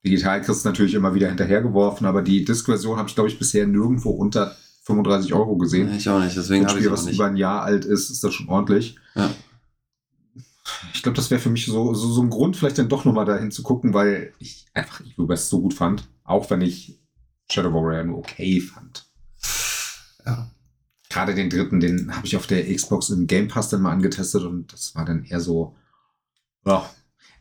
[0.05, 3.65] Digital kriegst du natürlich immer wieder hinterhergeworfen, aber die Disk-Version habe ich, glaube ich, bisher
[3.65, 5.91] nirgendwo unter 35 Euro gesehen.
[5.93, 7.15] Ich auch nicht, deswegen habe ich was nicht.
[7.15, 8.97] über ein Jahr alt ist, ist das schon ordentlich.
[9.15, 9.31] Ja.
[10.93, 13.25] Ich glaube, das wäre für mich so, so, so ein Grund, vielleicht dann doch nochmal
[13.25, 16.07] dahin zu gucken, weil ich einfach Evil West so gut fand.
[16.23, 16.99] Auch wenn ich
[17.49, 19.05] Shadow Warrior nur okay fand.
[20.25, 20.49] Ja.
[21.09, 24.43] Gerade den dritten, den habe ich auf der Xbox im Game Pass dann mal angetestet
[24.43, 25.75] und das war dann eher so.
[26.65, 26.89] Ja.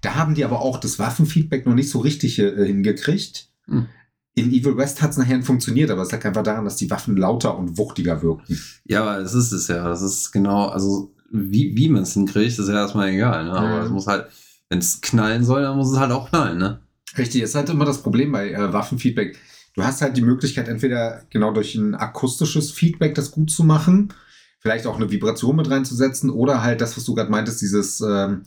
[0.04, 3.48] Da haben die aber auch das Waffenfeedback noch nicht so richtig äh, hingekriegt.
[3.66, 3.86] Hm.
[4.34, 7.16] In Evil West hat es nachher funktioniert, aber es lag einfach daran, dass die Waffen
[7.16, 8.58] lauter und wuchtiger wirkten.
[8.84, 9.88] Ja, aber das ist es ja.
[9.88, 13.44] Das ist genau, also wie, wie man es hinkriegt, ist ja erstmal egal.
[13.44, 13.52] Ne?
[13.52, 13.84] Aber Mhm.
[13.86, 14.26] es muss halt,
[14.68, 16.58] wenn es knallen soll, dann muss es halt auch knallen.
[16.58, 16.80] Ne?
[17.16, 19.38] Richtig, ist halt immer das Problem bei äh, Waffenfeedback.
[19.74, 24.12] Du hast halt die Möglichkeit, entweder genau durch ein akustisches Feedback das gut zu machen,
[24.60, 28.42] vielleicht auch eine Vibration mit reinzusetzen, oder halt das, was du gerade meintest, dieses ähm,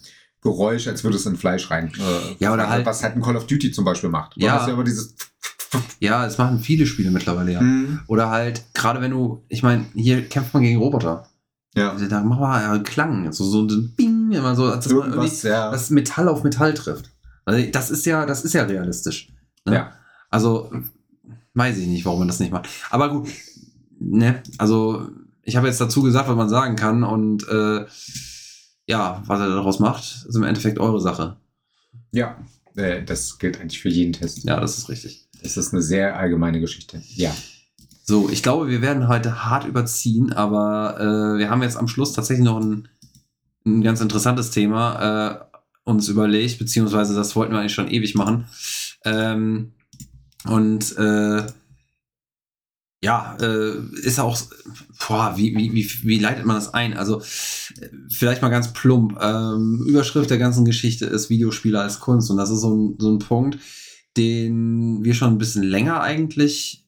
[0.47, 1.91] Geräusch, als würde es in Fleisch rein.
[1.97, 4.35] Äh, Ja, oder halt- Was halt ein Call of Duty zum Beispiel macht.
[4.35, 4.65] Du Ja.
[4.67, 5.15] ja aber dieses.
[5.99, 7.59] Ja, es machen viele Spiele mittlerweile ja.
[7.59, 11.27] Hm, Oder halt, gerade wenn du, ich meine, hier kämpft man gegen Roboter.
[11.75, 11.91] ja.
[11.91, 15.01] Also Da machen wir einen Klang, so, so ein Bing, immer so, als dass man
[15.09, 15.69] irgendwie Irgendwas, ja.
[15.71, 17.11] das Metall auf Metall trifft.
[17.45, 19.29] Also das ist ja, das ist ja realistisch.
[19.65, 19.73] Ne?
[19.75, 19.91] Ja.
[20.29, 20.71] Also
[21.53, 22.67] weiß ich nicht, warum man das nicht macht.
[22.89, 23.27] Aber gut,
[23.99, 25.09] ne, also
[25.43, 27.85] ich habe jetzt dazu gesagt, was man sagen kann und äh,
[28.87, 31.37] ja, was er daraus macht, ist im Endeffekt eure Sache.
[32.11, 32.37] ja.
[32.75, 34.43] Äh, das gilt eigentlich für jeden Test.
[34.43, 35.27] Ja, das ist richtig.
[35.41, 37.01] Das ist eine sehr allgemeine Geschichte.
[37.15, 37.35] Ja.
[38.03, 42.13] So, ich glaube, wir werden heute hart überziehen, aber äh, wir haben jetzt am Schluss
[42.13, 42.87] tatsächlich noch ein,
[43.65, 48.47] ein ganz interessantes Thema äh, uns überlegt, beziehungsweise das wollten wir eigentlich schon ewig machen.
[49.03, 49.73] Ähm,
[50.45, 51.47] und äh,
[53.03, 54.37] ja, äh, ist auch,
[55.07, 56.95] boah, wie, wie, wie, wie leitet man das ein?
[56.95, 59.17] Also, äh, vielleicht mal ganz plump.
[59.21, 62.31] Ähm, Überschrift der ganzen Geschichte ist Videospiele als Kunst.
[62.31, 63.59] Und das ist so ein, so ein Punkt,
[64.17, 66.83] den wir schon ein bisschen länger eigentlich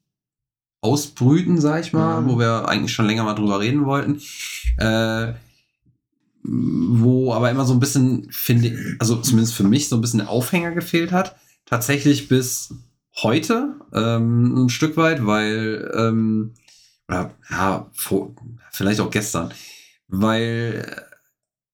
[0.82, 2.30] ausbrüten, sag ich mal, Mhm.
[2.30, 4.20] wo wir eigentlich schon länger mal drüber reden wollten.
[4.78, 5.34] Äh,
[6.42, 10.20] wo aber immer so ein bisschen, finde ich, also zumindest für mich so ein bisschen
[10.20, 11.36] der Aufhänger gefehlt hat.
[11.66, 12.74] Tatsächlich bis
[13.24, 16.54] heute ähm, ein Stück weit, weil, ähm,
[17.08, 18.36] oder ja, vor,
[18.72, 19.54] vielleicht auch gestern,
[20.08, 21.06] weil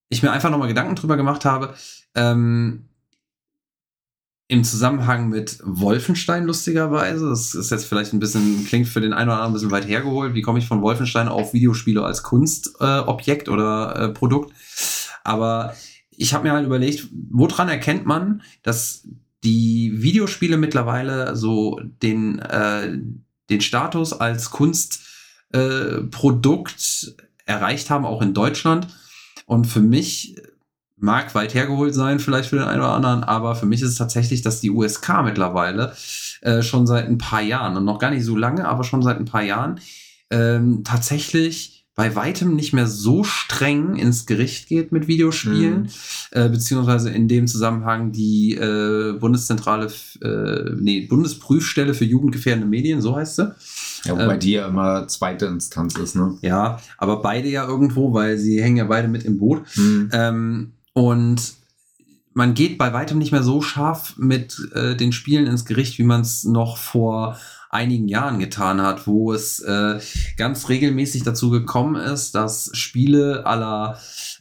[0.10, 1.74] ich mir einfach nochmal Gedanken drüber gemacht habe,
[2.16, 2.86] ähm,
[4.48, 9.30] im Zusammenhang mit Wolfenstein lustigerweise, das ist jetzt vielleicht ein bisschen, klingt für den einen
[9.30, 13.48] oder anderen ein bisschen weit hergeholt, wie komme ich von Wolfenstein auf Videospiele als Kunstobjekt
[13.48, 14.54] äh, oder äh, Produkt,
[15.24, 15.74] aber
[16.12, 19.08] ich habe mir halt überlegt, woran erkennt man, dass
[19.46, 22.98] die Videospiele mittlerweile so den, äh,
[23.50, 28.88] den Status als Kunstprodukt äh, erreicht haben, auch in Deutschland.
[29.46, 30.36] Und für mich
[30.98, 33.98] mag weit hergeholt sein, vielleicht für den einen oder anderen, aber für mich ist es
[33.98, 35.96] tatsächlich, dass die USK mittlerweile
[36.42, 39.20] äh, schon seit ein paar Jahren und noch gar nicht so lange, aber schon seit
[39.20, 39.80] ein paar Jahren
[40.32, 45.88] ähm, tatsächlich bei weitem nicht mehr so streng ins Gericht geht mit Videospielen, Mhm.
[46.32, 49.90] äh, beziehungsweise in dem Zusammenhang die äh, Bundeszentrale,
[50.22, 53.56] äh, nee, Bundesprüfstelle für jugendgefährdende Medien, so heißt sie.
[54.04, 56.38] Ja, wobei Ähm, die ja immer zweite Instanz ist, ne?
[56.42, 59.62] Ja, aber beide ja irgendwo, weil sie hängen ja beide mit im Boot.
[59.76, 60.10] Hm.
[60.12, 61.54] Ähm, und
[62.34, 66.04] man geht bei weitem nicht mehr so scharf mit äh, den Spielen ins Gericht, wie
[66.04, 67.38] man es noch vor
[67.76, 70.00] einigen Jahren getan hat, wo es äh,
[70.38, 74.00] ganz regelmäßig dazu gekommen ist, dass Spiele aller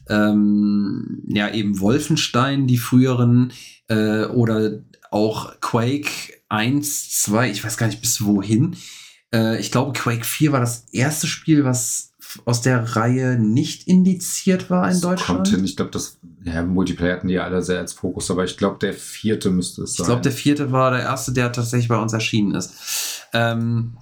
[0.09, 3.51] ähm, ja eben Wolfenstein, die früheren
[3.87, 4.79] äh, oder
[5.11, 6.09] auch Quake
[6.49, 8.75] 1, 2, ich weiß gar nicht bis wohin.
[9.33, 12.13] Äh, ich glaube, Quake 4 war das erste Spiel, was
[12.43, 15.39] aus der Reihe nicht indiziert war in Das Deutschland.
[15.43, 15.63] Kommt hin.
[15.63, 18.93] Ich glaube, das ja, Multiplayer hatten die alle sehr als Fokus, aber ich glaube, der
[18.93, 20.03] vierte müsste es sein.
[20.03, 22.73] Ich glaube, der vierte war der erste, der tatsächlich bei uns erschienen ist.
[23.33, 23.97] Ähm,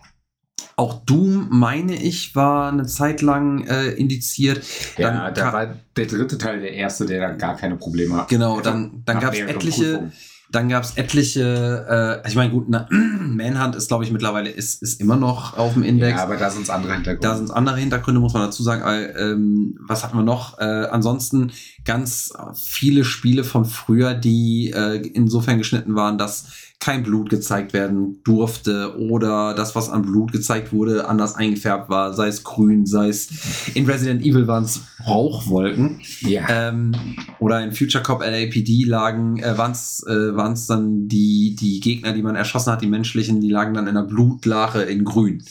[0.76, 4.64] auch Doom, meine ich, war eine Zeit lang äh, indiziert.
[4.98, 8.16] ja, dann da ka- war der dritte Teil der erste, der da gar keine Probleme
[8.16, 8.28] hat.
[8.30, 10.12] Genau, dann, dann gab es etliche, Prüfungen.
[10.52, 14.82] Dann gab es etliche, äh, ich meine, gut, na, Manhunt ist, glaube ich, mittlerweile ist,
[14.82, 16.18] ist immer noch auf dem Index.
[16.18, 17.28] Ja, aber da sind es andere Hintergründe.
[17.28, 18.84] Da sind andere Hintergründe, muss man dazu sagen.
[18.84, 20.60] Aber, ähm, was hatten wir noch?
[20.60, 21.52] Äh, ansonsten
[21.86, 26.46] ganz viele Spiele von früher, die äh, insofern geschnitten waren, dass
[26.84, 32.14] kein Blut gezeigt werden durfte oder das, was an Blut gezeigt wurde, anders eingefärbt war,
[32.14, 33.30] sei es grün, sei es
[33.74, 36.44] in Resident Evil waren es Rauchwolken ja.
[36.50, 36.94] ähm,
[37.40, 42.12] oder in Future Cop LAPD lagen, äh, waren es äh, waren's dann die, die Gegner,
[42.12, 45.42] die man erschossen hat, die menschlichen, die lagen dann in einer Blutlache in grün.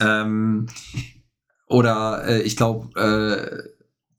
[0.00, 0.68] Ähm,
[1.66, 3.71] oder äh, ich glaube, äh,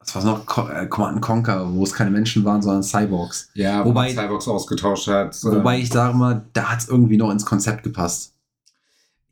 [0.06, 0.70] was war's noch?
[0.70, 3.50] Äh, Command Conquer, wo es keine Menschen waren, sondern Cyborgs.
[3.54, 5.36] Ja, Wobei- wo man Cyborgs ausgetauscht hat.
[5.36, 8.32] äh, Wobei ich sage mal, da hat es irgendwie noch ins Konzept gepasst.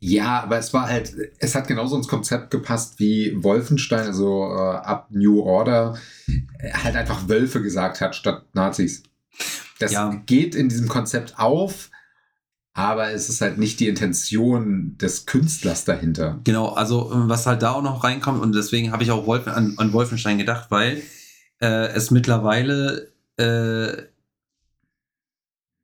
[0.03, 4.57] Ja, aber es war halt, es hat genauso ins Konzept gepasst wie Wolfenstein, also äh,
[4.77, 5.95] ab New Order,
[6.57, 9.03] äh, halt einfach Wölfe gesagt hat statt Nazis.
[9.79, 10.09] Das Ja.
[10.25, 11.91] geht in diesem Konzept auf,
[12.73, 16.39] aber es ist halt nicht die Intention des Künstlers dahinter.
[16.43, 19.47] Genau, also äh, was halt da auch noch reinkommt und deswegen habe ich auch Wolf,
[19.47, 21.01] an, an Wolfenstein gedacht, weil
[21.59, 24.03] äh, es mittlerweile, äh,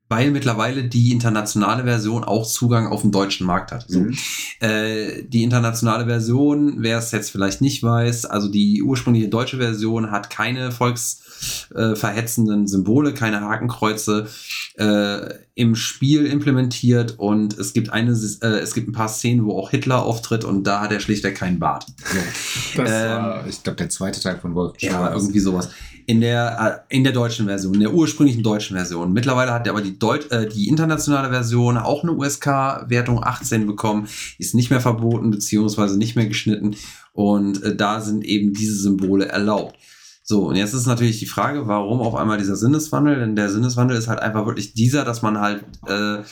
[0.10, 3.86] weil mittlerweile die internationale Version auch Zugang auf den deutschen Markt hat.
[3.90, 4.00] So.
[4.00, 4.18] Mhm.
[4.60, 10.12] Äh, die internationale Version, wer es jetzt vielleicht nicht weiß, also die ursprüngliche deutsche Version
[10.12, 14.28] hat keine volksverhetzenden Symbole, keine Hakenkreuze
[14.76, 19.58] äh, im Spiel implementiert und es gibt eine, äh, es gibt ein paar Szenen, wo
[19.58, 21.86] auch Hitler auftritt und da hat er schlichtweg keinen Bart.
[22.06, 22.82] So.
[22.82, 24.92] Das Ähm, war, ich glaube, der zweite Teil von Wolfenstein.
[24.92, 25.70] Ja, irgendwie sowas.
[26.08, 29.14] In der, äh, in der deutschen Version, in der ursprünglichen deutschen Version.
[29.14, 34.08] Mittlerweile hat aber die, Deut äh, die internationale Version auch eine USK-Wertung 18 bekommen.
[34.40, 36.76] Ist nicht mehr verboten, beziehungsweise nicht mehr geschnitten.
[37.14, 39.78] Und äh, da sind eben diese Symbole erlaubt.
[40.24, 43.20] So, und jetzt ist natürlich die Frage, warum auf einmal dieser Sinneswandel?
[43.20, 46.24] Denn der Sinneswandel ist halt einfach wirklich dieser, dass man halt äh,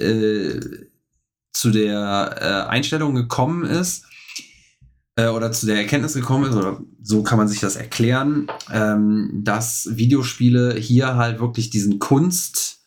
[0.00, 0.60] äh,
[1.52, 4.04] zu der äh, Einstellung gekommen ist,
[5.16, 9.30] äh, oder zu der Erkenntnis gekommen ist, oder so kann man sich das erklären, ähm,
[9.42, 12.84] dass Videospiele hier halt wirklich diesen Kunst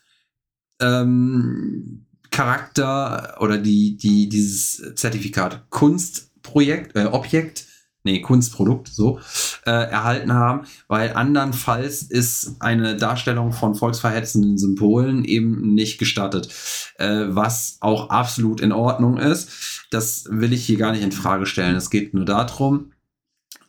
[0.80, 7.66] ähm, Charakter oder die, die, dieses Zertifikat Kunstprojekt, äh, Objekt,
[8.10, 9.20] nee, Kunstprodukt, so,
[9.66, 16.50] äh, erhalten haben, weil andernfalls ist eine Darstellung von volksverhetzenden Symbolen eben nicht gestattet,
[16.98, 19.86] äh, was auch absolut in Ordnung ist.
[19.92, 21.76] Das will ich hier gar nicht in Frage stellen.
[21.76, 22.92] Es geht nur darum,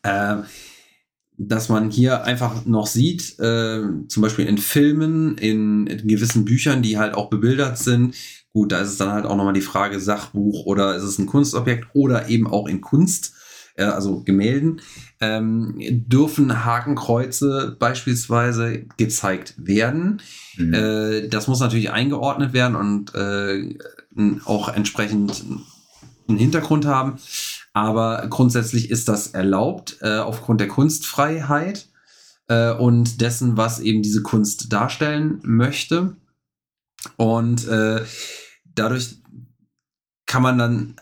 [0.02, 0.36] äh,
[1.42, 6.82] dass man hier einfach noch sieht, äh, zum Beispiel in Filmen, in, in gewissen Büchern,
[6.82, 8.14] die halt auch bebildert sind.
[8.52, 11.26] Gut, da ist es dann halt auch nochmal die Frage, Sachbuch oder ist es ein
[11.26, 13.32] Kunstobjekt oder eben auch in Kunst,
[13.80, 14.80] äh, also Gemälden,
[15.20, 20.22] ähm, dürfen Hakenkreuze beispielsweise gezeigt werden.
[20.56, 20.74] Mhm.
[20.74, 23.76] Äh, das muss natürlich eingeordnet werden und äh,
[24.44, 25.44] auch entsprechend
[26.28, 27.18] einen Hintergrund haben.
[27.72, 31.88] Aber grundsätzlich ist das erlaubt äh, aufgrund der Kunstfreiheit
[32.48, 36.16] äh, und dessen, was eben diese Kunst darstellen möchte.
[37.16, 38.02] Und äh,
[38.74, 39.16] dadurch
[40.26, 40.96] kann man dann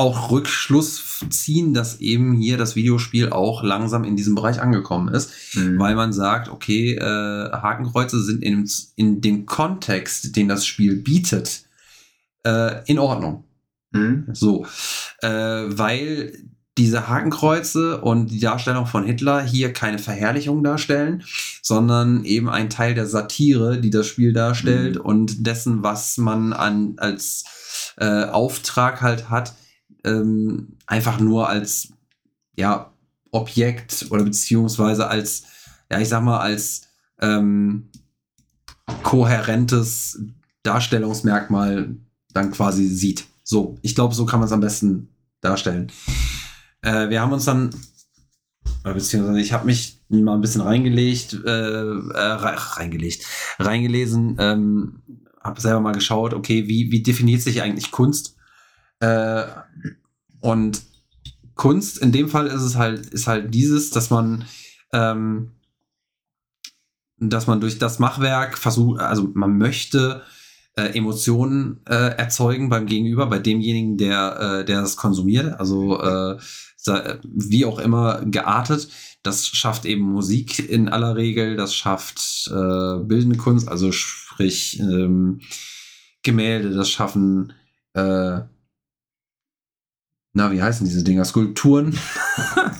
[0.00, 5.30] auch Rückschluss ziehen, dass eben hier das Videospiel auch langsam in diesem Bereich angekommen ist
[5.54, 5.78] Mhm.
[5.78, 11.64] weil man sagt, okay, äh, Hakenkreuze sind in, in dem Kontext, den das Spiel bietet,
[12.46, 13.44] äh, in Ordnung.
[13.92, 14.28] Mhm.
[14.32, 14.64] So,
[15.20, 16.32] äh, weil
[16.78, 21.24] diese Hakenkreuze und die Darstellung von Hitler hier keine Verherrlichung darstellen,
[21.62, 25.00] sondern eben ein Teil der Satire, die das Spiel darstellt Mhm.
[25.02, 27.44] und dessen, was man an, als
[27.98, 29.52] äh, Auftrag halt hat,
[30.04, 31.92] ähm, einfach nur als
[32.56, 32.92] ja,
[33.30, 35.44] Objekt oder beziehungsweise als,
[35.90, 36.88] ja, ich sag mal, als
[37.20, 37.90] ähm,
[39.02, 40.20] kohärentes
[40.62, 41.96] Darstellungsmerkmal
[42.32, 43.26] dann quasi sieht.
[43.44, 45.08] So, ich glaube, so kann man es am besten
[45.40, 45.90] darstellen.
[46.82, 47.70] Äh, wir haben uns dann,
[48.82, 53.24] beziehungsweise ich habe mich mal ein bisschen reingelegt, äh, äh, re- reingelegt,
[53.58, 55.02] reingelesen, ähm,
[55.42, 58.36] habe selber mal geschaut, okay, wie, wie definiert sich eigentlich Kunst?
[59.00, 59.44] Äh,
[60.40, 60.82] und
[61.54, 64.44] Kunst, in dem Fall ist es halt, ist halt dieses, dass man,
[64.92, 65.50] ähm,
[67.18, 70.22] dass man durch das Machwerk versucht, also man möchte
[70.76, 76.38] äh, Emotionen äh, erzeugen beim Gegenüber, bei demjenigen, der, äh, der das konsumiert, also äh,
[77.24, 78.88] wie auch immer geartet.
[79.22, 85.40] Das schafft eben Musik in aller Regel, das schafft äh, bildende Kunst, also sprich ähm,
[86.22, 87.52] Gemälde, das schaffen
[87.92, 88.40] äh,
[90.32, 91.24] na, wie heißen diese Dinger?
[91.24, 91.98] Skulpturen.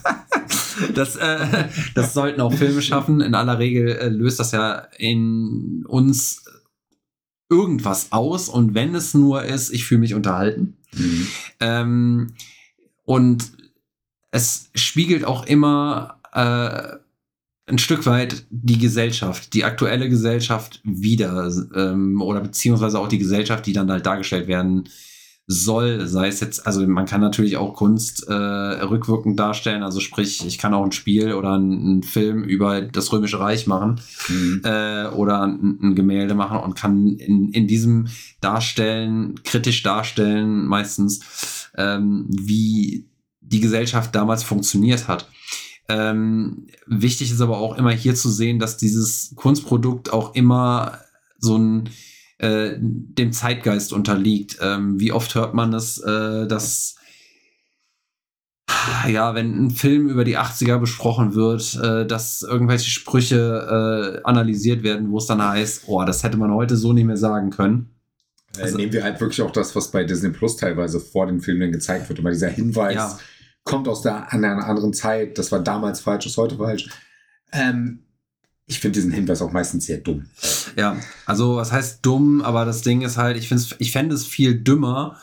[0.95, 3.21] das, äh, das sollten auch Filme schaffen.
[3.21, 6.45] In aller Regel äh, löst das ja in uns
[7.49, 8.49] irgendwas aus.
[8.49, 10.77] Und wenn es nur ist, ich fühle mich unterhalten.
[10.95, 11.27] Mhm.
[11.59, 12.27] Ähm,
[13.05, 13.51] und
[14.31, 16.99] es spiegelt auch immer äh,
[17.67, 23.67] ein Stück weit die Gesellschaft, die aktuelle Gesellschaft wieder, ähm, oder beziehungsweise auch die Gesellschaft,
[23.67, 24.89] die dann halt dargestellt werden
[25.53, 30.47] soll, sei es jetzt, also man kann natürlich auch Kunst äh, rückwirkend darstellen, also sprich,
[30.47, 34.61] ich kann auch ein Spiel oder einen Film über das Römische Reich machen Mhm.
[34.63, 38.07] äh, oder ein, ein Gemälde machen und kann in, in diesem
[38.41, 43.09] darstellen, kritisch darstellen, meistens, ähm, wie
[43.41, 45.29] die Gesellschaft damals funktioniert hat.
[45.89, 50.99] Ähm, wichtig ist aber auch immer hier zu sehen, dass dieses Kunstprodukt auch immer
[51.41, 51.89] so ein
[52.41, 54.59] äh, dem Zeitgeist unterliegt.
[54.61, 56.97] Ähm, wie oft hört man es, äh, dass
[59.09, 64.83] ja, wenn ein Film über die 80er besprochen wird, äh, dass irgendwelche Sprüche äh, analysiert
[64.83, 67.91] werden, wo es dann heißt, oh, das hätte man heute so nicht mehr sagen können.
[68.59, 71.71] Also, nehmen wir halt wirklich auch das, was bei Disney Plus teilweise vor den Filmen
[71.73, 72.19] gezeigt wird.
[72.19, 73.19] Immer dieser Hinweis ja.
[73.65, 76.89] kommt aus der, einer anderen Zeit, das war damals falsch, ist heute falsch.
[77.53, 78.05] Ähm,
[78.71, 80.27] ich finde diesen Hinweis auch meistens sehr dumm.
[80.77, 84.61] Ja, also was heißt dumm, aber das Ding ist halt, ich, ich fände es viel
[84.61, 85.19] dümmer,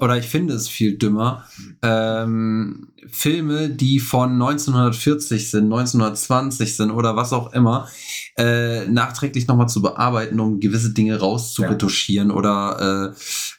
[0.00, 1.44] oder ich finde es viel dümmer,
[1.82, 7.88] ähm, Filme, die von 1940 sind, 1920 sind oder was auch immer,
[8.36, 12.34] äh, nachträglich nochmal zu bearbeiten, um gewisse Dinge rauszuretuschieren ja.
[12.34, 13.14] oder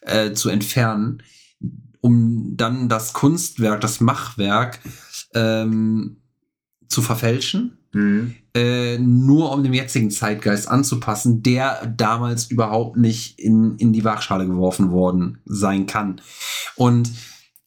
[0.06, 1.24] äh, äh, zu entfernen,
[2.02, 4.80] um dann das Kunstwerk, das Machwerk
[5.34, 6.18] ähm,
[6.90, 7.78] zu verfälschen.
[7.94, 8.36] Mhm.
[8.55, 14.47] Äh, nur um dem jetzigen Zeitgeist anzupassen, der damals überhaupt nicht in, in die Waagschale
[14.47, 16.19] geworfen worden sein kann.
[16.76, 17.11] Und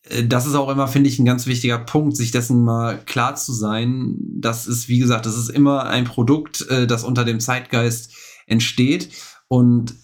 [0.02, 3.36] äh, das ist auch immer, finde ich, ein ganz wichtiger Punkt, sich dessen mal klar
[3.36, 4.16] zu sein.
[4.18, 8.12] Das ist, wie gesagt, das ist immer ein Produkt, äh, das unter dem Zeitgeist
[8.46, 9.10] entsteht.
[9.46, 9.94] Und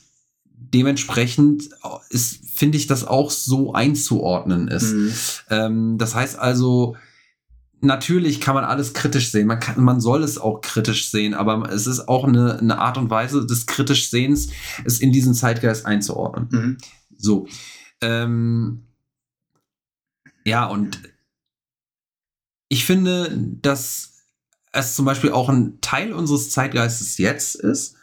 [0.44, 1.70] dementsprechend
[2.10, 4.92] ist, finde ich, das auch so einzuordnen ist.
[4.92, 5.12] Mhm.
[5.50, 6.96] Ähm, das heißt also,
[7.80, 9.46] natürlich kann man alles kritisch sehen.
[9.46, 12.98] Man, kann, man soll es auch kritisch sehen, aber es ist auch eine, eine Art
[12.98, 14.50] und Weise des kritisch Sehens,
[14.84, 16.48] es in diesen Zeitgeist einzuordnen.
[16.50, 16.78] Mhm.
[17.16, 17.46] So.
[18.00, 18.84] Ähm,
[20.44, 21.00] ja, und
[22.68, 24.24] ich finde, dass
[24.72, 27.96] es zum Beispiel auch ein Teil unseres Zeitgeistes jetzt ist,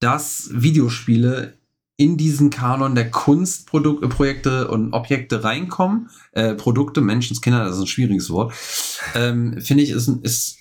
[0.00, 1.58] dass Videospiele
[1.96, 8.30] in diesen Kanon der Kunstprojekte und Objekte reinkommen, äh, Produkte, Menschenskinder, das ist ein schwieriges
[8.30, 8.52] Wort,
[9.14, 10.58] ähm, finde ich, ist, ist,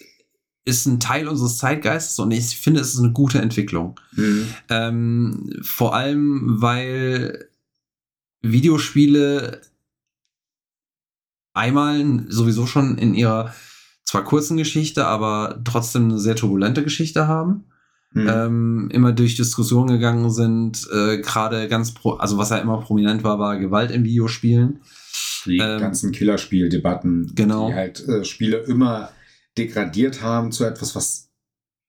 [0.64, 4.00] ist ein Teil unseres Zeitgeistes und ich finde, es ist eine gute Entwicklung.
[4.14, 4.48] Mhm.
[4.70, 7.50] Ähm, vor allem, weil
[8.42, 9.62] Videospiele
[11.54, 13.54] einmal sowieso schon in ihrer
[14.06, 17.66] zwar kurzen Geschichte, aber trotzdem eine sehr turbulente Geschichte haben
[18.16, 18.30] mhm.
[18.30, 20.88] ähm, immer durch Diskussionen gegangen sind.
[20.92, 24.80] Äh, Gerade ganz, pro, also was ja immer prominent war, war Gewalt in Videospielen.
[25.46, 27.68] Die ähm, ganzen Killerspieldebatten, genau.
[27.68, 29.10] die halt äh, Spiele immer
[29.58, 31.30] degradiert haben zu etwas, was,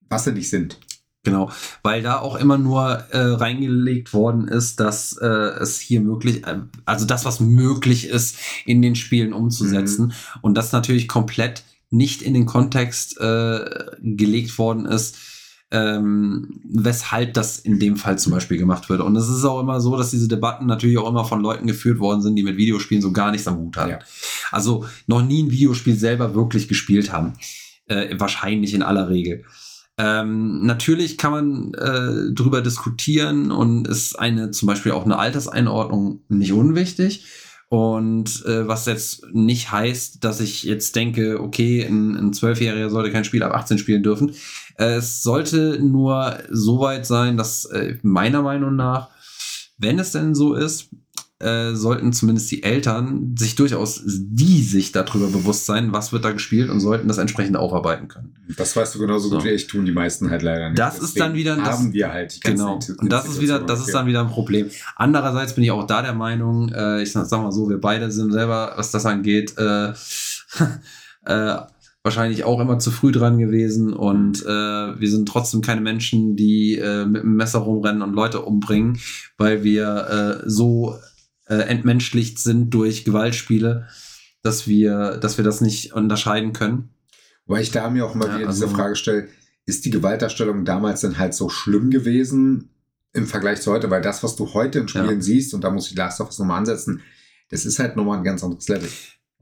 [0.09, 0.79] was sie nicht sind.
[1.25, 1.51] Genau,
[1.83, 6.61] weil da auch immer nur äh, reingelegt worden ist, dass äh, es hier möglich, äh,
[6.85, 10.07] also das, was möglich ist, in den Spielen umzusetzen.
[10.07, 10.13] Mhm.
[10.43, 15.17] Und das natürlich komplett nicht in den Kontext äh, gelegt worden ist,
[15.71, 19.01] ähm, weshalb das in dem Fall zum Beispiel gemacht wird.
[19.01, 21.99] Und es ist auch immer so, dass diese Debatten natürlich auch immer von Leuten geführt
[21.99, 23.91] worden sind, die mit Videospielen so gar nichts am Hut haben.
[23.91, 23.99] Ja.
[24.53, 27.35] Also noch nie ein Videospiel selber wirklich gespielt haben.
[27.87, 29.45] Äh, wahrscheinlich in aller Regel.
[29.99, 36.21] Ähm, natürlich kann man äh, darüber diskutieren und ist eine zum Beispiel auch eine Alterseinordnung
[36.29, 37.27] nicht unwichtig.
[37.69, 43.25] Und äh, was jetzt nicht heißt, dass ich jetzt denke, okay, ein Zwölfjähriger sollte kein
[43.25, 44.33] Spiel ab 18 spielen dürfen.
[44.79, 49.09] Es sollte nur so weit sein, dass äh, meiner Meinung nach,
[49.79, 50.91] wenn es denn so ist,
[51.39, 56.33] äh, sollten zumindest die Eltern sich durchaus die sich darüber bewusst sein, was wird da
[56.33, 58.35] gespielt und sollten das entsprechend aufarbeiten können.
[58.57, 60.79] Das weißt du genauso gut wie ich, tun die meisten halt leider nicht.
[60.79, 63.93] Das Deswegen ist dann wieder haben wir halt genau und das ist wieder das ist
[63.93, 64.71] dann wieder ein Problem.
[64.97, 68.33] Andererseits bin ich auch da der Meinung, äh, ich sag mal so, wir beide sind
[68.33, 69.93] selber, was das angeht, äh,
[72.07, 76.77] wahrscheinlich auch immer zu früh dran gewesen und äh, wir sind trotzdem keine Menschen, die
[76.77, 79.01] äh, mit dem Messer rumrennen und Leute umbringen,
[79.37, 80.97] weil wir äh, so
[81.49, 83.89] äh, entmenschlicht sind durch Gewaltspiele,
[84.43, 86.91] dass wir, dass wir das nicht unterscheiden können.
[87.45, 89.27] Weil ich da mir auch immer ja, wieder also, diese Frage stelle,
[89.67, 92.71] ist die Gewaltdarstellung damals dann halt so schlimm gewesen
[93.15, 93.91] im Vergleich zu heute?
[93.91, 95.21] Weil das, was du heute in Spielen ja.
[95.21, 97.03] siehst, und da muss ich Last of Us nochmal ansetzen,
[97.51, 98.89] das ist halt nochmal ein ganz anderes Level.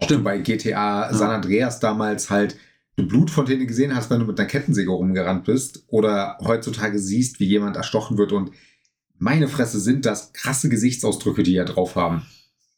[0.02, 0.24] Stimmt.
[0.24, 1.12] bei GTA.
[1.14, 2.56] San Andreas damals halt
[2.96, 7.46] eine Blutfontäne gesehen hast, wenn du mit einer Kettensäge rumgerannt bist oder heutzutage siehst, wie
[7.46, 8.50] jemand erstochen wird und
[9.18, 12.26] meine Fresse, sind das krasse Gesichtsausdrücke, die ja drauf haben.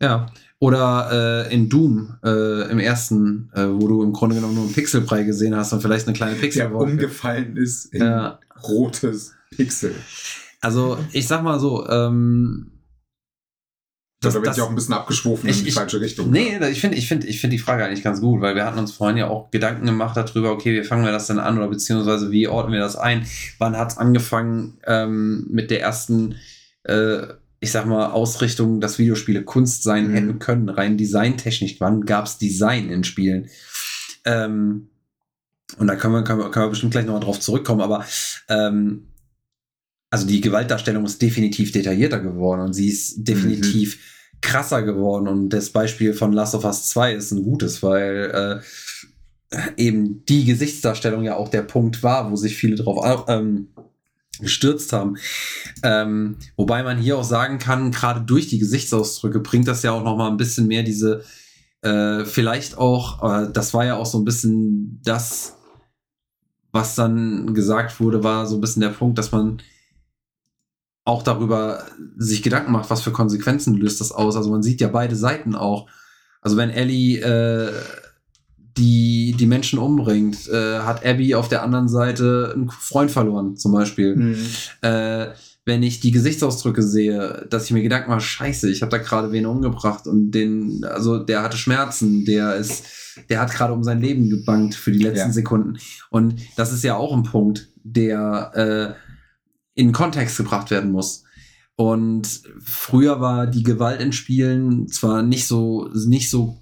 [0.01, 0.27] Ja.
[0.59, 4.73] Oder äh, in Doom äh, im ersten, äh, wo du im Grunde genommen nur einen
[4.73, 6.69] Pixelbrei gesehen hast und vielleicht eine kleine Pixel.
[6.69, 8.39] Der umgefallen ist in ja.
[8.67, 9.95] rotes Pixel.
[10.63, 12.76] Also, ich sag mal so, ähm,
[14.27, 16.31] das, da bin ich auch ein bisschen abgeschwofen ich, in die falsche Richtung.
[16.31, 18.79] Nee, ich finde ich finde, ich finde die Frage eigentlich ganz gut, weil wir hatten
[18.79, 21.69] uns vorhin ja auch Gedanken gemacht darüber, okay, wie fangen wir das denn an oder
[21.69, 23.27] beziehungsweise wie ordnen wir das ein?
[23.59, 26.37] Wann hat es angefangen ähm, mit der ersten,
[26.85, 27.23] äh,
[27.61, 30.15] ich sag mal, Ausrichtung, dass Videospiele Kunst sein mhm.
[30.15, 31.77] hätten können, rein designtechnisch?
[31.79, 33.49] Wann gab es Design in Spielen?
[34.25, 34.89] Ähm,
[35.79, 38.05] und da können wir, können wir, können wir bestimmt gleich nochmal drauf zurückkommen, aber
[38.49, 39.09] ähm,
[40.11, 44.01] also die Gewaltdarstellung ist definitiv detaillierter geworden und sie ist definitiv mhm.
[44.41, 45.29] Krasser geworden.
[45.29, 48.63] Und das Beispiel von Last of Us 2 ist ein gutes, weil
[49.53, 53.69] äh, eben die Gesichtsdarstellung ja auch der Punkt war, wo sich viele drauf ähm,
[54.41, 55.17] gestürzt haben.
[55.83, 60.05] Ähm, wobei man hier auch sagen kann, gerade durch die Gesichtsausdrücke bringt das ja auch
[60.05, 61.25] noch mal ein bisschen mehr diese,
[61.83, 65.57] äh, vielleicht auch, äh, das war ja auch so ein bisschen das,
[66.73, 69.63] was dann gesagt wurde, war so ein bisschen der Punkt, dass man
[71.07, 71.85] auch darüber
[72.17, 74.37] sich Gedanken macht, was für Konsequenzen löst das aus.
[74.37, 75.89] Also man sieht ja beide Seiten auch.
[76.43, 77.73] Also wenn Ellie äh,
[78.77, 83.73] die die Menschen umbringt, äh, hat Abby auf der anderen Seite einen Freund verloren, zum
[83.73, 84.17] Beispiel.
[84.17, 84.37] Mhm.
[84.83, 85.29] Äh,
[85.65, 89.33] wenn ich die Gesichtsausdrücke sehe, dass ich mir Gedanken mache, scheiße, ich habe da gerade
[89.33, 92.85] wen umgebracht und den, also der hatte Schmerzen, der ist,
[93.29, 95.33] der hat gerade um sein Leben gebankt für die letzten ja.
[95.33, 95.79] Sekunden.
[96.11, 99.06] Und das ist ja auch ein Punkt, der äh,
[99.77, 101.23] in Kontext gebracht werden muss.
[101.77, 106.59] Und früher war die Gewalt in Spielen zwar nicht so, nicht so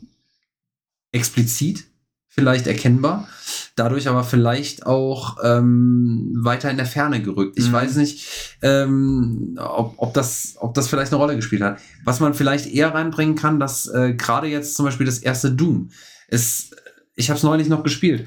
[1.12, 1.84] explizit,
[2.26, 3.28] vielleicht erkennbar,
[3.76, 7.56] dadurch aber vielleicht auch ähm, weiter in der Ferne gerückt.
[7.56, 7.72] Ich mhm.
[7.72, 11.78] weiß nicht, ähm, ob, ob, das, ob das vielleicht eine Rolle gespielt hat.
[12.04, 15.90] Was man vielleicht eher reinbringen kann, dass äh, gerade jetzt zum Beispiel das erste Doom
[16.26, 16.74] ist,
[17.14, 18.26] ich habe es neulich noch gespielt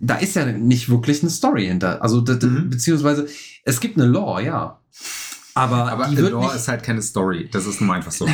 [0.00, 2.02] da ist ja nicht wirklich eine Story hinter.
[2.02, 2.70] Also, mhm.
[2.70, 3.26] beziehungsweise,
[3.68, 4.80] es gibt eine Lore, ja.
[5.54, 7.48] Aber, aber die wird Lore nicht, ist halt keine Story.
[7.52, 8.26] Das ist nun einfach so.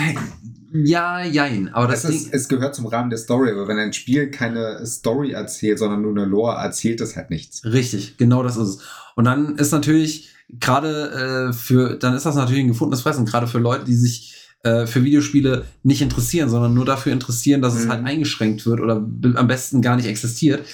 [0.73, 1.73] Ja, jein.
[1.73, 3.51] Aber das es, ist, es gehört zum Rahmen der Story.
[3.51, 7.65] Aber wenn ein Spiel keine Story erzählt, sondern nur eine Lore, erzählt es halt nichts.
[7.65, 8.79] Richtig, genau das ist es.
[9.17, 13.47] Und dann ist natürlich gerade äh, für, dann ist das natürlich ein gefundenes Fressen, gerade
[13.47, 17.81] für Leute, die sich äh, für Videospiele nicht interessieren, sondern nur dafür interessieren, dass mhm.
[17.81, 20.65] es halt eingeschränkt wird oder am besten gar nicht existiert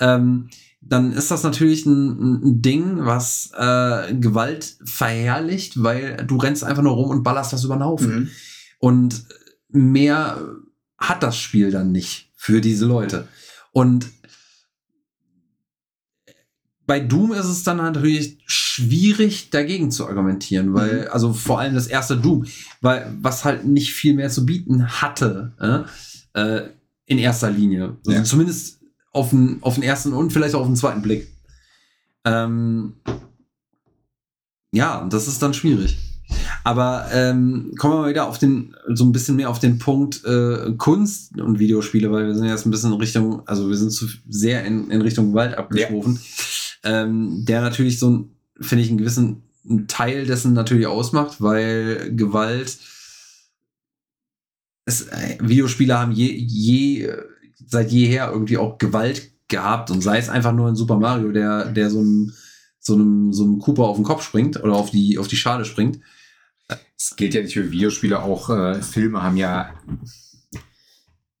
[0.00, 0.48] ähm,
[0.84, 6.82] dann ist das natürlich ein, ein Ding, was äh, Gewalt verherrlicht, weil du rennst einfach
[6.82, 8.14] nur rum und ballerst das über den Haufen.
[8.14, 8.28] Mhm.
[8.78, 9.24] Und
[9.68, 10.42] mehr
[10.98, 13.28] hat das Spiel dann nicht für diese Leute.
[13.70, 14.10] Und
[16.84, 21.08] bei Doom ist es dann natürlich schwierig dagegen zu argumentieren, weil, mhm.
[21.12, 22.44] also vor allem das erste Doom,
[22.80, 25.86] weil was halt nicht viel mehr zu bieten hatte,
[26.34, 26.70] äh, äh
[27.04, 27.96] in erster Linie.
[28.06, 28.24] Also ja.
[28.24, 28.81] zumindest
[29.12, 31.28] auf den, auf den ersten und vielleicht auch auf den zweiten Blick.
[32.24, 32.94] Ähm,
[34.72, 35.98] ja, das ist dann schwierig.
[36.64, 40.24] Aber ähm, kommen wir mal wieder auf den, so ein bisschen mehr auf den Punkt
[40.24, 43.90] äh, Kunst und Videospiele, weil wir sind jetzt ein bisschen in Richtung, also wir sind
[43.90, 46.18] zu sehr in, in Richtung Gewalt abgeschwofen.
[46.84, 47.02] Ja.
[47.02, 48.30] Ähm, der natürlich so ein,
[48.60, 49.42] finde ich, einen gewissen
[49.88, 52.78] Teil dessen natürlich ausmacht, weil Gewalt
[54.84, 57.12] es, äh, Videospiele haben je, je
[57.66, 61.66] seit jeher irgendwie auch Gewalt gehabt und sei es einfach nur in Super Mario, der,
[61.66, 62.32] der so einem,
[62.78, 65.64] so einem, so einem Cooper auf den Kopf springt oder auf die, auf die Schale
[65.64, 66.00] springt.
[66.98, 69.74] Es gilt ja nicht für Videospiele, auch äh, Filme haben ja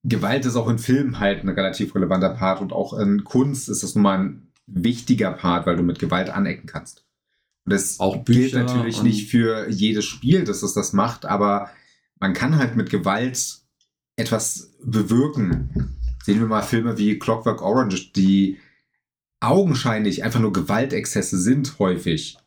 [0.04, 3.82] Gewalt ist auch in Filmen halt ein relativ relevanter Part und auch in Kunst ist
[3.82, 7.04] das nun mal ein wichtiger Part, weil du mit Gewalt anecken kannst.
[7.64, 11.70] Und das auch gilt natürlich nicht für jedes Spiel, dass es das macht, aber
[12.18, 13.60] man kann halt mit Gewalt
[14.16, 15.96] etwas bewirken.
[16.22, 18.58] Sehen wir mal Filme wie Clockwork Orange, die
[19.40, 22.38] augenscheinlich einfach nur Gewaltexzesse sind häufig,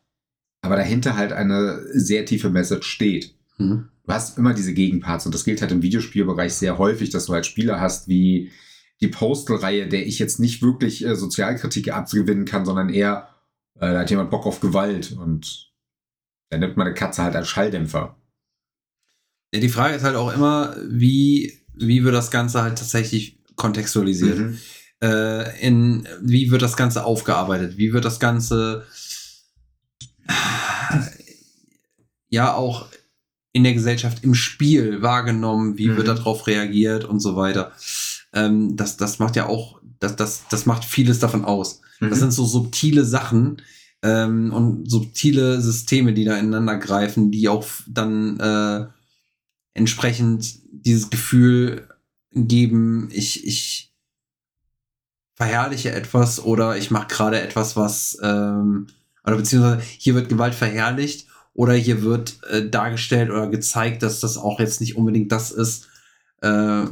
[0.62, 3.34] aber dahinter halt eine sehr tiefe Message steht.
[3.58, 3.88] Mhm.
[4.04, 7.34] Du hast immer diese Gegenparts und das gilt halt im Videospielbereich sehr häufig, dass du
[7.34, 8.50] halt Spieler hast wie
[9.00, 13.28] die Postal-Reihe, der ich jetzt nicht wirklich äh, Sozialkritik abgewinnen kann, sondern eher,
[13.74, 15.70] äh, da hat jemand Bock auf Gewalt und
[16.48, 18.16] dann nimmt man eine Katze halt als Schalldämpfer.
[19.52, 24.38] Ja, die Frage ist halt auch immer, wie, wie wird das Ganze halt tatsächlich kontextualisiert.
[24.38, 24.58] Mhm.
[25.02, 27.76] Äh, in, wie wird das Ganze aufgearbeitet?
[27.76, 28.86] Wie wird das Ganze
[32.28, 32.86] ja auch
[33.52, 35.78] in der Gesellschaft im Spiel wahrgenommen?
[35.78, 35.96] Wie mhm.
[35.96, 37.72] wird darauf reagiert und so weiter?
[38.32, 41.80] Ähm, das, das macht ja auch, das, das, das macht vieles davon aus.
[42.00, 42.10] Mhm.
[42.10, 43.60] Das sind so subtile Sachen,
[44.02, 48.86] ähm, und subtile Systeme, die da ineinander greifen, die auch dann äh,
[49.74, 51.88] entsprechend dieses Gefühl
[52.36, 53.92] geben, ich, ich
[55.34, 58.86] verherrliche etwas oder ich mache gerade etwas, was, ähm,
[59.24, 64.36] oder beziehungsweise hier wird Gewalt verherrlicht oder hier wird äh, dargestellt oder gezeigt, dass das
[64.36, 65.88] auch jetzt nicht unbedingt das ist,
[66.42, 66.84] äh,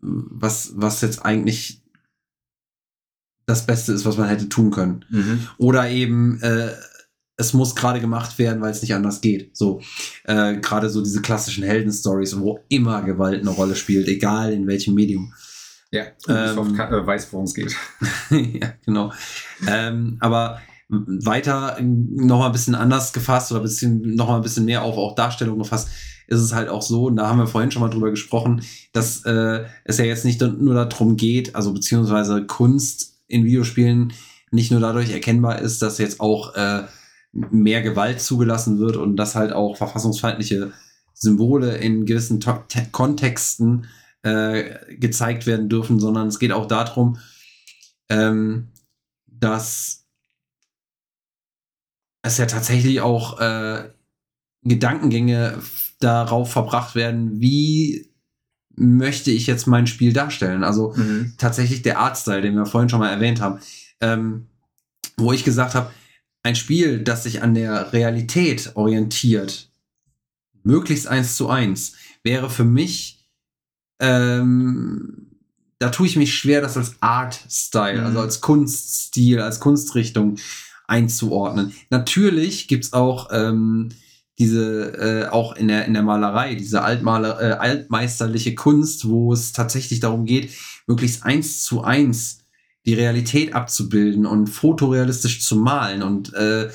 [0.00, 1.82] was, was jetzt eigentlich
[3.46, 5.04] das Beste ist, was man hätte tun können.
[5.08, 5.48] Mhm.
[5.58, 6.72] Oder eben, äh,
[7.36, 9.56] es muss gerade gemacht werden, weil es nicht anders geht.
[9.56, 9.80] So,
[10.24, 14.94] äh, gerade so diese klassischen Heldenstories, wo immer Gewalt eine Rolle spielt, egal in welchem
[14.94, 15.32] Medium.
[15.92, 17.76] Ja, Ubisoft ähm, kann, äh, weiß, worum es geht.
[18.30, 19.12] ja, genau.
[19.68, 24.64] ähm, aber weiter noch mal ein bisschen anders gefasst oder bisschen, noch mal ein bisschen
[24.64, 25.88] mehr auf auch Darstellung gefasst,
[26.28, 29.24] ist es halt auch so, und da haben wir vorhin schon mal drüber gesprochen, dass
[29.24, 34.12] äh, es ja jetzt nicht nur darum geht, also beziehungsweise Kunst in Videospielen
[34.50, 36.84] nicht nur dadurch erkennbar ist, dass jetzt auch äh,
[37.50, 40.72] mehr Gewalt zugelassen wird und dass halt auch verfassungsfeindliche
[41.12, 42.40] Symbole in gewissen
[42.92, 43.86] Kontexten
[44.22, 47.18] äh, gezeigt werden dürfen, sondern es geht auch darum,
[48.08, 48.68] ähm,
[49.26, 50.04] dass
[52.22, 53.90] es ja tatsächlich auch äh,
[54.62, 55.58] Gedankengänge
[56.00, 58.10] darauf verbracht werden, wie
[58.74, 60.64] möchte ich jetzt mein Spiel darstellen.
[60.64, 61.34] Also mhm.
[61.38, 63.60] tatsächlich der Artstyle, den wir vorhin schon mal erwähnt haben,
[64.00, 64.48] ähm,
[65.16, 65.90] wo ich gesagt habe,
[66.46, 69.68] ein Spiel, das sich an der Realität orientiert,
[70.62, 73.26] möglichst eins zu eins, wäre für mich,
[74.00, 75.32] ähm,
[75.80, 78.06] da tue ich mich schwer, das als Art-Style, also mhm.
[78.06, 80.36] also als Kunststil, als Kunstrichtung
[80.86, 81.74] einzuordnen.
[81.90, 83.88] Natürlich gibt's auch ähm,
[84.38, 89.50] diese, äh, auch in der, in der Malerei, diese Altmaler, äh, altmeisterliche Kunst, wo es
[89.52, 90.50] tatsächlich darum geht,
[90.86, 92.45] möglichst eins zu eins
[92.86, 96.02] die Realität abzubilden und fotorealistisch zu malen.
[96.02, 96.70] Und äh,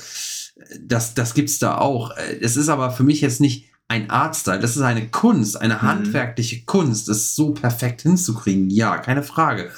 [0.79, 2.15] das, das gibt's da auch.
[2.41, 5.81] Es ist aber für mich jetzt nicht ein Artstyle, das ist eine Kunst, eine mhm.
[5.81, 8.69] handwerkliche Kunst, das so perfekt hinzukriegen.
[8.69, 9.71] Ja, keine Frage.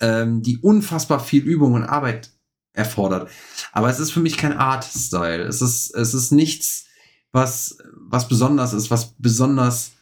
[0.00, 2.30] Ähm, die unfassbar viel Übung und Arbeit
[2.72, 3.30] erfordert.
[3.72, 5.42] Aber es ist für mich kein Art-Style.
[5.42, 6.86] Es ist, es ist nichts,
[7.32, 9.92] was, was besonders ist, was besonders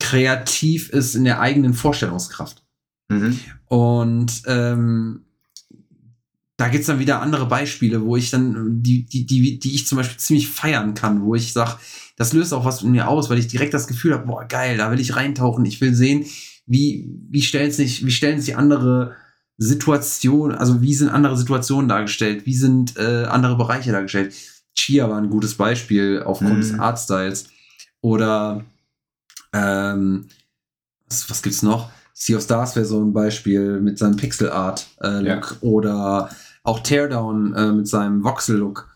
[0.00, 2.64] kreativ ist in der eigenen Vorstellungskraft.
[3.10, 3.38] Mhm.
[3.66, 5.24] Und ähm,
[6.56, 9.96] da gibt's dann wieder andere Beispiele, wo ich dann, die, die, die, die ich zum
[9.96, 11.78] Beispiel ziemlich feiern kann, wo ich sage,
[12.16, 14.76] das löst auch was in mir aus, weil ich direkt das Gefühl habe, boah, geil,
[14.76, 16.26] da will ich reintauchen, ich will sehen,
[16.66, 19.16] wie, wie stellen sich, wie stellen sich andere
[19.56, 24.34] Situationen, also wie sind andere Situationen dargestellt, wie sind äh, andere Bereiche dargestellt.
[24.74, 26.60] Chia war ein gutes Beispiel aufgrund mhm.
[26.60, 27.48] des Artstyles.
[28.02, 28.64] Oder
[29.52, 30.26] ähm,
[31.08, 31.90] was, was gibt's noch?
[32.20, 35.56] Sea of Stars wäre so ein Beispiel mit seinem Pixel Art äh, Look ja.
[35.62, 36.30] oder
[36.62, 38.90] auch Teardown äh, mit seinem Voxel Look.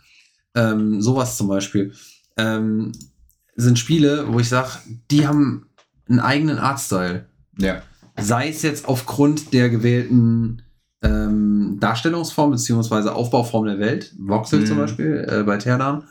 [0.54, 1.94] Ähm, sowas zum Beispiel.
[2.36, 2.92] Ähm,
[3.56, 4.72] sind Spiele, wo ich sage,
[5.10, 5.70] die haben
[6.06, 7.24] einen eigenen Artstyle.
[7.58, 7.80] Ja.
[8.20, 10.60] Sei es jetzt aufgrund der gewählten
[11.02, 13.08] ähm, Darstellungsform bzw.
[13.08, 14.66] Aufbauform der Welt, Voxel mhm.
[14.66, 16.04] zum Beispiel äh, bei Terdan,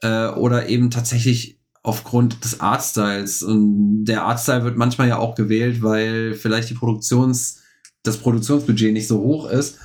[0.00, 3.42] äh, oder eben tatsächlich aufgrund des Artstyles.
[3.42, 7.60] Und der Artstyle wird manchmal ja auch gewählt, weil vielleicht die Produktions,
[8.02, 9.78] das Produktionsbudget nicht so hoch ist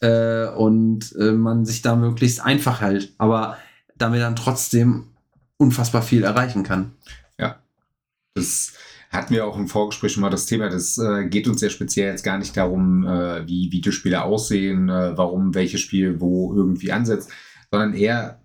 [0.00, 3.58] äh, und äh, man sich da möglichst einfach hält, aber
[3.96, 5.08] damit dann trotzdem
[5.56, 6.92] unfassbar viel erreichen kann.
[7.38, 7.60] Ja.
[8.34, 8.72] Das
[9.10, 10.70] hatten wir auch im Vorgespräch schon mal das Thema.
[10.70, 15.16] Das äh, geht uns sehr speziell jetzt gar nicht darum, äh, wie Videospiele aussehen, äh,
[15.18, 17.30] warum welches Spiel wo irgendwie ansetzt,
[17.70, 18.40] sondern eher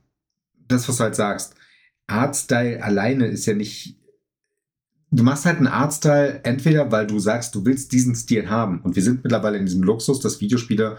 [0.67, 1.55] das, was du halt sagst.
[2.07, 3.97] Artstyle alleine ist ja nicht.
[5.11, 8.81] Du machst halt einen Artstyle entweder, weil du sagst, du willst diesen Stil haben.
[8.81, 10.97] Und wir sind mittlerweile in diesem Luxus, dass Videospiele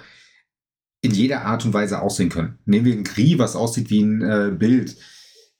[1.02, 2.58] in jeder Art und Weise aussehen können.
[2.64, 4.96] Nehmen wir ein Gris, was aussieht wie ein äh, Bild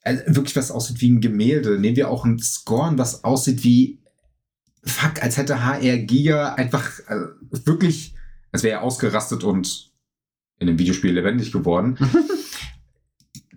[0.06, 1.78] also wirklich was aussieht wie ein Gemälde.
[1.78, 3.98] Nehmen wir auch ein Scorn, was aussieht wie,
[4.85, 7.27] fuck, als hätte HR Giga einfach also
[7.64, 8.14] wirklich,
[8.52, 9.90] als wäre er ausgerastet und
[10.59, 11.98] in dem Videospiel lebendig geworden.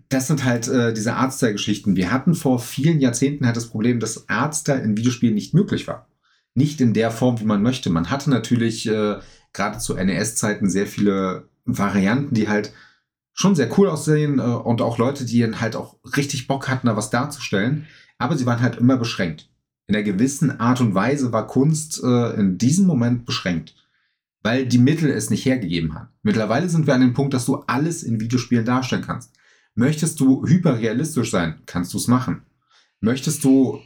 [0.10, 1.96] das sind halt äh, diese Artstyle-Geschichten.
[1.96, 6.08] Wir hatten vor vielen Jahrzehnten halt das Problem, dass Artstyle in Videospielen nicht möglich war.
[6.56, 7.92] Nicht in der Form, wie man möchte.
[7.92, 9.20] Man hatte natürlich äh,
[9.54, 12.74] gerade zu NES-Zeiten sehr viele Varianten, die halt
[13.34, 16.98] schon sehr cool aussehen äh, und auch Leute, die halt auch richtig Bock hatten, da
[16.98, 17.86] was darzustellen.
[18.18, 19.48] Aber sie waren halt immer beschränkt.
[19.86, 23.76] In einer gewissen Art und Weise war Kunst äh, in diesem Moment beschränkt,
[24.42, 26.10] weil die Mittel es nicht hergegeben haben.
[26.24, 29.39] Mittlerweile sind wir an dem Punkt, dass du alles in Videospielen darstellen kannst.
[29.76, 32.44] Möchtest du hyperrealistisch sein, kannst du es machen.
[33.00, 33.80] Möchtest du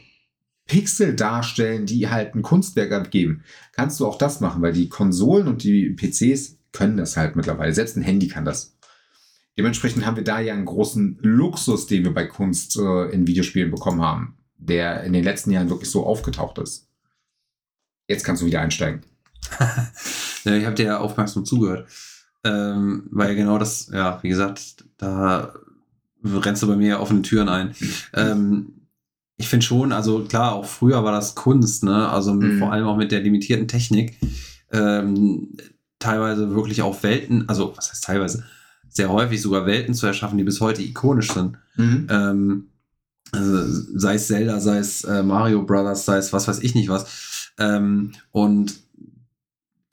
[0.66, 5.46] Pixel darstellen, die halt ein Kunstwerk abgeben, kannst du auch das machen, weil die Konsolen
[5.46, 7.74] und die PCs können das halt mittlerweile.
[7.74, 8.76] Selbst ein Handy kann das.
[9.56, 13.70] Dementsprechend haben wir da ja einen großen Luxus, den wir bei Kunst äh, in Videospielen
[13.70, 16.88] bekommen haben, der in den letzten Jahren wirklich so aufgetaucht ist.
[18.08, 19.02] Jetzt kannst du wieder einsteigen.
[20.44, 21.88] ja, ich habe dir ja aufmerksam zugehört.
[22.42, 25.54] Ähm, weil genau das, ja, wie gesagt, da
[26.24, 27.74] rennst du bei mir offene Türen ein.
[28.14, 28.72] ähm,
[29.36, 32.08] ich finde schon, also klar, auch früher war das Kunst, ne?
[32.08, 32.58] Also mhm.
[32.58, 34.16] vor allem auch mit der limitierten Technik.
[34.72, 35.56] Ähm,
[35.98, 38.44] teilweise wirklich auf Welten, also was heißt teilweise,
[38.88, 41.56] sehr häufig sogar Welten zu erschaffen, die bis heute ikonisch sind.
[41.76, 42.06] Mhm.
[42.08, 42.66] Ähm,
[43.32, 46.88] also sei es Zelda, sei es äh, Mario Brothers, sei es was weiß ich nicht
[46.88, 47.52] was.
[47.58, 48.83] Ähm, und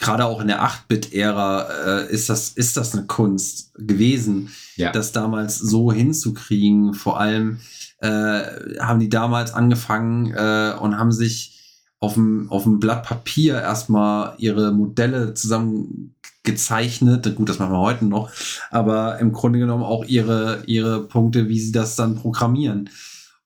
[0.02, 4.92] gerade auch in der 8-Bit-Ära äh, ist, das, ist das eine Kunst gewesen, Ja.
[4.92, 6.94] das damals so hinzukriegen.
[6.96, 7.60] Vor allem
[8.00, 8.42] äh,
[8.80, 11.60] haben die damals angefangen äh, und haben sich
[12.00, 17.36] auf dem, auf dem Blatt Papier erstmal ihre Modelle zusammen gezeichnet.
[17.36, 18.32] Gut, das machen wir heute noch,
[18.72, 22.90] aber im Grunde genommen auch ihre, ihre Punkte, wie sie das dann programmieren.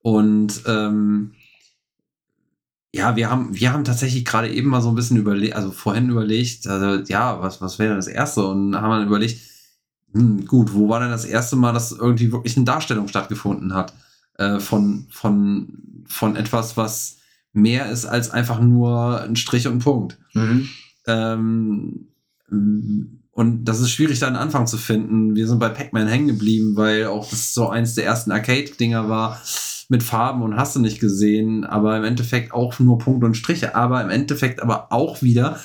[0.02, 1.34] Und ähm,
[2.96, 6.10] ja, wir haben, wir haben tatsächlich gerade eben mal so ein bisschen überlegt, also vorhin
[6.10, 8.46] überlegt, also ja, was, was wäre das erste?
[8.46, 9.42] Und haben dann überlegt,
[10.14, 13.94] hm, gut, wo war denn das erste Mal, dass irgendwie wirklich eine Darstellung stattgefunden hat
[14.38, 17.18] äh, von, von, von etwas, was
[17.52, 20.18] mehr ist als einfach nur ein Strich und ein Punkt.
[20.34, 20.70] Mhm.
[21.06, 22.08] Ähm,
[22.50, 25.36] und das ist schwierig, da einen Anfang zu finden.
[25.36, 29.42] Wir sind bei Pac-Man hängen geblieben, weil auch das so eins der ersten Arcade-Dinger war
[29.90, 33.76] mit Farben und hast du nicht gesehen, aber im Endeffekt auch nur Punkte und Striche,
[33.76, 35.60] aber im Endeffekt aber auch wieder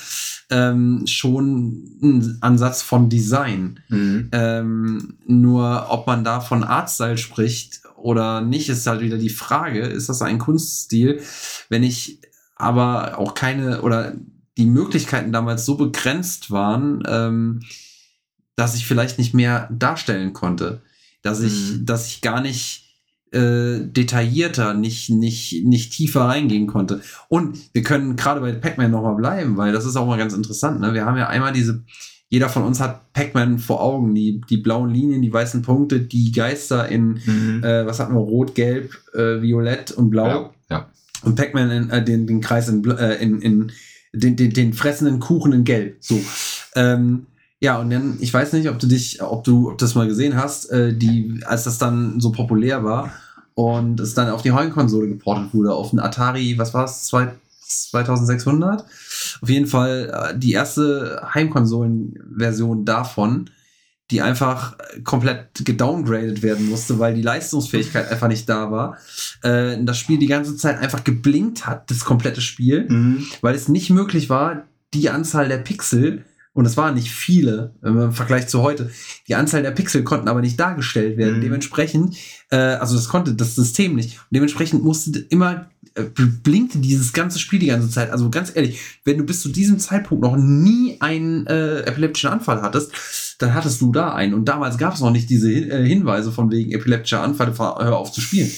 [0.51, 3.81] ähm, schon ein Ansatz von Design.
[3.89, 4.29] Mhm.
[4.33, 9.81] Ähm, nur ob man da von Artstyle spricht oder nicht, ist halt wieder die Frage,
[9.81, 11.21] ist das ein Kunststil?
[11.69, 12.21] Wenn ich
[12.57, 14.13] aber auch keine oder
[14.59, 17.61] die Möglichkeiten damals so begrenzt waren, ähm,
[18.57, 20.83] dass ich vielleicht nicht mehr darstellen konnte.
[21.23, 21.87] Dass ich, Mhm.
[21.87, 22.90] dass ich gar nicht
[23.33, 27.01] äh, detaillierter, nicht, nicht, nicht tiefer reingehen konnte.
[27.29, 30.81] Und wir können gerade bei Pac-Man nochmal bleiben, weil das ist auch mal ganz interessant.
[30.81, 30.95] Ne?
[30.95, 31.83] Wir haben ja einmal diese,
[32.29, 36.33] jeder von uns hat Pac-Man vor Augen, die, die blauen Linien, die weißen Punkte, die
[36.33, 37.63] Geister in, Mhm.
[37.65, 40.27] äh, was hatten wir, Rot, Gelb, äh, Violett und Blau.
[40.27, 40.51] ja.
[40.71, 40.91] ja.
[41.23, 43.73] Und Pac-Man in, äh, den, den Kreis in, äh, in, in
[44.13, 45.97] den, den, den fressenden Kuchen in Gelb.
[46.01, 46.21] So.
[46.75, 47.27] Ähm,
[47.61, 50.35] ja, und dann, ich weiß nicht, ob du dich, ob du ob das mal gesehen
[50.37, 53.13] hast, äh, die, als das dann so populär war
[53.55, 58.85] und es dann auf die Heimkonsole geportet wurde, auf den Atari, was war es, 2600?
[59.43, 63.51] Auf jeden Fall äh, die erste Heimkonsolenversion davon,
[64.11, 68.97] die einfach äh, komplett gedowngradet werden musste, weil die Leistungsfähigkeit einfach nicht da war.
[69.43, 73.25] Äh, das Spiel die ganze Zeit einfach geblinkt hat, das komplette Spiel, Mhm.
[73.41, 74.65] weil es nicht möglich war,
[74.95, 78.91] die Anzahl der Pixel, und es waren nicht viele im Vergleich zu heute,
[79.29, 81.39] die Anzahl der Pixel konnten aber nicht dargestellt werden.
[81.39, 81.43] Mhm.
[81.43, 82.17] Dementsprechend,
[82.51, 84.19] äh, also das konnte das System nicht.
[84.19, 88.11] Und dementsprechend musste immer äh, blinkte dieses ganze Spiel die ganze Zeit.
[88.11, 92.63] Also ganz ehrlich, wenn du bis zu diesem Zeitpunkt noch nie einen äh, epileptischen Anfall
[92.63, 92.93] hattest,
[93.39, 94.35] dann hattest du da einen.
[94.35, 97.97] Und damals gab es noch nicht diese Hin- äh, Hinweise von wegen epileptischer Anfall, hör
[97.97, 98.51] auf zu spielen.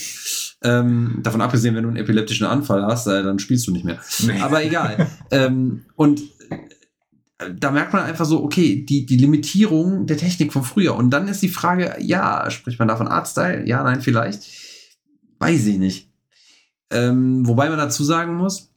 [0.65, 3.99] Ähm, davon abgesehen, wenn du einen epileptischen Anfall hast, äh, dann spielst du nicht mehr.
[4.27, 4.41] Nee.
[4.41, 5.09] Aber egal.
[5.31, 6.21] ähm, und
[7.51, 10.95] da merkt man einfach so, okay, die, die Limitierung der Technik von früher.
[10.95, 13.67] Und dann ist die Frage, ja, spricht man da von Artstyle?
[13.67, 14.43] Ja, nein, vielleicht.
[15.39, 16.11] Weiß ich nicht.
[16.91, 18.71] Ähm, wobei man dazu sagen muss,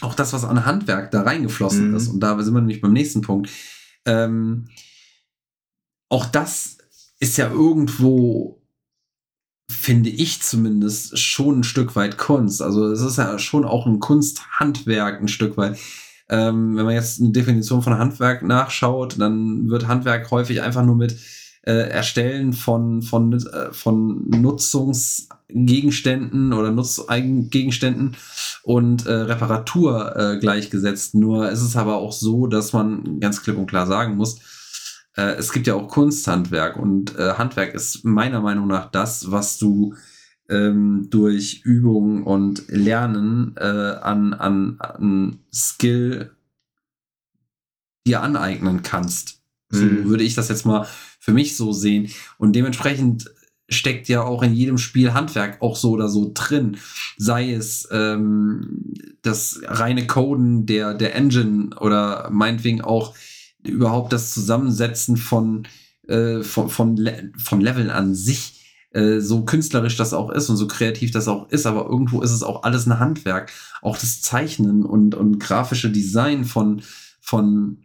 [0.00, 1.96] auch das, was an Handwerk da reingeflossen Mhm.
[1.96, 3.50] ist, und da sind wir nämlich beim nächsten Punkt,
[4.04, 4.68] ähm,
[6.08, 6.78] auch das
[7.20, 8.62] ist ja irgendwo,
[9.70, 12.62] finde ich zumindest, schon ein Stück weit Kunst.
[12.62, 15.78] Also es ist ja schon auch ein Kunsthandwerk ein Stück weit.
[16.30, 20.96] Ähm, wenn man jetzt eine Definition von Handwerk nachschaut, dann wird Handwerk häufig einfach nur
[20.96, 21.16] mit
[21.62, 28.16] äh, Erstellen von, von, äh, von Nutzungsgegenständen oder Nutzeigengegenständen
[28.62, 31.14] und äh, Reparatur äh, gleichgesetzt.
[31.14, 34.38] Nur ist es aber auch so, dass man ganz klipp und klar sagen muss,
[35.16, 39.58] äh, es gibt ja auch Kunsthandwerk und äh, Handwerk ist meiner Meinung nach das, was
[39.58, 39.94] du
[40.48, 46.30] ähm, durch Übung und Lernen äh, an, an, an Skill
[48.06, 49.40] dir aneignen kannst.
[49.70, 50.04] So Mhm.
[50.06, 50.86] würde ich das jetzt mal
[51.20, 52.10] für mich so sehen.
[52.38, 53.30] Und dementsprechend
[53.68, 56.78] steckt ja auch in jedem Spiel Handwerk auch so oder so drin.
[57.18, 63.14] Sei es ähm, das reine Coden der, der Engine oder meinetwegen auch
[63.62, 65.68] überhaupt das Zusammensetzen von,
[66.06, 68.57] äh, von, von, Le von Leveln an sich.
[68.90, 72.32] Äh, so künstlerisch das auch ist und so kreativ das auch ist, aber irgendwo ist
[72.32, 73.52] es auch alles ein Handwerk.
[73.82, 76.80] Auch das Zeichnen und, und grafische Design von,
[77.20, 77.78] von,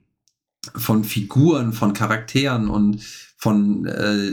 [0.76, 3.02] von Figuren, von Charakteren und
[3.38, 4.32] von äh,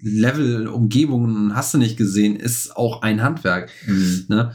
[0.00, 3.70] Level, Umgebungen, hast du nicht gesehen, ist auch ein Handwerk.
[3.88, 4.26] Mhm.
[4.28, 4.52] Ne?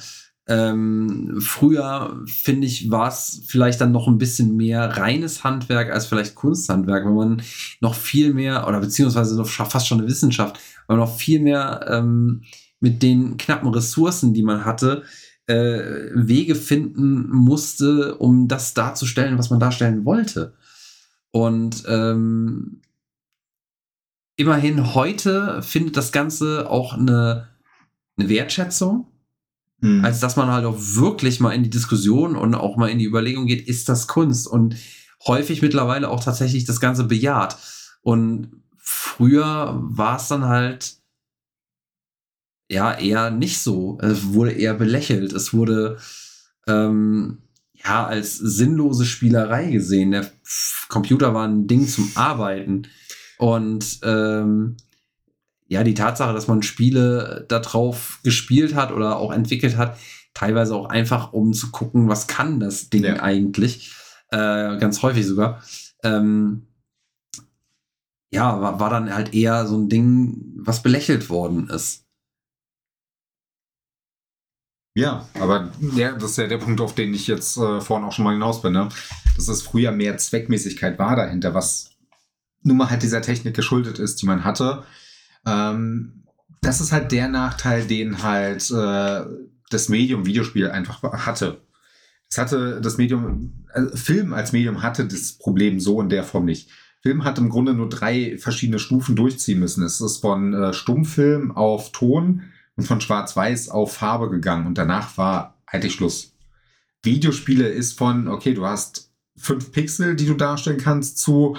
[0.51, 6.07] Ähm, früher, finde ich, war es vielleicht dann noch ein bisschen mehr reines Handwerk als
[6.07, 7.41] vielleicht Kunsthandwerk, weil man
[7.79, 10.59] noch viel mehr, oder beziehungsweise noch fast schon eine Wissenschaft,
[10.89, 12.43] man noch viel mehr ähm,
[12.81, 15.03] mit den knappen Ressourcen, die man hatte,
[15.47, 20.53] äh, Wege finden musste, um das darzustellen, was man darstellen wollte.
[21.31, 22.81] Und ähm,
[24.35, 27.47] immerhin heute findet das Ganze auch eine,
[28.17, 29.10] eine Wertschätzung
[29.81, 30.05] Mhm.
[30.05, 33.05] als dass man halt auch wirklich mal in die Diskussion und auch mal in die
[33.05, 34.47] Überlegung geht, ist das Kunst?
[34.47, 34.75] Und
[35.25, 37.57] häufig mittlerweile auch tatsächlich das Ganze bejaht.
[38.01, 40.97] Und früher war es dann halt
[42.69, 43.97] ja eher nicht so.
[44.01, 45.33] Es wurde eher belächelt.
[45.33, 45.97] Es wurde
[46.67, 47.39] ähm,
[47.73, 50.11] ja als sinnlose Spielerei gesehen.
[50.11, 50.31] Der
[50.89, 52.87] Computer war ein Ding zum Arbeiten.
[53.37, 54.77] Und ähm,
[55.71, 59.97] ja, die Tatsache, dass man Spiele darauf gespielt hat oder auch entwickelt hat,
[60.33, 63.23] teilweise auch einfach, um zu gucken, was kann das Ding ja.
[63.23, 63.95] eigentlich,
[64.31, 65.63] äh, ganz häufig sogar,
[66.03, 66.67] ähm,
[68.31, 72.03] ja, war, war dann halt eher so ein Ding, was belächelt worden ist.
[74.93, 78.11] Ja, aber ja, das ist ja der Punkt, auf den ich jetzt äh, vorhin auch
[78.11, 78.89] schon mal hinaus bin, ne?
[79.37, 81.91] dass es früher mehr Zweckmäßigkeit war dahinter, was
[82.61, 84.83] nun mal halt dieser Technik geschuldet ist, die man hatte.
[85.45, 86.23] Ähm,
[86.61, 89.25] das ist halt der Nachteil, den halt äh,
[89.69, 91.61] das Medium Videospiel einfach hatte.
[92.29, 96.45] Es hatte das Medium, also Film als Medium hatte das Problem so in der Form
[96.45, 96.69] nicht.
[97.01, 99.83] Film hat im Grunde nur drei verschiedene Stufen durchziehen müssen.
[99.83, 102.43] Es ist von äh, Stummfilm auf Ton
[102.75, 106.35] und von Schwarz-Weiß auf Farbe gegangen und danach war eigentlich Schluss.
[107.03, 111.57] Videospiele ist von, okay, du hast fünf Pixel, die du darstellen kannst, zu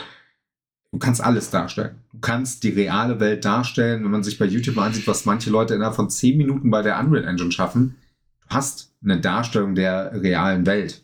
[0.93, 1.97] Du kannst alles darstellen.
[2.12, 4.05] Du kannst die reale Welt darstellen.
[4.05, 6.82] Wenn man sich bei YouTube mal ansieht, was manche Leute innerhalb von zehn Minuten bei
[6.82, 7.97] der Unreal Engine schaffen,
[8.43, 11.02] du hast eine Darstellung der realen Welt.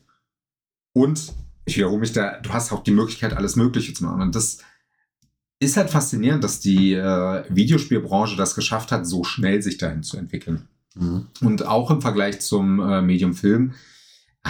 [0.93, 1.33] Und
[1.65, 4.21] ich wiederhole mich da, du hast auch die Möglichkeit, alles Mögliche zu machen.
[4.21, 4.59] Und das
[5.59, 10.19] ist halt faszinierend, dass die äh, Videospielbranche das geschafft hat, so schnell sich dahin zu
[10.19, 10.69] entwickeln.
[10.95, 11.27] Mhm.
[11.41, 13.75] Und auch im Vergleich zum äh, Medium Film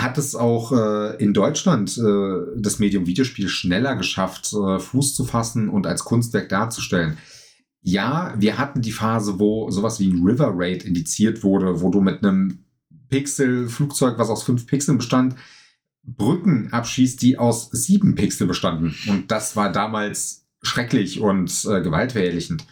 [0.02, 5.24] hat es auch äh, in Deutschland äh, das Medium Videospiel schneller geschafft, äh, Fuß zu
[5.24, 7.18] fassen und als Kunstwerk darzustellen.
[7.80, 12.00] Ja, wir hatten die Phase, wo sowas wie ein River Raid indiziert wurde, wo du
[12.00, 12.64] mit einem
[13.08, 15.36] Pixel-Flugzeug, was aus fünf Pixeln bestand,
[16.04, 18.94] Brücken abschießt, die aus sieben Pixel bestanden.
[19.08, 22.64] Und das war damals schrecklich und äh, gewaltverherrlichend.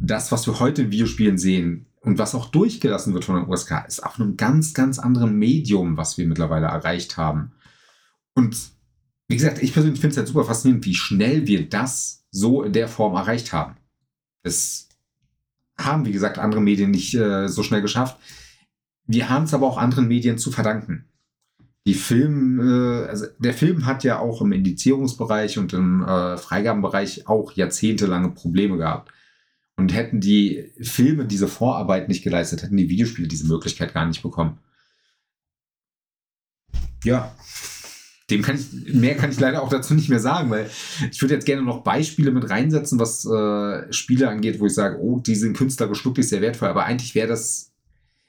[0.00, 3.84] Das, was wir heute in Videospielen sehen, und was auch durchgelassen wird von der USK,
[3.88, 7.52] ist auf einem ganz, ganz anderen Medium, was wir mittlerweile erreicht haben.
[8.34, 8.56] Und
[9.26, 12.74] wie gesagt, ich persönlich finde es halt super faszinierend, wie schnell wir das so in
[12.74, 13.76] der Form erreicht haben.
[14.42, 14.88] Das
[15.78, 18.18] haben, wie gesagt, andere Medien nicht äh, so schnell geschafft.
[19.06, 21.06] Wir haben es aber auch anderen Medien zu verdanken.
[21.86, 27.26] Die Film, äh, also der Film hat ja auch im Indizierungsbereich und im äh, Freigabenbereich
[27.26, 29.10] auch jahrzehntelange Probleme gehabt.
[29.76, 34.22] Und hätten die Filme diese Vorarbeit nicht geleistet, hätten die Videospiele diese Möglichkeit gar nicht
[34.22, 34.58] bekommen.
[37.02, 37.34] Ja,
[38.30, 40.70] dem kann ich, mehr kann ich leider auch dazu nicht mehr sagen, weil
[41.10, 44.98] ich würde jetzt gerne noch Beispiele mit reinsetzen, was äh, Spiele angeht, wo ich sage,
[44.98, 47.72] oh, die sind künstlerisch wirklich sehr wertvoll, aber eigentlich wäre das,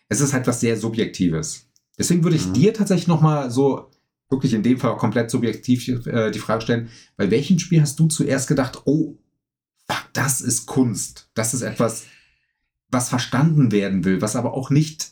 [0.09, 1.69] es ist halt was sehr Subjektives.
[1.97, 2.53] Deswegen würde ich mhm.
[2.53, 3.89] dir tatsächlich nochmal so,
[4.29, 8.07] wirklich in dem Fall komplett subjektiv äh, die Frage stellen, bei welchem Spiel hast du
[8.07, 9.15] zuerst gedacht, oh,
[9.89, 11.29] fuck, das ist Kunst.
[11.33, 12.05] Das ist etwas,
[12.89, 15.11] was verstanden werden will, was aber auch nicht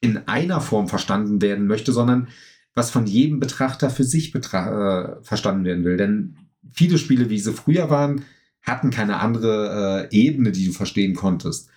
[0.00, 2.28] in einer Form verstanden werden möchte, sondern
[2.74, 5.96] was von jedem Betrachter für sich betra äh, verstanden werden will.
[5.96, 6.36] Denn
[6.70, 8.24] viele Spiele, wie sie früher waren,
[8.62, 11.68] hatten keine andere äh, Ebene, die du verstehen konntest.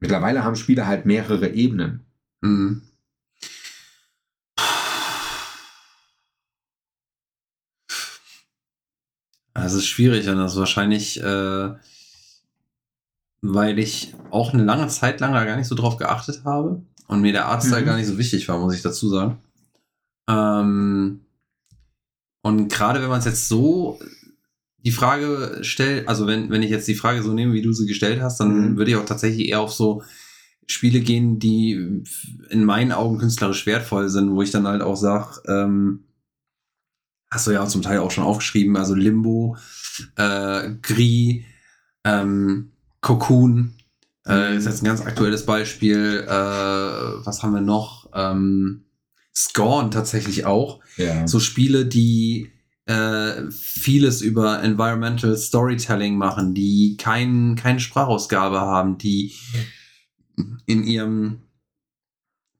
[0.00, 2.04] Mittlerweile haben Spiele halt mehrere Ebenen.
[2.40, 2.82] Mhm.
[9.62, 11.70] Das ist schwierig und das ist wahrscheinlich, äh,
[13.40, 17.20] weil ich auch eine lange Zeit lang da gar nicht so drauf geachtet habe und
[17.20, 17.86] mir der Artstyle mhm.
[17.86, 19.38] gar nicht so wichtig war, muss ich dazu sagen.
[20.28, 21.20] Ähm,
[22.42, 23.98] und gerade wenn man es jetzt so
[24.84, 27.86] die Frage stellt, also wenn, wenn ich jetzt die Frage so nehme, wie du sie
[27.86, 28.76] gestellt hast, dann mhm.
[28.76, 30.02] würde ich auch tatsächlich eher auf so
[30.66, 32.04] Spiele gehen, die
[32.50, 36.04] in meinen Augen künstlerisch wertvoll sind, wo ich dann halt auch sage, ähm,
[37.30, 39.56] hast du ja zum Teil auch schon aufgeschrieben, also Limbo,
[40.16, 41.42] äh, Gris,
[42.04, 43.74] ähm, Cocoon,
[44.28, 46.24] äh, ist jetzt ein ganz aktuelles Beispiel.
[46.26, 48.10] Äh, was haben wir noch?
[48.14, 48.84] Ähm,
[49.34, 50.80] Scorn tatsächlich auch.
[50.96, 51.26] Ja.
[51.26, 52.52] So Spiele, die
[52.86, 59.34] äh, vieles über Environmental Storytelling machen, die kein, keine Sprachausgabe haben, die
[60.66, 61.42] in ihrem,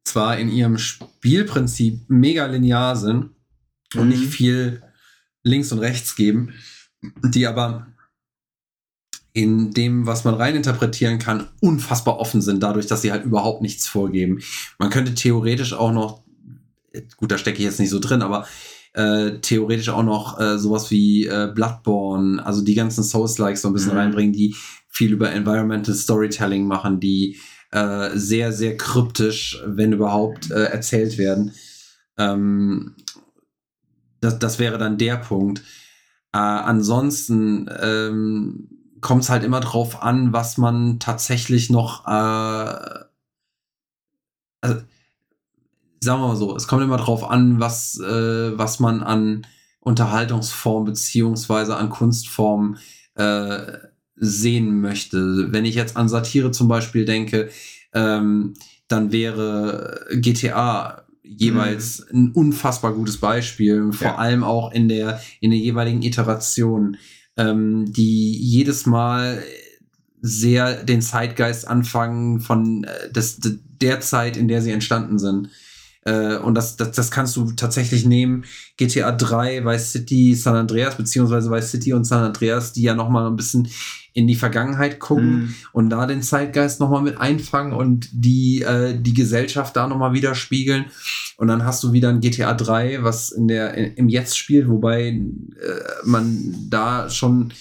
[0.04, 3.30] zwar in ihrem Spielprinzip mega linear sind,
[3.94, 4.08] und mhm.
[4.10, 4.82] nicht viel
[5.42, 6.54] links und rechts geben,
[7.24, 7.86] die aber
[9.32, 13.86] in dem, was man reininterpretieren kann, unfassbar offen sind, dadurch, dass sie halt überhaupt nichts
[13.86, 14.40] vorgeben.
[14.78, 16.24] Man könnte theoretisch auch noch,
[17.16, 18.46] gut, da stecke ich jetzt nicht so drin, aber
[18.94, 23.74] äh, theoretisch auch noch äh, sowas wie äh, Bloodborne, also die ganzen Souls-Likes so ein
[23.74, 23.98] bisschen mhm.
[23.98, 24.56] reinbringen, die
[24.88, 27.38] viel über Environmental Storytelling machen, die
[27.70, 31.52] äh, sehr, sehr kryptisch, wenn überhaupt, äh, erzählt werden.
[32.16, 32.96] Ähm,
[34.20, 35.60] das, das wäre dann der Punkt.
[36.32, 38.68] Äh, ansonsten ähm,
[39.00, 43.04] kommt es halt immer drauf an, was man tatsächlich noch, äh,
[44.60, 44.82] also,
[46.00, 49.46] sagen wir mal so, es kommt immer drauf an, was, äh, was man an
[49.80, 52.76] Unterhaltungsform beziehungsweise an Kunstform
[53.14, 53.78] äh,
[54.16, 55.52] sehen möchte.
[55.52, 57.50] Wenn ich jetzt an Satire zum Beispiel denke,
[57.92, 58.54] ähm,
[58.88, 62.18] dann wäre GTA jeweils mhm.
[62.18, 64.14] ein unfassbar gutes Beispiel, vor ja.
[64.16, 66.96] allem auch in der, in der jeweiligen Iteration,
[67.36, 69.42] ähm, die jedes Mal
[70.20, 73.40] sehr den Zeitgeist anfangen von äh, des,
[73.80, 75.50] der Zeit, in der sie entstanden sind.
[76.02, 78.44] Äh, und das, das, das kannst du tatsächlich nehmen.
[78.76, 83.08] GTA 3, Vice City, San Andreas, beziehungsweise Vice City und San Andreas, die ja noch
[83.08, 83.68] mal ein bisschen
[84.14, 85.54] in die Vergangenheit gucken mhm.
[85.72, 89.98] und da den Zeitgeist noch mal mit einfangen und die, äh, die Gesellschaft da noch
[89.98, 90.86] mal widerspiegeln.
[91.36, 95.10] Und dann hast du wieder ein GTA 3, was in der, im Jetzt spielt, wobei
[95.10, 95.22] äh,
[96.04, 97.52] man da schon,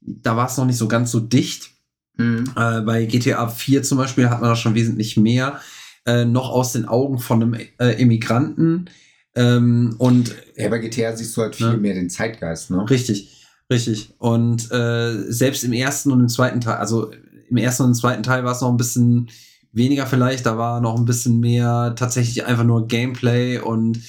[0.00, 1.70] da war es noch nicht so ganz so dicht.
[2.16, 2.44] Mhm.
[2.54, 5.60] Äh, bei GTA 4 zum Beispiel hat man da schon wesentlich mehr
[6.06, 8.86] äh, noch aus den Augen von einem äh, Immigranten.
[9.34, 11.76] Ähm, und ja, bei GTA siehst du halt viel ne?
[11.78, 12.88] mehr den Zeitgeist, ne?
[12.88, 14.14] Richtig, richtig.
[14.18, 17.10] Und äh, selbst im ersten und im zweiten Teil, also
[17.48, 19.28] im ersten und im zweiten Teil war es noch ein bisschen
[19.72, 24.00] weniger vielleicht, da war noch ein bisschen mehr tatsächlich einfach nur Gameplay und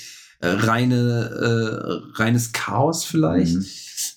[0.41, 3.55] äh, reine, äh, reines Chaos vielleicht.
[3.55, 3.65] Mhm.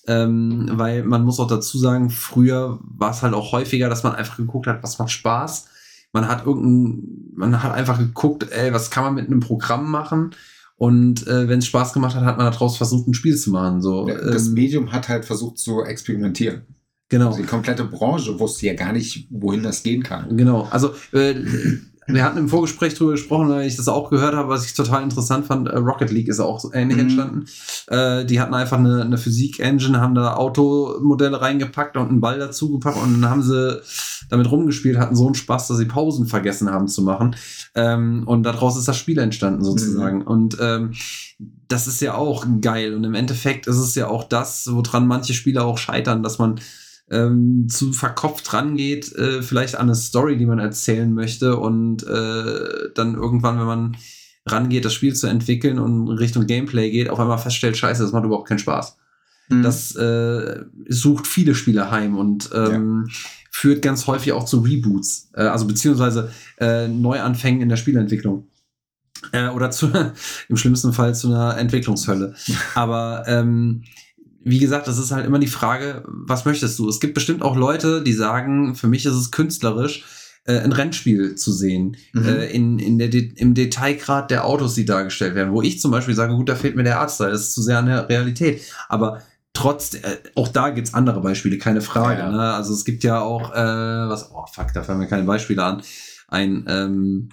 [0.07, 4.13] Ähm, weil man muss auch dazu sagen, früher war es halt auch häufiger, dass man
[4.13, 5.65] einfach geguckt hat, was macht Spaß
[6.11, 10.31] man hat irgendein, man hat einfach geguckt, ey, was kann man mit einem Programm machen?
[10.75, 13.81] Und äh, wenn es Spaß gemacht hat, hat man daraus versucht, ein Spiel zu machen.
[13.81, 16.61] So, das ähm, Medium hat halt versucht zu experimentieren.
[17.09, 17.27] Genau.
[17.27, 20.37] Also die komplette Branche wusste ja gar nicht, wohin das gehen kann.
[20.37, 20.67] Genau.
[20.71, 21.35] Also äh,
[22.13, 25.03] wir hatten im Vorgespräch drüber gesprochen, weil ich das auch gehört habe, was ich total
[25.03, 25.67] interessant fand.
[25.67, 27.03] Äh, Rocket League ist auch so ähnlich mhm.
[27.03, 27.45] entstanden.
[27.87, 32.97] Äh, die hatten einfach eine, eine Physik-Engine, haben da Automodelle reingepackt und einen Ball dazugepackt
[33.01, 33.81] und dann haben sie
[34.29, 37.35] damit rumgespielt, hatten so einen Spaß, dass sie Pausen vergessen haben zu machen.
[37.75, 40.19] Ähm, und daraus ist das Spiel entstanden sozusagen.
[40.19, 40.27] Mhm.
[40.27, 40.93] Und ähm,
[41.67, 42.93] das ist ja auch geil.
[42.93, 46.59] Und im Endeffekt ist es ja auch das, woran manche Spieler auch scheitern, dass man
[47.11, 52.89] ähm, zu verkopft rangeht, äh, vielleicht an eine Story, die man erzählen möchte und äh,
[52.93, 53.97] dann irgendwann, wenn man
[54.45, 58.25] rangeht, das Spiel zu entwickeln und Richtung Gameplay geht, auf einmal feststellt, scheiße, das macht
[58.25, 58.97] überhaupt keinen Spaß.
[59.49, 59.63] Mhm.
[59.63, 63.13] Das äh, sucht viele Spiele heim und ähm, ja.
[63.51, 68.47] führt ganz häufig auch zu Reboots, äh, also beziehungsweise äh, Neuanfängen in der Spielentwicklung.
[69.31, 69.91] Äh, oder zu,
[70.49, 72.35] im schlimmsten Fall zu einer Entwicklungshölle.
[72.75, 73.83] Aber ähm,
[74.43, 76.87] wie gesagt, das ist halt immer die Frage, was möchtest du?
[76.87, 80.05] Es gibt bestimmt auch Leute, die sagen, für mich ist es künstlerisch,
[80.45, 82.25] äh, ein Rennspiel zu sehen, mhm.
[82.25, 85.53] äh, in, in der De im Detailgrad der Autos, die dargestellt werden.
[85.53, 87.79] Wo ich zum Beispiel sage, gut, da fehlt mir der Artstyle, das ist zu sehr
[87.79, 88.61] an der Realität.
[88.87, 89.21] Aber
[89.53, 92.21] trotz, äh, auch da gibt's andere Beispiele, keine Frage.
[92.21, 92.31] Ja, ja.
[92.31, 92.53] Ne?
[92.53, 93.55] Also es gibt ja auch, äh,
[94.09, 95.81] was, oh fuck, da fallen mir keine Beispiele an.
[96.27, 97.29] Ein, ähm,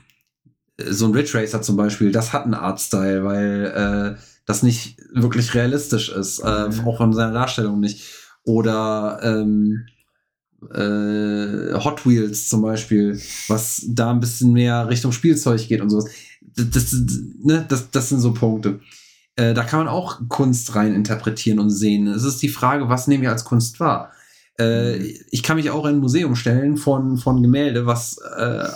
[0.79, 5.55] so ein Ridge Racer zum Beispiel, das hat einen Artstyle, weil äh, das nicht wirklich
[5.55, 6.87] realistisch ist, äh, mhm.
[6.87, 8.03] auch von seiner Darstellung nicht.
[8.45, 9.87] Oder ähm,
[10.73, 16.07] äh, Hot Wheels zum Beispiel, was da ein bisschen mehr Richtung Spielzeug geht und sowas.
[16.41, 16.93] Das, das,
[17.43, 18.81] ne, das, das sind so Punkte.
[19.35, 22.07] Äh, da kann man auch Kunst rein interpretieren und sehen.
[22.07, 24.13] Es ist die Frage, was nehme ich als Kunst wahr?
[24.59, 25.15] Äh, mhm.
[25.31, 28.69] ich kann mich auch in ein Museum stellen von, von Gemälde, was äh,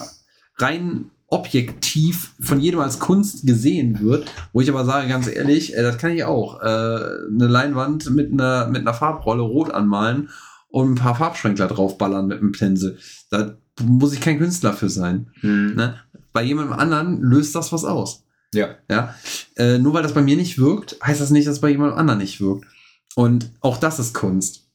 [0.59, 5.83] rein objektiv von jedem als Kunst gesehen wird, wo ich aber sage, ganz ehrlich, äh,
[5.83, 6.61] das kann ich auch.
[6.61, 10.29] Äh, eine Leinwand mit einer, mit einer Farbrolle rot anmalen
[10.69, 12.99] und ein paar Farbschränkler draufballern mit einem Pinsel.
[13.31, 15.31] Da muss ich kein Künstler für sein.
[15.41, 15.77] Hm.
[15.77, 16.01] Ne?
[16.33, 18.25] Bei jemandem anderen löst das was aus.
[18.53, 18.71] Ja.
[18.91, 19.15] ja?
[19.57, 21.99] Äh, nur weil das bei mir nicht wirkt, heißt das nicht, dass es bei jemandem
[21.99, 22.67] anderen nicht wirkt.
[23.15, 24.69] Und auch das ist Kunst.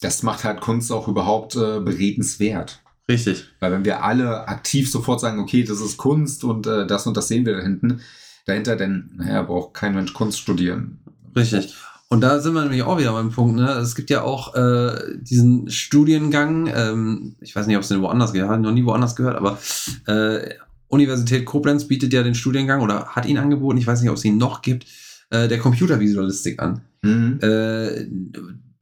[0.00, 2.82] Das macht halt Kunst auch überhaupt äh, beredenswert.
[3.08, 3.44] Richtig.
[3.60, 7.16] Weil wenn wir alle aktiv sofort sagen, okay, das ist Kunst und äh, das und
[7.16, 8.00] das sehen wir da hinten,
[8.46, 11.00] dahinter, denn naja, braucht kein Mensch Kunst studieren.
[11.34, 11.74] Richtig.
[12.08, 13.70] Und da sind wir nämlich auch wieder beim Punkt, ne?
[13.70, 18.34] Es gibt ja auch äh, diesen Studiengang, ähm, ich weiß nicht, ob es den woanders
[18.34, 19.58] gehört, noch nie woanders gehört, aber
[20.06, 20.54] äh,
[20.88, 24.24] Universität Koblenz bietet ja den Studiengang oder hat ihn angeboten, ich weiß nicht, ob es
[24.26, 24.86] ihn noch gibt,
[25.30, 26.82] äh, der Computervisualistik an.
[27.00, 27.38] Mhm.
[27.40, 28.06] Äh,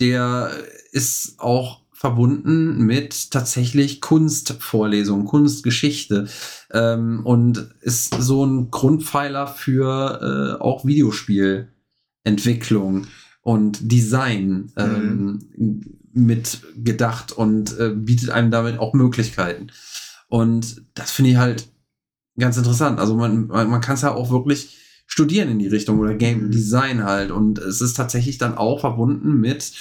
[0.01, 0.51] der
[0.90, 6.28] ist auch verbunden mit tatsächlich Kunstvorlesungen, Kunstgeschichte
[6.72, 13.06] ähm, und ist so ein Grundpfeiler für äh, auch Videospielentwicklung
[13.43, 15.98] und Design ähm, mhm.
[16.14, 19.66] mit gedacht und äh, bietet einem damit auch Möglichkeiten.
[20.27, 21.68] Und das finde ich halt
[22.39, 22.98] ganz interessant.
[22.98, 26.47] Also man, man, man kann es ja auch wirklich studieren in die Richtung oder Game
[26.47, 26.51] Mhm.
[26.51, 27.31] Design halt.
[27.31, 29.74] Und es ist tatsächlich dann auch verbunden mit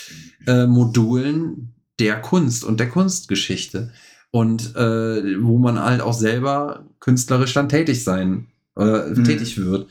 [0.48, 3.92] äh, Modulen der Kunst und der Kunstgeschichte.
[4.32, 8.48] Und äh, wo man halt auch selber künstlerisch dann tätig sein,
[8.78, 9.24] äh, Mhm.
[9.24, 9.90] tätig wird.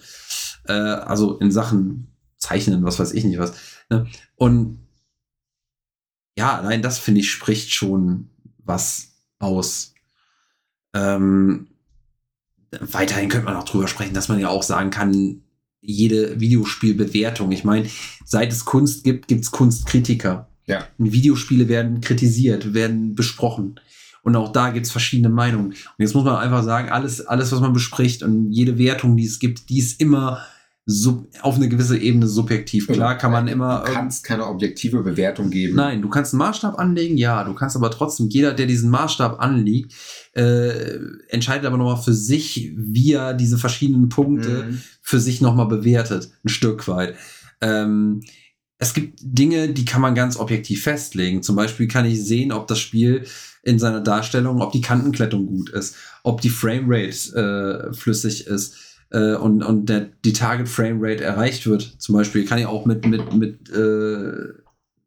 [0.65, 3.53] Äh, also in Sachen Zeichnen, was weiß ich nicht was.
[3.91, 4.07] Ne?
[4.37, 4.79] Und
[6.39, 8.31] ja, allein das finde ich spricht schon
[8.65, 9.09] was
[9.41, 9.95] aus.
[10.95, 11.67] Ähm,
[12.71, 15.43] weiterhin könnte man auch drüber sprechen, dass man ja auch sagen kann,
[15.81, 17.51] jede Videospielbewertung.
[17.51, 17.89] Ich meine,
[18.25, 20.49] seit es Kunst gibt, gibt es Kunstkritiker.
[20.69, 20.87] Ja.
[20.99, 23.81] Und Videospiele werden kritisiert, werden besprochen.
[24.23, 25.69] Und auch da gibt es verschiedene Meinungen.
[25.69, 29.25] Und jetzt muss man einfach sagen, alles, alles, was man bespricht und jede Wertung, die
[29.25, 30.41] es gibt, die ist immer
[30.91, 32.87] sub auf eine gewisse Ebene subjektiv.
[32.87, 33.85] Klar kann man immer.
[33.87, 35.77] Du kannst keine objektive Bewertung geben.
[35.77, 39.39] Nein, du kannst einen Maßstab anlegen, ja, du kannst aber trotzdem, jeder, der diesen Maßstab
[39.39, 39.93] anlegt,
[40.33, 44.81] äh, entscheidet aber nochmal für sich, wie er diese verschiedenen Punkte Mhm.
[45.03, 47.17] für sich nochmal bewertet, ein Stück weit.
[47.61, 48.23] Ähm,
[48.79, 51.43] es gibt Dinge, die kann man ganz objektiv festlegen.
[51.43, 53.25] Zum Beispiel kann ich sehen, ob das Spiel
[53.63, 58.77] in seiner Darstellung, ob die Kantenklettung gut ist, ob die Framerate äh, flüssig ist
[59.11, 61.97] äh, und, und der, die Target Framerate erreicht wird.
[61.99, 64.55] Zum Beispiel kann ich auch mit, mit, mit äh,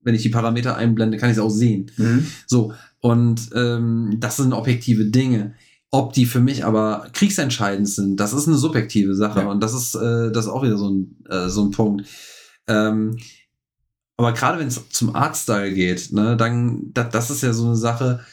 [0.03, 1.91] wenn ich die Parameter einblende, kann ich es auch sehen.
[1.98, 2.27] Mhm.
[2.48, 5.53] So, und ähm, das sind objektive Dinge.
[5.91, 9.41] Ob die für mich aber kriegsentscheidend sind, das ist eine subjektive Sache.
[9.41, 9.48] Ja.
[9.48, 12.07] Und das ist, äh, das ist auch wieder so ein, äh, so ein Punkt.
[12.68, 13.18] Ähm,
[14.17, 17.75] aber gerade wenn es zum Artstyle geht, ne, dann, da, das ist ja so eine
[17.75, 18.23] Sache,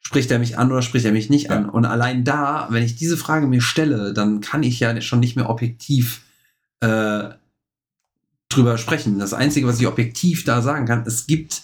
[0.00, 1.56] spricht er mich an oder spricht er mich nicht Ja.
[1.56, 1.68] an?
[1.68, 5.36] Und allein da, wenn ich diese Frage mir stelle, dann kann ich ja schon nicht
[5.36, 6.22] mehr objektiv
[6.80, 7.30] äh,
[8.48, 9.18] drüber sprechen.
[9.18, 11.62] Das Einzige, was ich objektiv da sagen kann, es gibt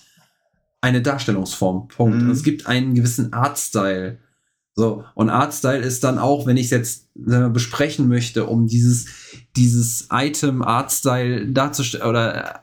[0.83, 1.89] eine Darstellungsform.
[1.89, 2.23] Punkt.
[2.23, 2.31] Mhm.
[2.31, 4.19] Es gibt einen gewissen Artstyle.
[4.77, 9.07] So, und Artstyle ist dann auch, wenn ich es jetzt wir, besprechen möchte, um dieses,
[9.55, 12.61] dieses Item Artstyle darzustellen oder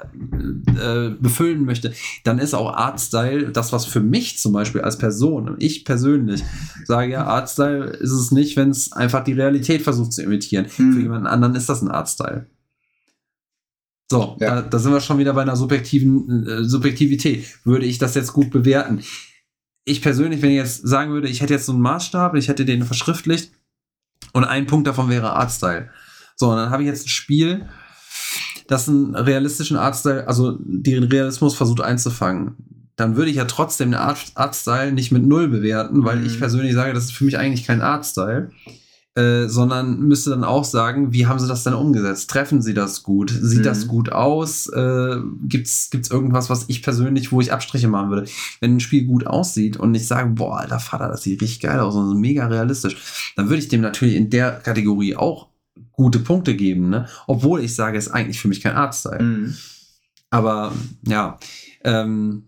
[0.76, 1.94] äh, äh, befüllen möchte,
[2.26, 6.44] dann ist auch Artstyle das, was für mich zum Beispiel als Person, ich persönlich
[6.84, 10.66] sage ja, Artstyle ist es nicht, wenn es einfach die Realität versucht zu imitieren.
[10.78, 10.94] Mhm.
[10.94, 12.46] Für jemanden anderen ist das ein Artstyle.
[14.12, 14.56] So, Ja.
[14.56, 17.46] da, da sind wir schon wieder bei einer subjektiven äh, Subjektivität.
[17.64, 19.00] Würde ich das jetzt gut bewerten?
[19.84, 22.66] Ich persönlich, wenn ich jetzt sagen würde, ich hätte jetzt so einen Maßstab, ich hätte
[22.66, 23.52] den verschriftlicht
[24.34, 25.90] und ein Punkt davon wäre Artstyle.
[26.36, 27.68] So, und dann habe ich jetzt ein Spiel,
[28.68, 32.56] das einen realistischen Artstyle, also den Realismus versucht einzufangen.
[32.96, 36.26] Dann würde ich ja trotzdem den Art, Artstyle nicht mit Null bewerten, weil Mhm.
[36.28, 38.52] ich persönlich sage, das ist für mich eigentlich kein Artstyle.
[39.14, 42.30] Äh, sondern müsste dann auch sagen, wie haben sie das denn umgesetzt?
[42.30, 43.30] Treffen sie das gut?
[43.30, 43.64] Sieht Mhm.
[43.64, 44.68] das gut aus?
[44.68, 45.18] Äh,
[45.50, 48.30] gibt's gibt's irgendwas, was ich persönlich, wo ich Abstriche machen würde?
[48.62, 51.82] Wenn ein Spiel gut aussieht und ich sage, boah, alter Vater, das sieht richtig geil
[51.82, 52.96] aus und mega realistisch,
[53.36, 55.50] dann würde ich dem natürlich in der Kategorie auch
[55.92, 57.06] gute Punkte geben, ne?
[57.28, 59.22] Obwohl ich sage, es ist eigentlich für mich kein Artstyle.
[59.22, 59.56] Mhm.
[60.30, 60.72] Aber
[61.06, 61.38] ja,
[61.84, 62.44] ähm,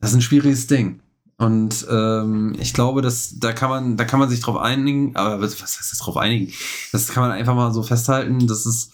[0.00, 1.00] das ist ein schwieriges Ding.
[1.42, 5.42] Und ähm, ich glaube, dass da kann man, da kann man sich drauf einigen, aber
[5.42, 6.52] was, heißt das drauf einigen?
[6.92, 8.92] Das kann man einfach mal so festhalten, das ist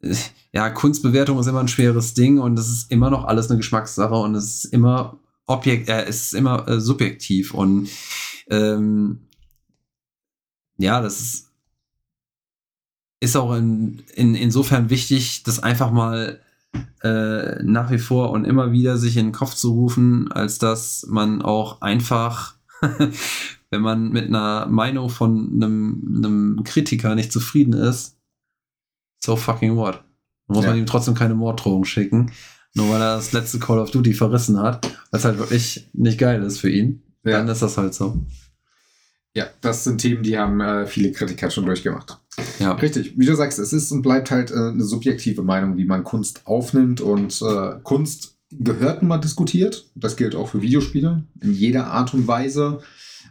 [0.00, 0.14] äh,
[0.52, 4.14] ja, Kunstbewertung ist immer ein schweres Ding und das ist immer noch alles eine Geschmackssache
[4.14, 7.88] und es ist immer Objekt, äh, es ist immer äh, subjektiv und
[8.48, 9.22] ähm,
[10.78, 11.50] ja, das ist,
[13.18, 16.40] ist auch in, in, insofern wichtig, das einfach mal
[17.02, 21.06] äh, nach wie vor und immer wieder sich in den Kopf zu rufen, als dass
[21.08, 22.54] man auch einfach,
[23.70, 28.18] wenn man mit einer Meinung von einem, einem Kritiker nicht zufrieden ist,
[29.22, 30.02] so fucking what.
[30.48, 30.70] Dann muss Ja.
[30.70, 32.30] man ihm trotzdem keine Morddrohung schicken,
[32.74, 36.42] nur weil er das letzte Call of Duty verrissen hat, was halt wirklich nicht geil
[36.42, 37.02] ist für ihn.
[37.24, 37.38] Ja.
[37.38, 38.20] Dann ist das halt so.
[39.34, 42.18] Ja, das sind Themen, die haben äh, viele Kritiker schon durchgemacht.
[42.58, 42.72] Ja.
[42.72, 46.04] Richtig, wie du sagst, es ist und bleibt halt äh, eine subjektive Meinung, wie man
[46.04, 49.86] Kunst aufnimmt und äh, Kunst gehört nun mal diskutiert.
[49.94, 52.80] Das gilt auch für Videospiele in jeder Art und Weise.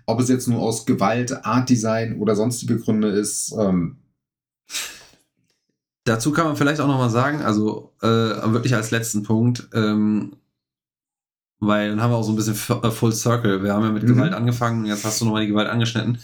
[0.07, 3.53] Ob es jetzt nur aus Gewalt, Artdesign oder sonstige Gründe ist.
[3.57, 3.97] Ähm,
[6.03, 10.35] Dazu kann man vielleicht auch noch mal sagen, also äh, wirklich als letzten Punkt, ähm,
[11.61, 13.63] weil dann haben wir auch so ein bisschen äh, Full Circle.
[13.63, 14.07] Wir haben ja mit Mhm.
[14.15, 16.17] Gewalt angefangen, jetzt hast du nochmal die Gewalt angeschnitten.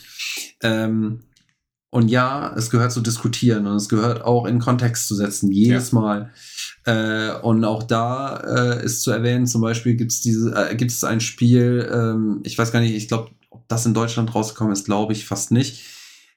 [0.62, 1.22] Ähm,
[1.90, 5.94] und ja, es gehört zu diskutieren und es gehört auch in Kontext zu setzen, jedes
[5.94, 6.32] Mal.
[6.86, 10.92] Äh, und auch da äh, ist zu erwähnen, zum Beispiel gibt es diese, äh, gibt
[10.92, 14.74] es ein Spiel, ähm, ich weiß gar nicht, ich glaube, ob das in Deutschland rausgekommen
[14.74, 15.86] ist, glaube ich fast nicht.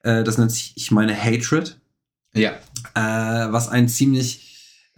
[0.05, 1.81] Äh, das nennt sich, ich meine, Hatred
[2.33, 2.53] ja,
[2.95, 4.50] äh, was ein ziemlich,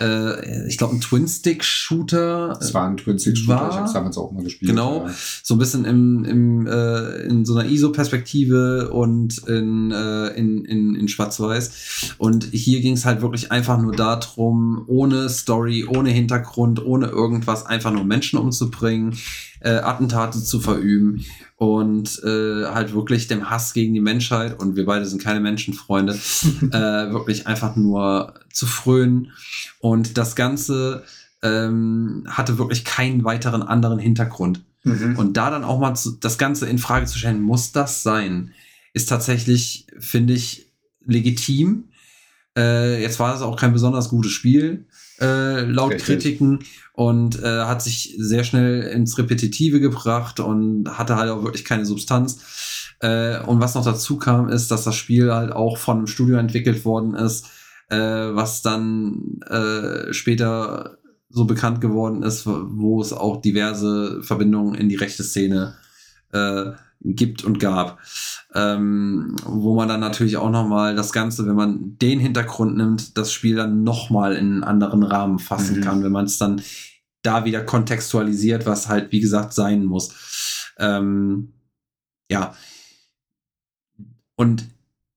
[0.02, 2.58] äh, ich glaube, ein Twin-Stick-Shooter.
[2.60, 4.70] Es war ein Twin-Stick-Shooter, ich habe es damals auch mal gespielt.
[4.70, 5.06] Genau.
[5.06, 5.14] Ja.
[5.42, 10.94] so ein bisschen im, im, äh, in so einer ISO-Perspektive und in, äh, in, in,
[10.96, 12.14] in Schwarz-Weiß.
[12.18, 17.64] Und hier ging es halt wirklich einfach nur darum, ohne Story, ohne Hintergrund, ohne irgendwas,
[17.66, 19.16] einfach nur Menschen umzubringen,
[19.62, 21.24] äh, Attentate zu verüben
[21.56, 26.14] und äh, halt wirklich dem Hass gegen die Menschheit, und wir beide sind keine Menschenfreunde,
[26.72, 29.32] äh, wirklich einfach nur zu frönen.
[29.78, 31.04] Und das Ganze
[31.42, 34.62] ähm, hatte wirklich keinen weiteren anderen Hintergrund.
[34.84, 35.16] Mhm.
[35.16, 38.52] Und da dann auch mal zu, das Ganze in Frage zu stellen, muss das sein,
[38.92, 40.72] ist tatsächlich, finde ich,
[41.04, 41.84] legitim.
[42.56, 44.86] Äh, jetzt war es auch kein besonders gutes Spiel,
[45.22, 46.06] äh, laut Richtig.
[46.06, 46.58] Kritiken,
[46.92, 51.86] und äh, hat sich sehr schnell ins Repetitive gebracht und hatte halt auch wirklich keine
[51.86, 52.94] Substanz.
[53.00, 56.36] Äh, und was noch dazu kam, ist, dass das Spiel halt auch von einem Studio
[56.36, 57.46] entwickelt worden ist,
[57.88, 60.98] äh, was dann äh, später
[61.30, 65.76] so bekannt geworden ist, wo es auch diverse Verbindungen in die rechte Szene
[66.32, 66.72] äh,
[67.04, 67.98] gibt und gab.
[68.54, 73.32] Ähm, wo man dann natürlich auch nochmal das Ganze, wenn man den Hintergrund nimmt, das
[73.32, 75.82] Spiel dann nochmal in einen anderen Rahmen fassen Mhm.
[75.82, 76.60] kann, wenn man es dann
[77.22, 80.74] da wieder kontextualisiert, was halt, wie gesagt, sein muss.
[80.78, 81.52] Ähm,
[82.30, 82.54] ja.
[84.36, 84.64] Und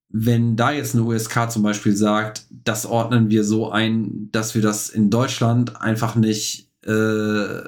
[0.10, 4.62] wenn da jetzt eine USK zum Beispiel sagt, das ordnen wir so ein, dass wir
[4.62, 7.64] das in Deutschland einfach nicht äh,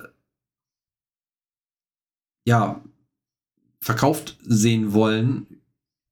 [2.46, 2.82] ja
[3.88, 5.48] verkauft sehen wollen,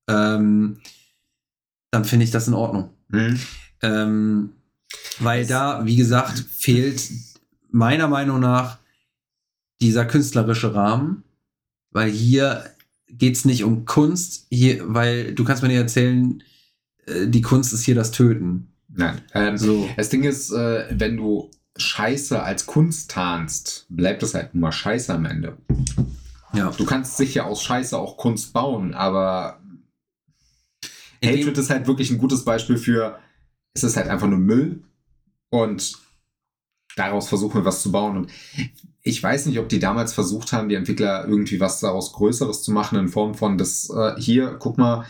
[0.07, 0.80] ähm,
[1.91, 2.89] dann finde ich das in Ordnung.
[3.10, 3.39] Mhm.
[3.81, 4.49] Ähm,
[5.19, 7.11] weil da, wie gesagt, fehlt
[7.69, 8.80] meiner Meinung nach
[9.81, 11.26] dieser künstlerische Rahmen,
[11.91, 12.64] weil hier
[13.10, 16.41] geht es nicht um Kunst, hier, weil du kannst mir nicht erzählen,
[17.07, 18.72] äh, die Kunst ist hier das Töten.
[18.88, 19.22] Nein.
[19.34, 19.89] Ähm, So.
[19.97, 25.14] Das Ding ist, äh, wenn du Scheiße als Kunst tarnst, bleibt es halt nur Scheiße
[25.14, 25.57] am Ende.
[26.56, 26.72] Ja.
[26.72, 29.60] Du kannst sicher aus Scheiße auch Kunst bauen, aber
[31.19, 33.19] In Hatred ist halt wirklich ein gutes Beispiel für,
[33.73, 34.84] es ist halt einfach nur Müll
[35.49, 35.98] und
[36.95, 38.18] daraus versuchen wir was zu bauen.
[38.18, 38.32] Und
[39.02, 42.72] ich weiß nicht, ob die damals versucht haben, die Entwickler irgendwie was daraus Größeres zu
[42.72, 45.06] machen, in Form von, das äh, hier, guck mal,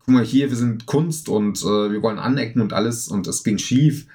[0.00, 3.44] guck mal hier, wir sind Kunst und äh, wir wollen anecken und alles und es
[3.44, 4.06] ging schief.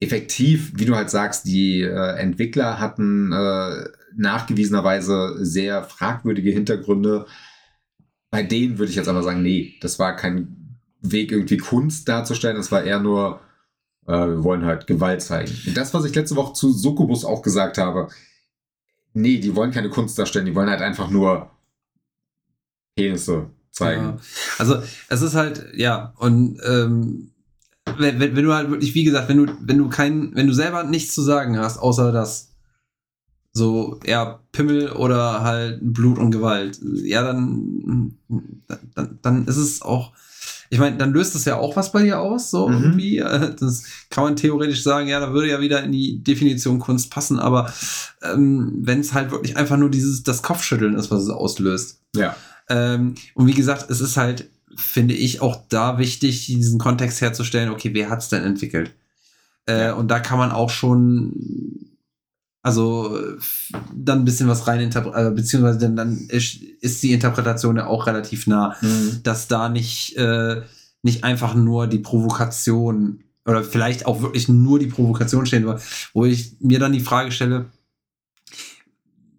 [0.00, 3.84] Effektiv, wie du halt sagst, die äh, Entwickler hatten äh,
[4.16, 7.26] nachgewiesenerweise sehr fragwürdige Hintergründe.
[8.30, 12.56] Bei denen würde ich jetzt aber sagen, nee, das war kein Weg, irgendwie Kunst darzustellen,
[12.56, 13.40] das war eher nur,
[14.06, 15.52] äh, wir wollen halt Gewalt zeigen.
[15.66, 18.08] Und das, was ich letzte Woche zu Succubus auch gesagt habe,
[19.12, 21.50] nee, die wollen keine Kunst darstellen, die wollen halt einfach nur
[22.96, 24.02] Penisse zeigen.
[24.04, 24.18] Ja.
[24.58, 27.32] Also es ist halt, ja, und ähm,
[27.98, 30.52] wenn, wenn, wenn du halt wirklich, wie gesagt, wenn du, wenn du kein, wenn du
[30.52, 32.51] selber nichts zu sagen hast, außer das
[33.52, 38.14] so eher Pimmel oder halt Blut und Gewalt, ja, dann,
[38.94, 40.12] dann, dann ist es auch,
[40.70, 42.82] ich meine, dann löst es ja auch was bei dir aus, so Mhm.
[42.82, 43.18] irgendwie.
[43.60, 47.38] Das kann man theoretisch sagen, ja, da würde ja wieder in die Definition Kunst passen,
[47.38, 47.70] aber
[48.22, 52.00] ähm, wenn es halt wirklich einfach nur dieses, das Kopfschütteln ist, was es auslöst.
[52.16, 52.34] Ja.
[52.70, 57.68] Ähm, und wie gesagt, es ist halt, finde ich, auch da wichtig, diesen Kontext herzustellen,
[57.68, 58.92] okay, wer hat es denn entwickelt?
[59.66, 59.92] Äh.
[59.92, 61.34] Und da kann man auch schon,
[62.62, 63.18] also
[63.94, 68.06] dann ein bisschen was rein äh, beziehungsweise dann, dann ist, ist die Interpretation ja auch
[68.06, 69.20] relativ nah, Mhm.
[69.22, 70.62] dass da nicht, äh,
[71.02, 75.76] nicht einfach nur die Provokation oder vielleicht auch wirklich nur die Provokation stehen, wo-
[76.14, 77.66] wo ich mir dann die Frage stelle,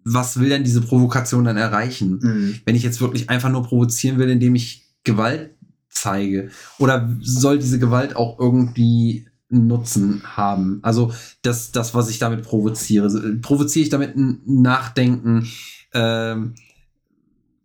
[0.04, 2.18] was will denn diese Provokation dann erreichen?
[2.22, 2.60] Mhm.
[2.66, 5.50] wenn ich jetzt wirklich einfach nur provozieren will, indem ich Gewalt
[5.88, 6.50] zeige?
[6.78, 10.80] Oder soll diese Gewalt auch irgendwie Nutzen haben?
[10.82, 11.12] Also
[11.42, 13.06] das, das was ich damit provoziere.
[13.06, 15.48] Äh, Provoziere ich damit ein Nachdenken?
[15.92, 16.54] Ähm,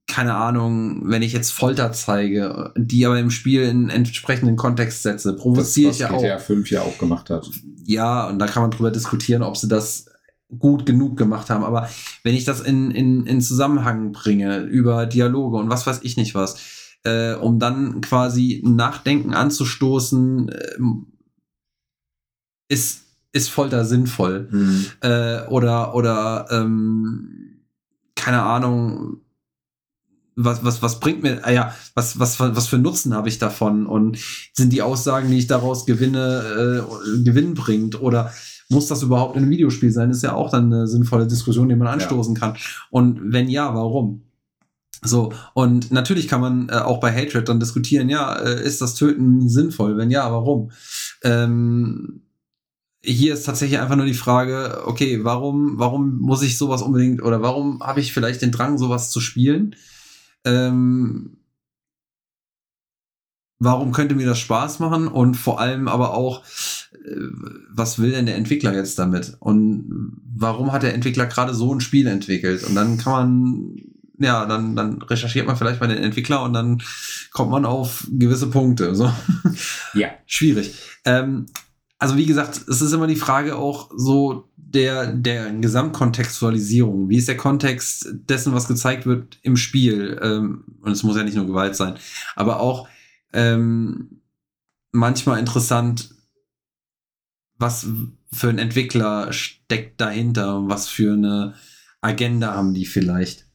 [0.08, 5.36] keine Ahnung, wenn ich jetzt Folter zeige, die aber im Spiel in entsprechenden Kontext setze,
[5.36, 6.22] provoziere was ich ja auch.
[6.22, 7.50] GTA 5 ja auch gemacht hat.
[7.86, 10.08] Ja, und da kann man drüber diskutieren, ob sie das
[10.58, 11.64] gut genug gemacht haben.
[11.64, 11.90] Aber
[12.24, 16.34] wenn ich das in, in, in Zusammenhang bringe über Dialoge und was weiß ich nicht
[16.34, 16.58] was,
[17.04, 21.08] äh, um dann quasi ein Nachdenken anzustoßen, ähm,
[22.70, 23.02] ist,
[23.34, 24.48] ist Folter sinnvoll.
[24.50, 24.86] Mhm.
[25.02, 27.66] Äh, oder, oder, ähm,
[28.16, 29.18] keine Ahnung,
[30.36, 33.86] was, was, was bringt mir, ah ja, was, was, was für Nutzen habe ich davon?
[33.86, 34.18] Und
[34.54, 38.02] sind die Aussagen, die ich daraus gewinne, äh, Gewinn bringt?
[38.02, 38.32] Oder
[38.70, 40.12] muss das überhaupt in einem Videospiel sein?
[40.12, 42.56] ist ja auch dann eine sinnvolle Diskussion, die man anstoßen kann.
[42.90, 44.24] Und wenn ja, warum?
[45.02, 48.96] So, und natürlich kann man äh, auch bei Hatred dann diskutieren, ja, äh, ist das
[48.96, 49.98] Töten sinnvoll?
[49.98, 50.72] Wenn ja, warum?
[51.24, 52.22] Ähm,
[53.02, 57.42] hier ist tatsächlich einfach nur die Frage, okay, warum, warum muss ich sowas unbedingt oder
[57.42, 59.76] warum habe ich vielleicht den Drang, sowas zu spielen?
[60.44, 61.38] Ähm,
[63.60, 65.08] warum könnte mir das Spaß machen?
[65.08, 66.44] Und vor allem aber auch,
[66.94, 67.16] äh,
[67.72, 69.38] was will denn der Entwickler jetzt damit?
[69.40, 72.64] Und warum hat der Entwickler gerade so ein Spiel entwickelt?
[72.64, 73.76] Und dann kann man,
[74.18, 76.82] ja, dann, dann recherchiert man vielleicht bei den Entwickler und dann
[77.32, 78.94] kommt man auf gewisse Punkte.
[78.94, 79.12] So.
[79.94, 80.10] Ja.
[80.26, 80.74] Schwierig.
[81.06, 81.46] Ähm,
[82.00, 87.10] also wie gesagt, es ist immer die Frage auch so der, der Gesamtkontextualisierung.
[87.10, 90.18] Wie ist der Kontext dessen, was gezeigt wird im Spiel?
[90.22, 91.96] Ähm, und es muss ja nicht nur Gewalt sein,
[92.36, 92.88] aber auch
[93.34, 94.22] ähm,
[94.92, 96.16] manchmal interessant,
[97.58, 97.88] was
[98.32, 101.56] für ein Entwickler steckt dahinter, was für eine
[102.00, 103.46] Agenda haben die vielleicht.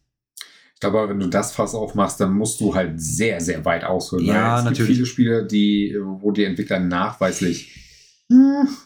[0.75, 4.27] Ich glaube, wenn du das Fass aufmachst, dann musst du halt sehr, sehr weit ausholen.
[4.27, 4.89] Ja, es natürlich.
[4.89, 7.84] Gibt viele Spiele, die, wo die Entwickler nachweislich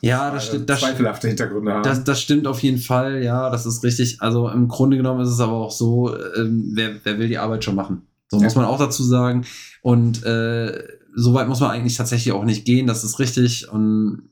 [0.01, 0.70] Ja, das äh, stimmt.
[0.70, 1.82] Das, zweifelhafte Hintergründe haben.
[1.82, 4.20] das, das stimmt auf jeden Fall, ja, das ist richtig.
[4.20, 7.65] Also im Grunde genommen ist es aber auch so, ähm, wer, wer will die Arbeit
[7.65, 8.02] schon machen?
[8.28, 8.44] So Ja.
[8.44, 9.44] muss man auch dazu sagen.
[9.82, 10.82] Und äh,
[11.15, 13.69] so weit muss man eigentlich tatsächlich auch nicht gehen, das ist richtig.
[13.70, 14.28] Und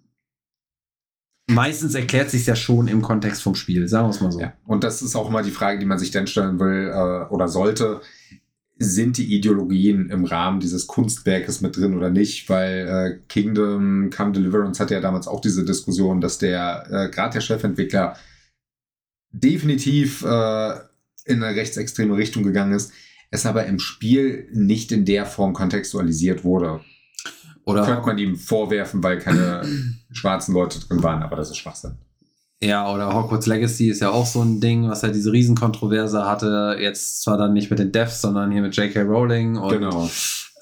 [1.49, 4.41] meistens erklärt sich ja schon im Kontext vom Spiel, sagen wir es mal so.
[4.41, 4.53] Ja.
[4.67, 7.49] Und das ist auch immer die Frage, die man sich dann stellen will äh, oder
[7.49, 8.01] sollte.
[8.79, 12.49] Sind die Ideologien im Rahmen dieses Kunstwerkes mit drin oder nicht?
[12.51, 17.35] Weil äh, Kingdom Come Deliverance hatte ja damals auch diese Diskussion, dass der, äh, gerade
[17.35, 18.17] der Chefentwickler,
[19.33, 20.73] definitiv äh,
[21.25, 22.93] in eine rechtsextreme Richtung gegangen ist,
[23.31, 26.81] es aber im Spiel nicht in der Form kontextualisiert wurde.
[27.65, 29.63] Oder Könnte man ihm vorwerfen, weil keine
[30.13, 31.97] schwarzen Leute drin waren, aber das ist Schwachsinn.
[32.63, 36.79] Ja, oder Hogwarts Legacy ist ja auch so ein Ding, was ja diese Riesenkontroverse hatte.
[36.81, 39.03] Jetzt zwar dann nicht mit den Devs, sondern hier mit J.K.
[39.03, 40.09] Rowling und Genau.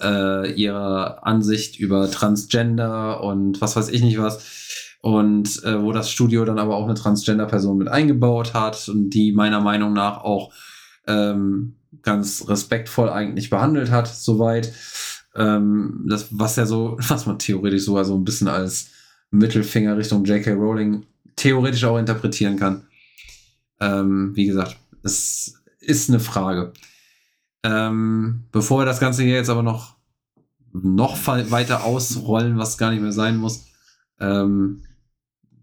[0.00, 4.98] äh, ihrer Ansicht über Transgender und was weiß ich nicht was.
[5.02, 9.32] Und äh, wo das Studio dann aber auch eine Transgender-Person mit eingebaut hat und die
[9.32, 10.52] meiner Meinung nach auch
[11.06, 14.72] ähm, ganz respektvoll eigentlich behandelt hat, soweit.
[15.36, 18.88] Ähm, das, was ja so, was man theoretisch sogar so ein bisschen als
[19.30, 20.52] Mittelfinger Richtung J.K.
[20.54, 21.04] Rowling
[21.36, 22.86] theoretisch auch interpretieren kann.
[23.81, 26.73] Ähm, wie gesagt, es ist eine Frage.
[27.62, 29.97] Ähm, bevor wir das Ganze hier jetzt aber noch,
[30.73, 33.66] noch weiter ausrollen, was gar nicht mehr sein muss,
[34.20, 34.82] ähm,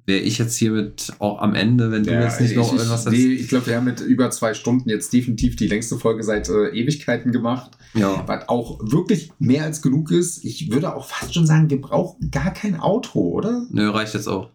[0.05, 3.01] wäre ich jetzt hiermit auch am Ende, wenn du Ja, jetzt nicht noch ich, irgendwas
[3.01, 3.13] ich, hast.
[3.13, 6.49] nee, ich glaube, wir haben mit über zwei Stunden jetzt definitiv die längste Folge seit
[6.49, 8.23] äh, Ewigkeiten gemacht, Ja.
[8.27, 10.43] was auch wirklich mehr als genug ist.
[10.43, 13.65] Ich würde auch fast schon sagen, wir brauchen gar kein Outro, oder?
[13.69, 14.49] Nö, reicht jetzt auch.